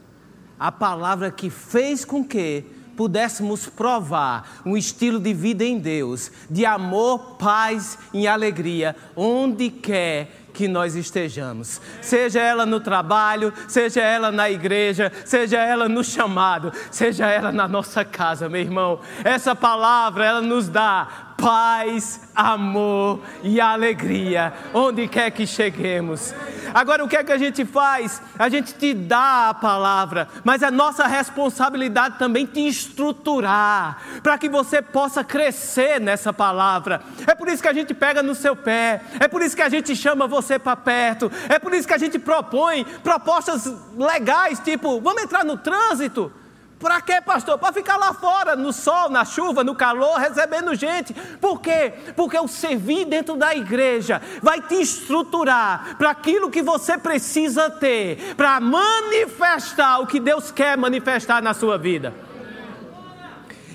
a 0.59 0.72
palavra 0.72 1.30
que 1.30 1.51
fez 1.51 2.07
com 2.07 2.24
que 2.24 2.64
pudéssemos 2.97 3.66
provar 3.66 4.62
um 4.64 4.78
estilo 4.78 5.20
de 5.20 5.34
vida 5.34 5.62
em 5.62 5.78
Deus, 5.78 6.32
de 6.49 6.64
amor, 6.64 7.36
paz 7.36 7.99
e 8.14 8.26
alegria, 8.26 8.97
onde 9.14 9.68
quer 9.68 10.39
que 10.61 10.68
nós 10.68 10.94
estejamos. 10.94 11.80
Seja 12.02 12.38
ela 12.38 12.66
no 12.66 12.80
trabalho, 12.80 13.50
seja 13.66 14.02
ela 14.02 14.30
na 14.30 14.50
igreja, 14.50 15.11
seja 15.24 15.58
ela 15.58 15.88
no 15.88 16.04
chamado, 16.04 16.70
seja 16.90 17.26
ela 17.28 17.50
na 17.50 17.66
nossa 17.66 18.04
casa, 18.04 18.46
meu 18.46 18.61
irmão. 18.61 19.00
Essa 19.24 19.56
palavra, 19.56 20.26
ela 20.26 20.42
nos 20.42 20.68
dá 20.68 21.30
paz, 21.41 22.20
amor 22.36 23.20
e 23.43 23.61
alegria, 23.61 24.53
onde 24.74 25.09
quer 25.09 25.30
que 25.30 25.47
cheguemos. 25.47 26.34
Agora, 26.74 27.03
o 27.03 27.09
que 27.09 27.16
é 27.16 27.24
que 27.24 27.32
a 27.32 27.38
gente 27.38 27.64
faz? 27.64 28.20
A 28.38 28.49
gente 28.49 28.74
te 28.74 28.93
dá 28.93 29.49
a 29.49 29.55
palavra, 29.55 30.28
mas 30.45 30.62
é 30.62 30.70
nossa 30.70 31.07
responsabilidade 31.07 32.18
também 32.18 32.45
te 32.45 32.61
estruturar, 32.61 33.99
para 34.22 34.36
que 34.36 34.49
você 34.49 34.82
possa 34.82 35.24
crescer 35.24 35.99
nessa 35.99 36.32
palavra. 36.32 37.01
É 37.26 37.34
por 37.34 37.49
isso 37.49 37.62
que 37.62 37.68
a 37.68 37.72
gente 37.72 37.95
pega 37.95 38.22
no 38.22 38.34
seu 38.34 38.55
pé, 38.55 39.01
é 39.18 39.26
por 39.26 39.43
isso 39.43 39.57
que 39.57 39.62
a 39.62 39.68
gente 39.68 39.97
chama 39.97 40.26
você 40.26 40.59
para 40.59 40.76
perto, 40.76 41.32
é 41.49 41.59
por 41.59 41.72
isso 41.72 41.88
que 41.88 41.95
a 41.95 41.99
gente 41.99 42.18
propõe 42.18 42.84
propostas 43.03 43.72
legais, 43.97 44.61
tipo, 44.61 45.01
vamos 45.01 45.22
entrar 45.22 45.45
no 45.45 45.57
trânsito. 45.57 46.32
Para 46.81 46.99
quê, 47.03 47.20
pastor? 47.20 47.59
Para 47.59 47.74
ficar 47.74 47.99
lá 47.99 48.14
fora, 48.14 48.57
no 48.57 48.72
sol, 48.72 49.11
na 49.11 49.22
chuva, 49.22 49.62
no 49.62 49.74
calor, 49.74 50.18
recebendo 50.18 50.74
gente. 50.74 51.12
Por 51.39 51.61
quê? 51.61 51.93
Porque 52.16 52.39
o 52.39 52.49
servir 52.49 53.05
dentro 53.05 53.37
da 53.37 53.55
igreja 53.55 54.20
vai 54.43 54.62
te 54.62 54.76
estruturar 54.76 55.97
para 55.99 56.09
aquilo 56.11 56.51
que 56.51 56.62
você 56.62 56.97
precisa 56.97 57.68
ter, 57.68 58.35
para 58.35 58.59
manifestar 58.61 59.99
o 60.01 60.07
que 60.07 60.18
Deus 60.18 60.51
quer 60.51 60.78
manifestar 60.78 61.43
na 61.43 61.53
sua 61.53 61.76
vida. 61.76 62.14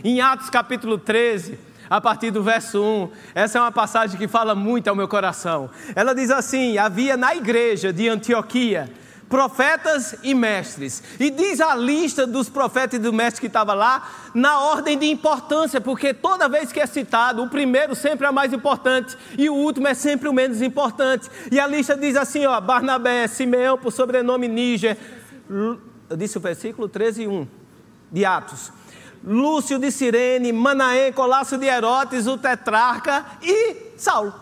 Em 0.03 0.19
Atos 0.19 0.49
capítulo 0.49 0.97
13, 0.97 1.59
a 1.87 2.01
partir 2.01 2.31
do 2.31 2.41
verso 2.41 2.81
1. 2.81 3.11
Essa 3.35 3.59
é 3.59 3.61
uma 3.61 3.71
passagem 3.71 4.17
que 4.17 4.27
fala 4.27 4.55
muito 4.55 4.87
ao 4.87 4.95
meu 4.95 5.07
coração. 5.07 5.69
Ela 5.95 6.15
diz 6.15 6.31
assim: 6.31 6.79
Havia 6.79 7.15
na 7.15 7.35
igreja 7.35 7.93
de 7.93 8.09
Antioquia 8.09 8.89
profetas 9.35 10.15
e 10.23 10.33
mestres. 10.33 11.03
E 11.19 11.29
diz 11.29 11.59
a 11.59 11.75
lista 11.75 12.25
dos 12.25 12.47
profetas 12.47 12.97
e 12.97 13.03
do 13.03 13.11
mestre 13.11 13.41
que 13.41 13.47
estava 13.47 13.73
lá, 13.73 14.09
na 14.33 14.61
ordem 14.61 14.97
de 14.97 15.07
importância, 15.07 15.81
porque 15.81 16.13
toda 16.13 16.47
vez 16.47 16.71
que 16.71 16.79
é 16.79 16.85
citado, 16.85 17.43
o 17.43 17.49
primeiro 17.49 17.93
sempre 17.95 18.25
é 18.25 18.29
o 18.29 18.33
mais 18.33 18.53
importante 18.53 19.17
e 19.37 19.49
o 19.49 19.53
último 19.53 19.89
é 19.89 19.93
sempre 19.93 20.29
o 20.29 20.33
menos 20.33 20.61
importante. 20.61 21.29
E 21.51 21.59
a 21.59 21.67
lista 21.67 21.97
diz 21.97 22.15
assim: 22.15 22.45
ó, 22.45 22.61
Barnabé, 22.61 23.27
Simeão, 23.27 23.77
por 23.77 23.91
sobrenome 23.91 24.47
Níger. 24.47 24.97
Eu 25.49 26.15
disse 26.15 26.37
o 26.37 26.41
versículo 26.41 26.87
13, 26.87 27.27
1 27.27 27.45
de 28.09 28.23
Atos. 28.23 28.71
Lúcio 29.21 29.77
de 29.77 29.91
Cirene, 29.91 30.53
Manaém, 30.53 31.11
Colácio 31.11 31.57
de 31.57 31.65
Herotes, 31.65 32.25
o 32.25 32.37
tetrarca 32.37 33.25
e 33.43 33.91
Saulo. 33.97 34.33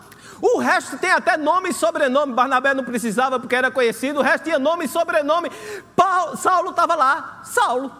O 0.46 0.58
resto 0.58 0.98
tem 0.98 1.10
até 1.10 1.38
nome 1.38 1.70
e 1.70 1.72
sobrenome. 1.72 2.34
Barnabé 2.34 2.74
não 2.74 2.84
precisava 2.84 3.40
porque 3.40 3.56
era 3.56 3.70
conhecido. 3.70 4.20
O 4.20 4.22
resto 4.22 4.44
tinha 4.44 4.58
nome 4.58 4.84
e 4.84 4.88
sobrenome. 4.88 5.50
Paulo, 5.96 6.36
Saulo 6.36 6.68
estava 6.68 6.94
lá. 6.94 7.40
Saulo. 7.44 7.90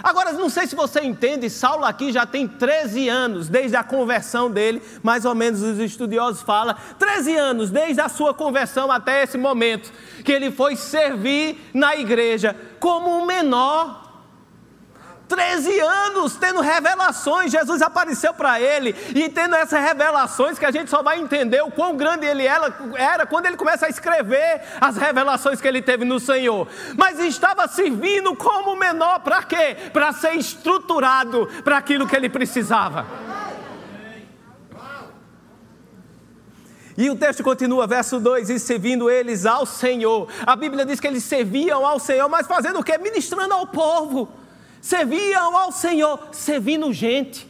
Agora, 0.00 0.32
não 0.32 0.48
sei 0.48 0.68
se 0.68 0.76
você 0.76 1.00
entende, 1.00 1.50
Saulo 1.50 1.84
aqui 1.84 2.12
já 2.12 2.24
tem 2.24 2.46
13 2.46 3.08
anos, 3.08 3.48
desde 3.48 3.74
a 3.74 3.82
conversão 3.82 4.48
dele, 4.48 4.80
mais 5.02 5.24
ou 5.24 5.34
menos 5.34 5.60
os 5.60 5.78
estudiosos 5.80 6.42
falam, 6.42 6.76
13 7.00 7.34
anos, 7.34 7.70
desde 7.70 8.00
a 8.00 8.08
sua 8.08 8.32
conversão 8.32 8.92
até 8.92 9.24
esse 9.24 9.36
momento, 9.36 9.90
que 10.22 10.30
ele 10.30 10.52
foi 10.52 10.76
servir 10.76 11.58
na 11.74 11.96
igreja 11.96 12.54
como 12.78 13.10
um 13.10 13.26
menor 13.26 14.05
13 15.28 15.80
anos 15.80 16.36
tendo 16.36 16.60
revelações, 16.60 17.50
Jesus 17.50 17.82
apareceu 17.82 18.32
para 18.32 18.60
ele 18.60 18.94
e 19.14 19.28
tendo 19.28 19.56
essas 19.56 19.82
revelações 19.82 20.58
que 20.58 20.64
a 20.64 20.70
gente 20.70 20.88
só 20.88 21.02
vai 21.02 21.18
entender 21.18 21.62
o 21.62 21.70
quão 21.70 21.96
grande 21.96 22.26
ele 22.26 22.44
era 22.46 23.26
quando 23.26 23.46
ele 23.46 23.56
começa 23.56 23.86
a 23.86 23.88
escrever 23.88 24.62
as 24.80 24.96
revelações 24.96 25.60
que 25.60 25.66
ele 25.66 25.82
teve 25.82 26.04
no 26.04 26.20
Senhor. 26.20 26.68
Mas 26.96 27.18
estava 27.18 27.66
servindo 27.66 28.36
como 28.36 28.76
menor 28.76 29.20
para 29.20 29.42
quê? 29.42 29.76
Para 29.92 30.12
ser 30.12 30.34
estruturado 30.34 31.48
para 31.64 31.76
aquilo 31.76 32.06
que 32.06 32.14
ele 32.14 32.28
precisava. 32.28 33.06
E 36.98 37.10
o 37.10 37.16
texto 37.16 37.42
continua, 37.42 37.86
verso 37.86 38.18
2: 38.18 38.48
E 38.48 38.58
servindo 38.58 39.10
eles 39.10 39.44
ao 39.44 39.66
Senhor. 39.66 40.28
A 40.46 40.56
Bíblia 40.56 40.86
diz 40.86 40.98
que 40.98 41.06
eles 41.06 41.24
serviam 41.24 41.84
ao 41.84 41.98
Senhor, 41.98 42.26
mas 42.28 42.46
fazendo 42.46 42.78
o 42.78 42.82
que? 42.82 42.96
Ministrando 42.96 43.52
ao 43.52 43.66
povo 43.66 44.45
serviam 44.86 45.56
ao 45.56 45.72
Senhor 45.72 46.28
servindo 46.30 46.92
gente. 46.92 47.44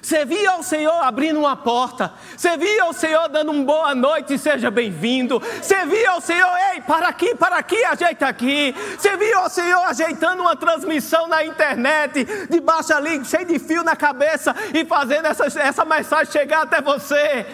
Servia 0.00 0.52
ao 0.52 0.62
Senhor 0.62 1.02
abrindo 1.02 1.38
uma 1.38 1.54
porta. 1.54 2.14
Servia 2.34 2.84
ao 2.84 2.94
Senhor 2.94 3.28
dando 3.28 3.52
um 3.52 3.62
boa 3.62 3.94
noite 3.94 4.38
seja 4.38 4.70
bem-vindo. 4.70 5.42
Servia 5.60 6.12
ao 6.12 6.20
Senhor, 6.20 6.50
ei, 6.72 6.80
para 6.80 7.08
aqui, 7.08 7.34
para 7.34 7.58
aqui, 7.58 7.84
ajeita 7.84 8.26
aqui. 8.26 8.74
Servia 8.98 9.36
ao 9.36 9.50
Senhor 9.50 9.82
ajeitando 9.82 10.40
uma 10.40 10.56
transmissão 10.56 11.28
na 11.28 11.44
internet, 11.44 12.24
debaixo 12.48 12.94
ali, 12.94 13.22
cheio 13.26 13.44
de 13.44 13.58
fio 13.58 13.84
na 13.84 13.94
cabeça 13.94 14.54
e 14.72 14.82
fazendo 14.86 15.26
essa, 15.26 15.44
essa 15.60 15.84
mensagem 15.84 16.32
chegar 16.32 16.62
até 16.62 16.80
você. 16.80 17.44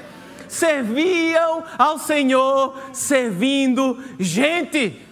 Serviam 0.47 1.65
ao 1.77 1.99
Senhor 1.99 2.79
servindo 2.93 3.99
gente 4.21 5.12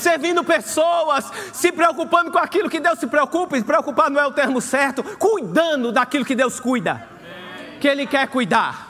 servindo 0.00 0.42
pessoas, 0.42 1.30
se 1.52 1.70
preocupando 1.70 2.30
com 2.32 2.38
aquilo 2.38 2.68
que 2.68 2.80
Deus 2.80 2.98
se 2.98 3.06
preocupa, 3.06 3.56
e 3.56 3.62
preocupar 3.62 4.10
não 4.10 4.20
é 4.20 4.26
o 4.26 4.32
termo 4.32 4.60
certo, 4.60 5.02
cuidando 5.18 5.92
daquilo 5.92 6.24
que 6.24 6.34
Deus 6.34 6.58
cuida, 6.58 7.06
que 7.80 7.86
Ele 7.86 8.06
quer 8.06 8.26
cuidar. 8.28 8.88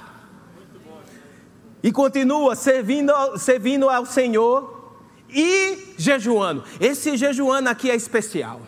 E 1.83 1.91
continua 1.91 2.55
servindo, 2.55 3.13
servindo 3.39 3.89
ao 3.89 4.05
Senhor 4.05 4.95
e 5.29 5.95
jejuando. 5.97 6.65
Esse 6.79 7.17
jejuando 7.17 7.69
aqui 7.69 7.91
é 7.91 7.95
especial. 7.95 8.61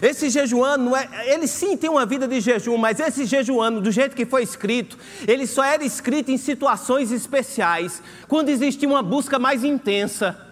Esse 0.00 0.30
jejuando, 0.30 0.96
é, 0.96 1.34
ele 1.34 1.46
sim 1.46 1.76
tem 1.76 1.90
uma 1.90 2.06
vida 2.06 2.26
de 2.26 2.40
jejum, 2.40 2.76
mas 2.78 2.98
esse 2.98 3.26
jejuando, 3.26 3.80
do 3.80 3.90
jeito 3.90 4.16
que 4.16 4.24
foi 4.24 4.42
escrito, 4.42 4.96
ele 5.26 5.46
só 5.46 5.62
era 5.62 5.84
escrito 5.84 6.30
em 6.30 6.38
situações 6.38 7.10
especiais, 7.10 8.02
quando 8.26 8.48
existia 8.48 8.88
uma 8.88 9.02
busca 9.02 9.38
mais 9.38 9.64
intensa. 9.64 10.51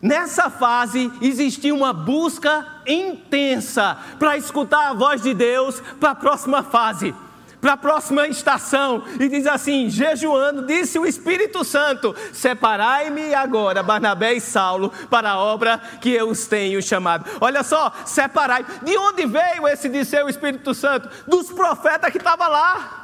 Nessa 0.00 0.48
fase 0.48 1.10
existia 1.20 1.74
uma 1.74 1.92
busca 1.92 2.64
intensa 2.86 3.98
para 4.18 4.36
escutar 4.36 4.90
a 4.90 4.94
voz 4.94 5.22
de 5.22 5.34
Deus 5.34 5.82
para 5.98 6.10
a 6.10 6.14
próxima 6.14 6.62
fase, 6.62 7.12
para 7.60 7.72
a 7.72 7.76
próxima 7.76 8.28
estação. 8.28 9.02
E 9.18 9.28
diz 9.28 9.44
assim: 9.44 9.90
jejuando, 9.90 10.64
disse 10.64 11.00
o 11.00 11.06
Espírito 11.06 11.64
Santo: 11.64 12.14
Separai-me 12.32 13.34
agora, 13.34 13.82
Barnabé 13.82 14.34
e 14.34 14.40
Saulo, 14.40 14.92
para 15.10 15.30
a 15.30 15.38
obra 15.38 15.78
que 16.00 16.10
eu 16.10 16.28
os 16.28 16.46
tenho 16.46 16.80
chamado. 16.80 17.28
Olha 17.40 17.64
só, 17.64 17.92
separai. 18.06 18.64
De 18.84 18.96
onde 18.96 19.26
veio 19.26 19.66
esse 19.66 19.88
de 19.88 20.04
seu 20.04 20.28
Espírito 20.28 20.74
Santo? 20.74 21.08
Dos 21.26 21.50
profetas 21.50 22.12
que 22.12 22.18
estavam 22.18 22.48
lá. 22.48 22.97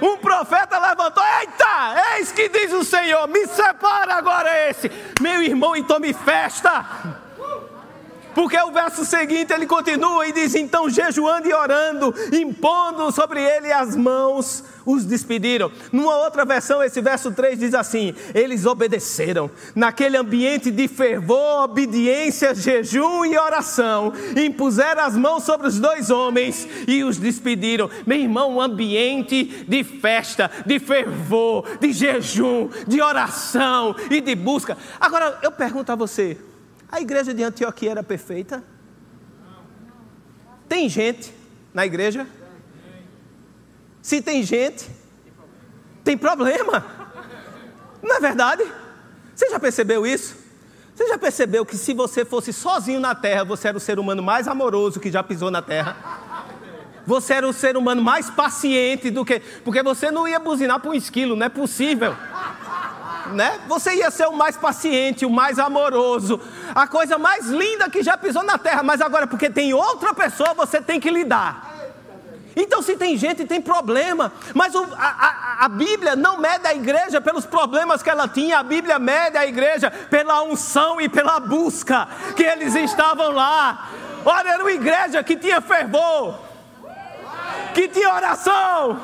Um 0.00 0.16
profeta 0.16 0.78
levantou: 0.78 1.22
Eita, 1.40 2.16
eis 2.16 2.32
que 2.32 2.48
diz 2.48 2.72
o 2.72 2.84
Senhor: 2.84 3.28
Me 3.28 3.46
separa 3.46 4.14
agora 4.14 4.68
esse, 4.68 4.90
meu 5.20 5.42
irmão, 5.42 5.76
e 5.76 5.82
tome 5.84 6.12
festa. 6.12 6.84
Porque 8.34 8.58
o 8.60 8.70
verso 8.70 9.04
seguinte 9.04 9.52
ele 9.52 9.66
continua 9.66 10.26
e 10.26 10.32
diz: 10.32 10.54
Então, 10.54 10.88
jejuando 10.88 11.48
e 11.48 11.54
orando, 11.54 12.14
impondo 12.32 13.10
sobre 13.12 13.42
ele 13.42 13.72
as 13.72 13.96
mãos, 13.96 14.64
os 14.84 15.04
despediram. 15.04 15.70
Numa 15.92 16.16
outra 16.16 16.44
versão, 16.44 16.82
esse 16.82 17.00
verso 17.00 17.32
3 17.32 17.58
diz 17.58 17.74
assim: 17.74 18.14
Eles 18.34 18.66
obedeceram. 18.66 19.50
Naquele 19.74 20.16
ambiente 20.16 20.70
de 20.70 20.88
fervor, 20.88 21.64
obediência, 21.64 22.54
jejum 22.54 23.24
e 23.24 23.36
oração, 23.38 24.12
impuseram 24.36 25.02
as 25.02 25.16
mãos 25.16 25.44
sobre 25.44 25.66
os 25.66 25.78
dois 25.78 26.10
homens 26.10 26.66
e 26.86 27.02
os 27.04 27.16
despediram. 27.16 27.90
Meu 28.06 28.18
irmão, 28.18 28.56
um 28.56 28.60
ambiente 28.60 29.64
de 29.66 29.84
festa, 29.84 30.50
de 30.64 30.78
fervor, 30.78 31.64
de 31.80 31.92
jejum, 31.92 32.68
de 32.86 33.00
oração 33.00 33.94
e 34.10 34.20
de 34.20 34.34
busca. 34.34 34.76
Agora, 35.00 35.38
eu 35.42 35.50
pergunto 35.50 35.92
a 35.92 35.96
você: 35.96 36.36
a 36.90 37.00
igreja 37.00 37.32
de 37.32 37.42
Antioquia 37.42 37.92
era 37.92 38.02
perfeita? 38.02 38.62
Tem 40.68 40.88
gente 40.88 41.32
na 41.72 41.86
igreja? 41.86 42.26
Se 44.02 44.20
tem 44.20 44.42
gente, 44.42 44.88
tem 46.02 46.16
problema. 46.16 46.84
Não 48.02 48.16
é 48.16 48.20
verdade? 48.20 48.64
Você 49.34 49.50
já 49.50 49.60
percebeu 49.60 50.06
isso? 50.06 50.36
Você 50.94 51.06
já 51.06 51.16
percebeu 51.16 51.64
que 51.64 51.76
se 51.76 51.94
você 51.94 52.24
fosse 52.24 52.52
sozinho 52.52 53.00
na 53.00 53.14
terra, 53.14 53.44
você 53.44 53.68
era 53.68 53.76
o 53.76 53.80
ser 53.80 53.98
humano 53.98 54.22
mais 54.22 54.48
amoroso 54.48 55.00
que 55.00 55.10
já 55.10 55.22
pisou 55.22 55.50
na 55.50 55.62
terra? 55.62 55.96
Você 57.06 57.34
era 57.34 57.48
o 57.48 57.52
ser 57.52 57.76
humano 57.76 58.02
mais 58.02 58.28
paciente 58.28 59.10
do 59.10 59.24
que. 59.24 59.40
Porque 59.64 59.82
você 59.82 60.10
não 60.10 60.26
ia 60.26 60.38
buzinar 60.38 60.80
para 60.80 60.90
um 60.90 60.94
esquilo, 60.94 61.36
não 61.36 61.46
é 61.46 61.48
possível 61.48 62.14
né? 63.32 63.60
Você 63.66 63.94
ia 63.94 64.10
ser 64.10 64.26
o 64.26 64.36
mais 64.36 64.56
paciente, 64.56 65.24
o 65.24 65.30
mais 65.30 65.58
amoroso, 65.58 66.40
a 66.74 66.86
coisa 66.86 67.18
mais 67.18 67.46
linda 67.46 67.88
que 67.90 68.02
já 68.02 68.16
pisou 68.16 68.42
na 68.42 68.58
terra, 68.58 68.82
mas 68.82 69.00
agora 69.00 69.26
porque 69.26 69.50
tem 69.50 69.72
outra 69.72 70.14
pessoa, 70.14 70.54
você 70.54 70.80
tem 70.80 71.00
que 71.00 71.10
lidar. 71.10 71.70
Então, 72.56 72.82
se 72.82 72.96
tem 72.96 73.16
gente, 73.16 73.44
tem 73.44 73.60
problema. 73.60 74.32
Mas 74.54 74.74
o, 74.74 74.86
a, 74.96 75.06
a, 75.06 75.64
a, 75.64 75.68
Bíblia 75.68 76.16
não 76.16 76.38
mede 76.38 76.66
a 76.66 76.74
igreja 76.74 77.20
pelos 77.20 77.46
problemas 77.46 78.02
que 78.02 78.10
ela 78.10 78.26
tinha, 78.26 78.58
a 78.58 78.62
Bíblia 78.62 78.98
mede 78.98 79.36
a 79.36 79.46
igreja 79.46 79.90
pela 79.90 80.42
unção 80.42 81.00
e 81.00 81.08
pela 81.08 81.38
busca 81.38 82.08
que 82.34 82.42
eles 82.42 82.74
estavam 82.74 83.30
lá. 83.30 83.88
Olha, 84.24 84.50
era 84.50 84.62
uma 84.62 84.72
igreja 84.72 85.22
que 85.22 85.36
tinha 85.36 85.60
fervor. 85.60 86.38
que 87.72 87.88
tinha 87.88 88.12
oração, 88.12 89.00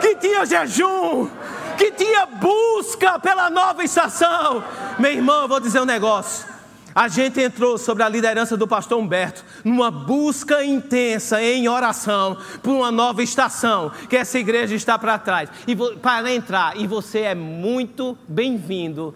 que 0.00 0.16
tinha 0.16 0.46
jejum, 0.46 1.28
que 1.76 1.90
tinha 1.92 2.24
busca 2.26 3.18
pela 3.18 3.50
nova 3.50 3.84
estação. 3.84 4.64
Meu 4.98 5.12
irmão, 5.12 5.42
eu 5.42 5.48
vou 5.48 5.60
dizer 5.60 5.80
um 5.80 5.84
negócio. 5.84 6.51
A 6.94 7.08
gente 7.08 7.40
entrou 7.40 7.78
sobre 7.78 8.02
a 8.02 8.08
liderança 8.08 8.56
do 8.56 8.68
pastor 8.68 8.98
Humberto 8.98 9.44
numa 9.64 9.90
busca 9.90 10.64
intensa 10.64 11.42
em 11.42 11.68
oração 11.68 12.36
por 12.62 12.72
uma 12.72 12.90
nova 12.92 13.22
estação 13.22 13.90
que 14.08 14.16
essa 14.16 14.38
igreja 14.38 14.74
está 14.74 14.98
para 14.98 15.18
trás 15.18 15.48
e 15.66 15.74
para 16.00 16.32
entrar 16.32 16.76
e 16.78 16.86
você 16.86 17.20
é 17.20 17.34
muito 17.34 18.16
bem-vindo 18.28 19.14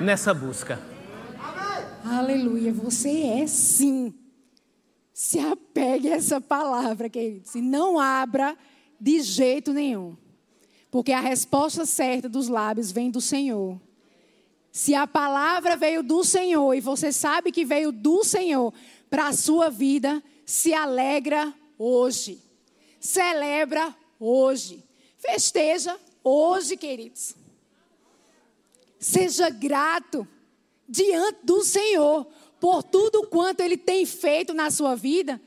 nessa 0.00 0.32
busca. 0.32 0.80
Aleluia, 2.04 2.72
você 2.72 3.42
é 3.42 3.46
sim. 3.46 4.14
Se 5.12 5.38
apegue 5.38 6.10
a 6.12 6.16
essa 6.16 6.40
palavra, 6.40 7.10
queridos, 7.10 7.54
e 7.54 7.60
não 7.60 7.98
abra 7.98 8.56
de 9.00 9.20
jeito 9.20 9.72
nenhum. 9.72 10.16
Porque 10.90 11.12
a 11.12 11.20
resposta 11.20 11.84
certa 11.84 12.28
dos 12.28 12.48
lábios 12.48 12.90
vem 12.90 13.10
do 13.10 13.20
Senhor. 13.20 13.78
Se 14.78 14.94
a 14.94 15.08
palavra 15.08 15.76
veio 15.76 16.04
do 16.04 16.22
Senhor 16.22 16.72
e 16.72 16.80
você 16.80 17.10
sabe 17.10 17.50
que 17.50 17.64
veio 17.64 17.90
do 17.90 18.22
Senhor 18.22 18.72
para 19.10 19.26
a 19.26 19.32
sua 19.32 19.68
vida, 19.68 20.22
se 20.46 20.72
alegra 20.72 21.52
hoje. 21.76 22.40
Celebra 23.00 23.92
hoje. 24.20 24.84
Festeja 25.18 25.98
hoje, 26.22 26.76
queridos. 26.76 27.34
Seja 29.00 29.50
grato 29.50 30.24
diante 30.88 31.40
do 31.42 31.64
Senhor 31.64 32.24
por 32.60 32.84
tudo 32.84 33.26
quanto 33.26 33.62
Ele 33.62 33.76
tem 33.76 34.06
feito 34.06 34.54
na 34.54 34.70
sua 34.70 34.94
vida 34.94 35.40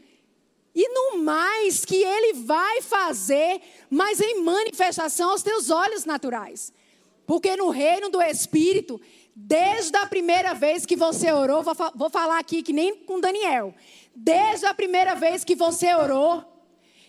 e 0.76 0.90
no 0.90 1.24
mais 1.24 1.86
que 1.86 2.04
Ele 2.04 2.34
vai 2.34 2.82
fazer, 2.82 3.62
mas 3.90 4.20
em 4.20 4.42
manifestação 4.42 5.30
aos 5.30 5.42
teus 5.42 5.70
olhos 5.70 6.04
naturais. 6.04 6.74
Porque 7.26 7.56
no 7.56 7.70
reino 7.70 8.10
do 8.10 8.22
Espírito, 8.22 9.00
desde 9.36 9.96
a 9.98 10.06
primeira 10.06 10.54
vez 10.54 10.86
que 10.86 10.96
você 10.96 11.32
orou, 11.32 11.64
vou, 11.96 12.10
falar 12.10 12.40
aqui 12.40 12.62
que 12.62 12.74
nem 12.74 12.96
com 12.96 13.20
Daniel, 13.20 13.74
desde 14.16 14.66
a 14.66 14.74
primeira 14.74 15.16
vez 15.16 15.44
que 15.44 15.56
você 15.56 15.94
orou, 15.94 16.44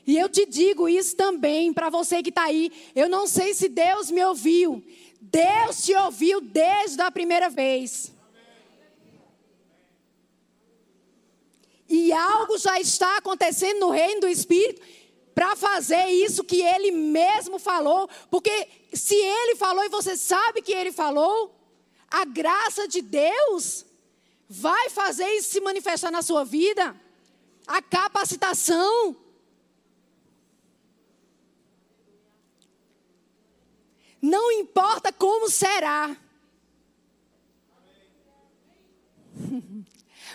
e 0.07 0.19
eu 0.19 0.29
te 0.29 0.47
digo 0.47 0.89
isso 0.89 1.17
também 1.17 1.73
para 1.73 1.89
você 1.89 2.23
que 2.23 2.31
está 2.31 2.45
aí, 2.45 2.73
eu 2.95 3.09
não 3.09 3.27
sei 3.27 3.55
se 3.55 3.69
Deus 3.69 4.11
me 4.11 4.25
ouviu, 4.25 4.85
Deus 5.21 5.85
te 5.85 5.95
ouviu 5.95 6.41
desde 6.41 7.01
a 7.01 7.11
primeira 7.11 7.49
vez. 7.49 8.13
E 11.89 12.11
algo 12.11 12.57
já 12.57 12.81
está 12.81 13.19
acontecendo 13.19 13.81
no 13.81 13.91
reino 13.91 14.23
do 14.23 14.29
Espírito 14.29 14.81
para 15.35 15.55
fazer 15.55 16.07
isso 16.07 16.43
que 16.43 16.63
ele 16.63 16.91
mesmo 16.91 17.59
falou. 17.59 18.09
Porque 18.31 18.67
se 18.95 19.15
ele 19.15 19.57
falou 19.57 19.85
e 19.85 19.91
você 19.91 20.17
sabe 20.17 20.63
que 20.63 20.73
ele 20.73 20.91
falou, 20.91 21.55
a 22.13 22.27
graça 22.27 22.87
de 22.87 23.01
Deus 23.01 23.87
vai 24.49 24.91
fazer 24.91 25.27
isso 25.37 25.51
se 25.51 25.61
manifestar 25.63 26.11
na 26.11 26.21
sua 26.21 26.45
vida. 26.45 26.95
A 27.67 27.81
capacitação. 27.81 29.17
Não 34.21 34.53
importa 34.53 35.11
como 35.13 35.49
será. 35.49 36.15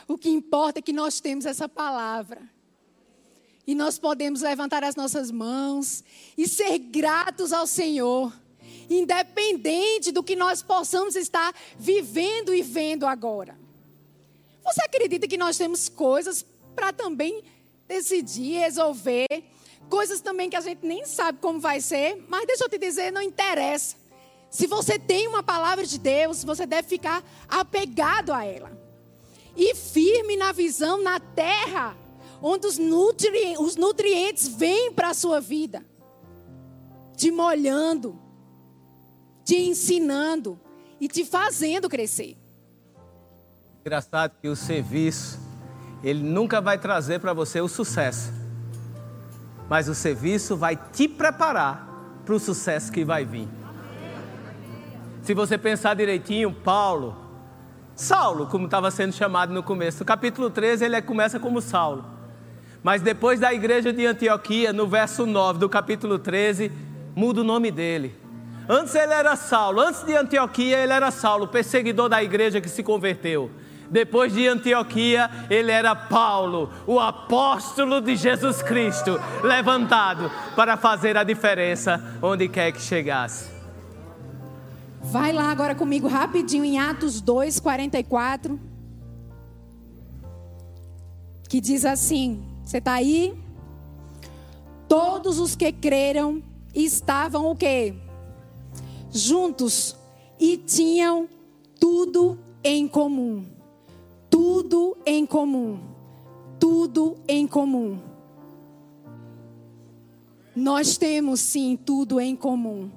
O 0.09 0.17
que 0.17 0.29
importa 0.29 0.79
é 0.79 0.81
que 0.81 0.93
nós 0.93 1.19
temos 1.19 1.45
essa 1.45 1.67
palavra. 1.67 2.49
E 3.65 3.75
nós 3.75 3.99
podemos 3.99 4.41
levantar 4.41 4.81
as 4.81 4.95
nossas 4.95 5.29
mãos 5.29 6.01
e 6.37 6.47
ser 6.47 6.79
gratos 6.79 7.51
ao 7.51 7.67
Senhor, 7.67 8.31
independente 8.89 10.11
do 10.11 10.23
que 10.23 10.35
nós 10.35 10.61
possamos 10.61 11.15
estar 11.15 11.53
vivendo 11.77 12.53
e 12.53 12.61
vendo 12.61 13.05
agora. 13.05 13.57
Você 14.63 14.81
acredita 14.83 15.27
que 15.27 15.37
nós 15.37 15.57
temos 15.57 15.87
coisas 15.87 16.45
para 16.75 16.91
também 16.91 17.43
decidir, 17.87 18.59
resolver, 18.59 19.27
coisas 19.89 20.19
também 20.19 20.49
que 20.49 20.55
a 20.55 20.61
gente 20.61 20.85
nem 20.85 21.05
sabe 21.05 21.39
como 21.39 21.59
vai 21.59 21.79
ser, 21.79 22.23
mas 22.27 22.45
deixa 22.45 22.65
eu 22.65 22.69
te 22.69 22.77
dizer, 22.77 23.11
não 23.11 23.21
interessa. 23.21 23.95
Se 24.49 24.67
você 24.67 24.97
tem 24.97 25.27
uma 25.27 25.43
palavra 25.43 25.85
de 25.85 25.97
Deus, 25.97 26.43
você 26.43 26.65
deve 26.65 26.87
ficar 26.87 27.23
apegado 27.47 28.33
a 28.33 28.45
ela 28.45 28.77
e 29.55 29.73
firme 29.73 30.37
na 30.37 30.51
visão 30.51 31.01
na 31.01 31.19
terra, 31.19 31.97
onde 32.41 32.67
os, 32.67 32.77
nutri 32.77 33.55
os 33.57 33.75
nutrientes 33.75 34.47
vêm 34.47 34.91
para 34.91 35.09
a 35.09 35.13
sua 35.13 35.39
vida, 35.41 35.83
te 37.15 37.31
molhando, 37.31 38.19
te 39.47 39.55
ensinando 39.55 40.59
e 40.99 41.07
te 41.07 41.23
fazendo 41.23 41.87
crescer. 41.87 42.35
Engraçado 43.79 44.33
que 44.41 44.49
o 44.49 44.57
serviço, 44.57 45.39
ele 46.03 46.21
nunca 46.21 46.59
vai 46.59 46.77
trazer 46.77 47.21
para 47.21 47.31
você 47.31 47.61
o 47.61 47.69
sucesso, 47.69 48.33
mas 49.69 49.87
o 49.87 49.95
serviço 49.95 50.57
vai 50.57 50.75
te 50.75 51.07
preparar 51.07 51.87
para 52.25 52.35
o 52.35 52.39
sucesso 52.41 52.91
que 52.91 53.05
vai 53.05 53.23
vir. 53.23 53.47
Se 55.23 55.33
você 55.33 55.57
pensar 55.57 55.93
direitinho, 55.93 56.51
Paulo, 56.51 57.15
Saulo, 57.95 58.47
como 58.47 58.65
estava 58.65 58.91
sendo 58.91 59.13
chamado 59.13 59.53
no 59.53 59.63
começo. 59.63 59.99
No 59.99 60.05
capítulo 60.05 60.49
13, 60.49 60.83
ele 60.83 61.01
começa 61.01 61.39
como 61.39 61.61
Saulo. 61.61 62.03
Mas 62.83 63.01
depois 63.01 63.39
da 63.39 63.53
igreja 63.53 63.93
de 63.93 64.05
Antioquia, 64.05 64.73
no 64.73 64.87
verso 64.87 65.25
9 65.25 65.57
do 65.57 65.69
capítulo 65.69 66.19
13, 66.19 66.69
muda 67.15 67.39
o 67.39 67.45
nome 67.45 67.71
dele. 67.71 68.26
Antes 68.69 68.93
ele 68.95 69.13
era 69.13 69.35
Saulo, 69.35 69.79
antes 69.79 70.03
de 70.03 70.15
Antioquia 70.15 70.77
ele 70.77 70.91
era 70.91 71.09
Saulo, 71.09 71.47
perseguidor 71.47 72.09
da 72.09 72.21
igreja 72.21 72.59
que 72.59 72.67
se 72.67 72.83
converteu. 72.83 73.49
Depois 73.89 74.33
de 74.33 74.45
Antioquia, 74.45 75.29
ele 75.49 75.71
era 75.71 75.95
Paulo, 75.95 76.69
o 76.85 76.99
apóstolo 76.99 78.01
de 78.01 78.17
Jesus 78.17 78.61
Cristo, 78.61 79.17
levantado 79.41 80.29
para 80.55 80.75
fazer 80.75 81.15
a 81.15 81.23
diferença 81.23 82.03
onde 82.21 82.49
quer 82.49 82.73
que 82.73 82.81
chegasse. 82.81 83.49
Vai 85.01 85.31
lá 85.31 85.49
agora 85.49 85.73
comigo 85.73 86.05
rapidinho 86.07 86.65
em 86.65 86.77
Atos 86.77 87.21
2, 87.21 87.61
44. 87.61 88.59
Que 91.47 91.61
diz 91.61 91.85
assim: 91.85 92.43
Você 92.65 92.79
está 92.79 92.93
aí? 92.93 93.33
Todos 94.89 95.39
os 95.39 95.55
que 95.55 95.71
creram 95.71 96.43
estavam 96.75 97.49
o 97.49 97.55
quê? 97.55 97.95
Juntos 99.17 99.95
e 100.39 100.57
tinham 100.57 101.27
tudo 101.79 102.37
em 102.63 102.87
comum. 102.87 103.45
Tudo 104.29 104.95
em 105.05 105.25
comum. 105.25 105.79
Tudo 106.59 107.17
em 107.27 107.47
comum. 107.47 107.99
Nós 110.55 110.97
temos 110.97 111.39
sim 111.39 111.75
tudo 111.75 112.21
em 112.21 112.35
comum. 112.35 112.91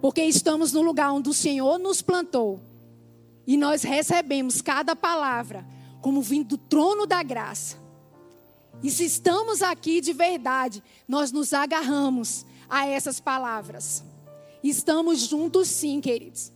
Porque 0.00 0.22
estamos 0.22 0.72
no 0.72 0.80
lugar 0.80 1.12
onde 1.12 1.28
o 1.28 1.34
Senhor 1.34 1.78
nos 1.78 2.00
plantou. 2.00 2.58
E 3.46 3.58
nós 3.58 3.82
recebemos 3.82 4.62
cada 4.62 4.96
palavra 4.96 5.66
como 6.00 6.22
vindo 6.22 6.56
do 6.56 6.58
trono 6.58 7.06
da 7.06 7.22
graça. 7.22 7.76
E 8.82 8.90
se 8.90 9.04
estamos 9.04 9.60
aqui 9.60 10.00
de 10.00 10.14
verdade, 10.14 10.82
nós 11.06 11.30
nos 11.30 11.52
agarramos 11.52 12.46
a 12.66 12.86
essas 12.86 13.20
palavras. 13.20 14.02
Estamos 14.64 15.20
juntos 15.20 15.68
sim, 15.68 16.00
queridos. 16.00 16.50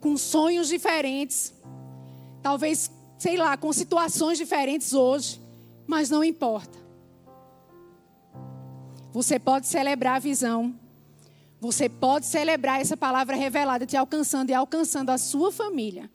Com 0.00 0.16
sonhos 0.16 0.68
diferentes. 0.68 1.52
Talvez, 2.42 2.90
sei 3.18 3.36
lá, 3.36 3.56
com 3.56 3.72
situações 3.72 4.38
diferentes 4.38 4.94
hoje. 4.94 5.40
Mas 5.86 6.08
não 6.08 6.24
importa. 6.24 6.78
Você 9.12 9.38
pode 9.38 9.66
celebrar 9.66 10.16
a 10.16 10.20
visão 10.20 10.74
você 11.60 11.88
pode 11.88 12.26
celebrar 12.26 12.80
essa 12.80 12.96
palavra 12.96 13.34
revelada 13.34 13.84
te 13.84 13.96
alcançando 13.96 14.50
e 14.50 14.54
alcançando 14.54 15.10
a 15.10 15.18
sua 15.18 15.50
família. 15.50 16.08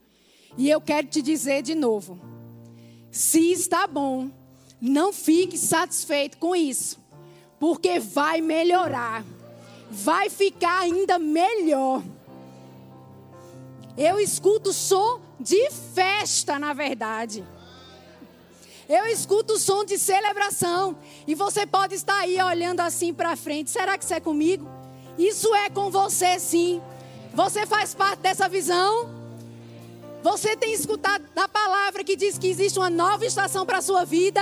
E 0.58 0.70
eu 0.70 0.80
quero 0.80 1.08
te 1.08 1.22
dizer 1.22 1.62
de 1.62 1.76
novo: 1.76 2.20
se 3.12 3.52
está 3.52 3.86
bom, 3.86 4.30
não 4.80 5.12
fique 5.12 5.58
satisfeito 5.58 6.38
com 6.38 6.56
isso, 6.56 6.98
porque 7.60 8.00
vai 8.00 8.40
melhorar, 8.40 9.26
vai 9.94 10.28
ficar 10.28 10.80
ainda 10.80 11.20
melhor. 11.20 12.02
Eu 13.96 14.20
escuto 14.20 14.74
som 14.74 15.22
de 15.40 15.70
festa, 15.70 16.58
na 16.58 16.74
verdade. 16.74 17.44
Eu 18.90 19.06
escuto 19.06 19.54
o 19.54 19.60
som 19.60 19.86
de 19.86 20.00
celebração. 20.00 20.98
E 21.28 21.36
você 21.36 21.68
pode 21.68 21.94
estar 21.94 22.20
aí 22.20 22.42
olhando 22.42 22.80
assim 22.80 23.14
para 23.14 23.36
frente. 23.36 23.70
Será 23.70 23.96
que 23.96 24.04
isso 24.04 24.16
é 24.16 24.20
comigo? 24.20 24.68
Isso 25.16 25.54
é 25.54 25.70
com 25.70 25.92
você, 25.92 26.40
sim. 26.40 26.82
Você 27.32 27.68
faz 27.68 27.94
parte 27.94 28.20
dessa 28.22 28.50
visão. 28.50 29.10
Você 30.24 30.58
tem 30.58 30.74
escutado 30.74 31.24
da 31.36 31.48
palavra 31.48 32.04
que 32.04 32.16
diz 32.16 32.40
que 32.40 32.48
existe 32.48 32.80
uma 32.80 32.90
nova 32.90 33.26
estação 33.28 33.64
para 33.64 33.78
a 33.78 33.82
sua 33.82 34.06
vida. 34.06 34.42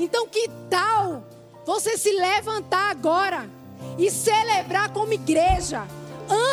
Então, 0.00 0.26
que 0.26 0.50
tal 0.68 1.24
você 1.64 1.96
se 1.96 2.10
levantar 2.10 2.90
agora 2.90 3.48
e 3.98 4.10
celebrar 4.10 4.90
como 4.90 5.12
igreja, 5.12 5.86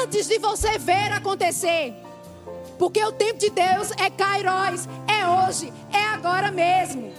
antes 0.03 0.27
de 0.27 0.37
você 0.39 0.77
ver 0.77 1.11
acontecer. 1.11 1.93
Porque 2.77 3.03
o 3.03 3.11
tempo 3.11 3.39
de 3.39 3.49
Deus 3.49 3.91
é 3.91 4.09
Kairos, 4.09 4.87
é 5.07 5.27
hoje, 5.27 5.71
é 5.93 6.03
agora 6.03 6.51
mesmo. 6.51 7.13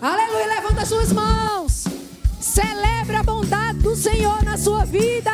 Aleluia, 0.00 0.46
levanta 0.46 0.84
suas 0.84 1.12
mãos. 1.12 1.84
Celebra 2.40 3.20
a 3.20 3.22
bondade 3.22 3.78
do 3.78 3.96
Senhor 3.96 4.42
na 4.42 4.58
sua 4.58 4.84
vida. 4.84 5.32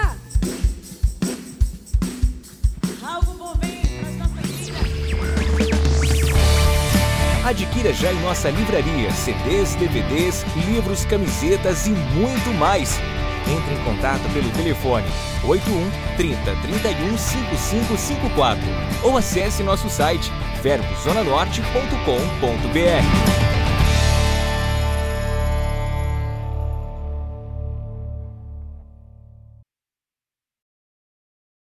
Algo 3.02 3.34
Adquira 7.44 7.92
já 7.92 8.12
em 8.12 8.20
nossa 8.20 8.50
livraria 8.50 9.10
CDs, 9.10 9.74
DVDs, 9.74 10.44
livros, 10.68 11.04
camisetas 11.04 11.86
e 11.86 11.90
muito 11.90 12.56
mais. 12.56 13.00
Entre 13.48 13.74
em 13.74 13.84
contato 13.84 14.22
pelo 14.32 14.48
telefone 14.50 15.08
81 15.42 15.90
30 16.16 16.54
31 16.62 17.18
5554 17.18 18.62
ou 19.02 19.16
acesse 19.16 19.64
nosso 19.64 19.90
site 19.90 20.30
verbozonanorte.com.br. 20.62 23.61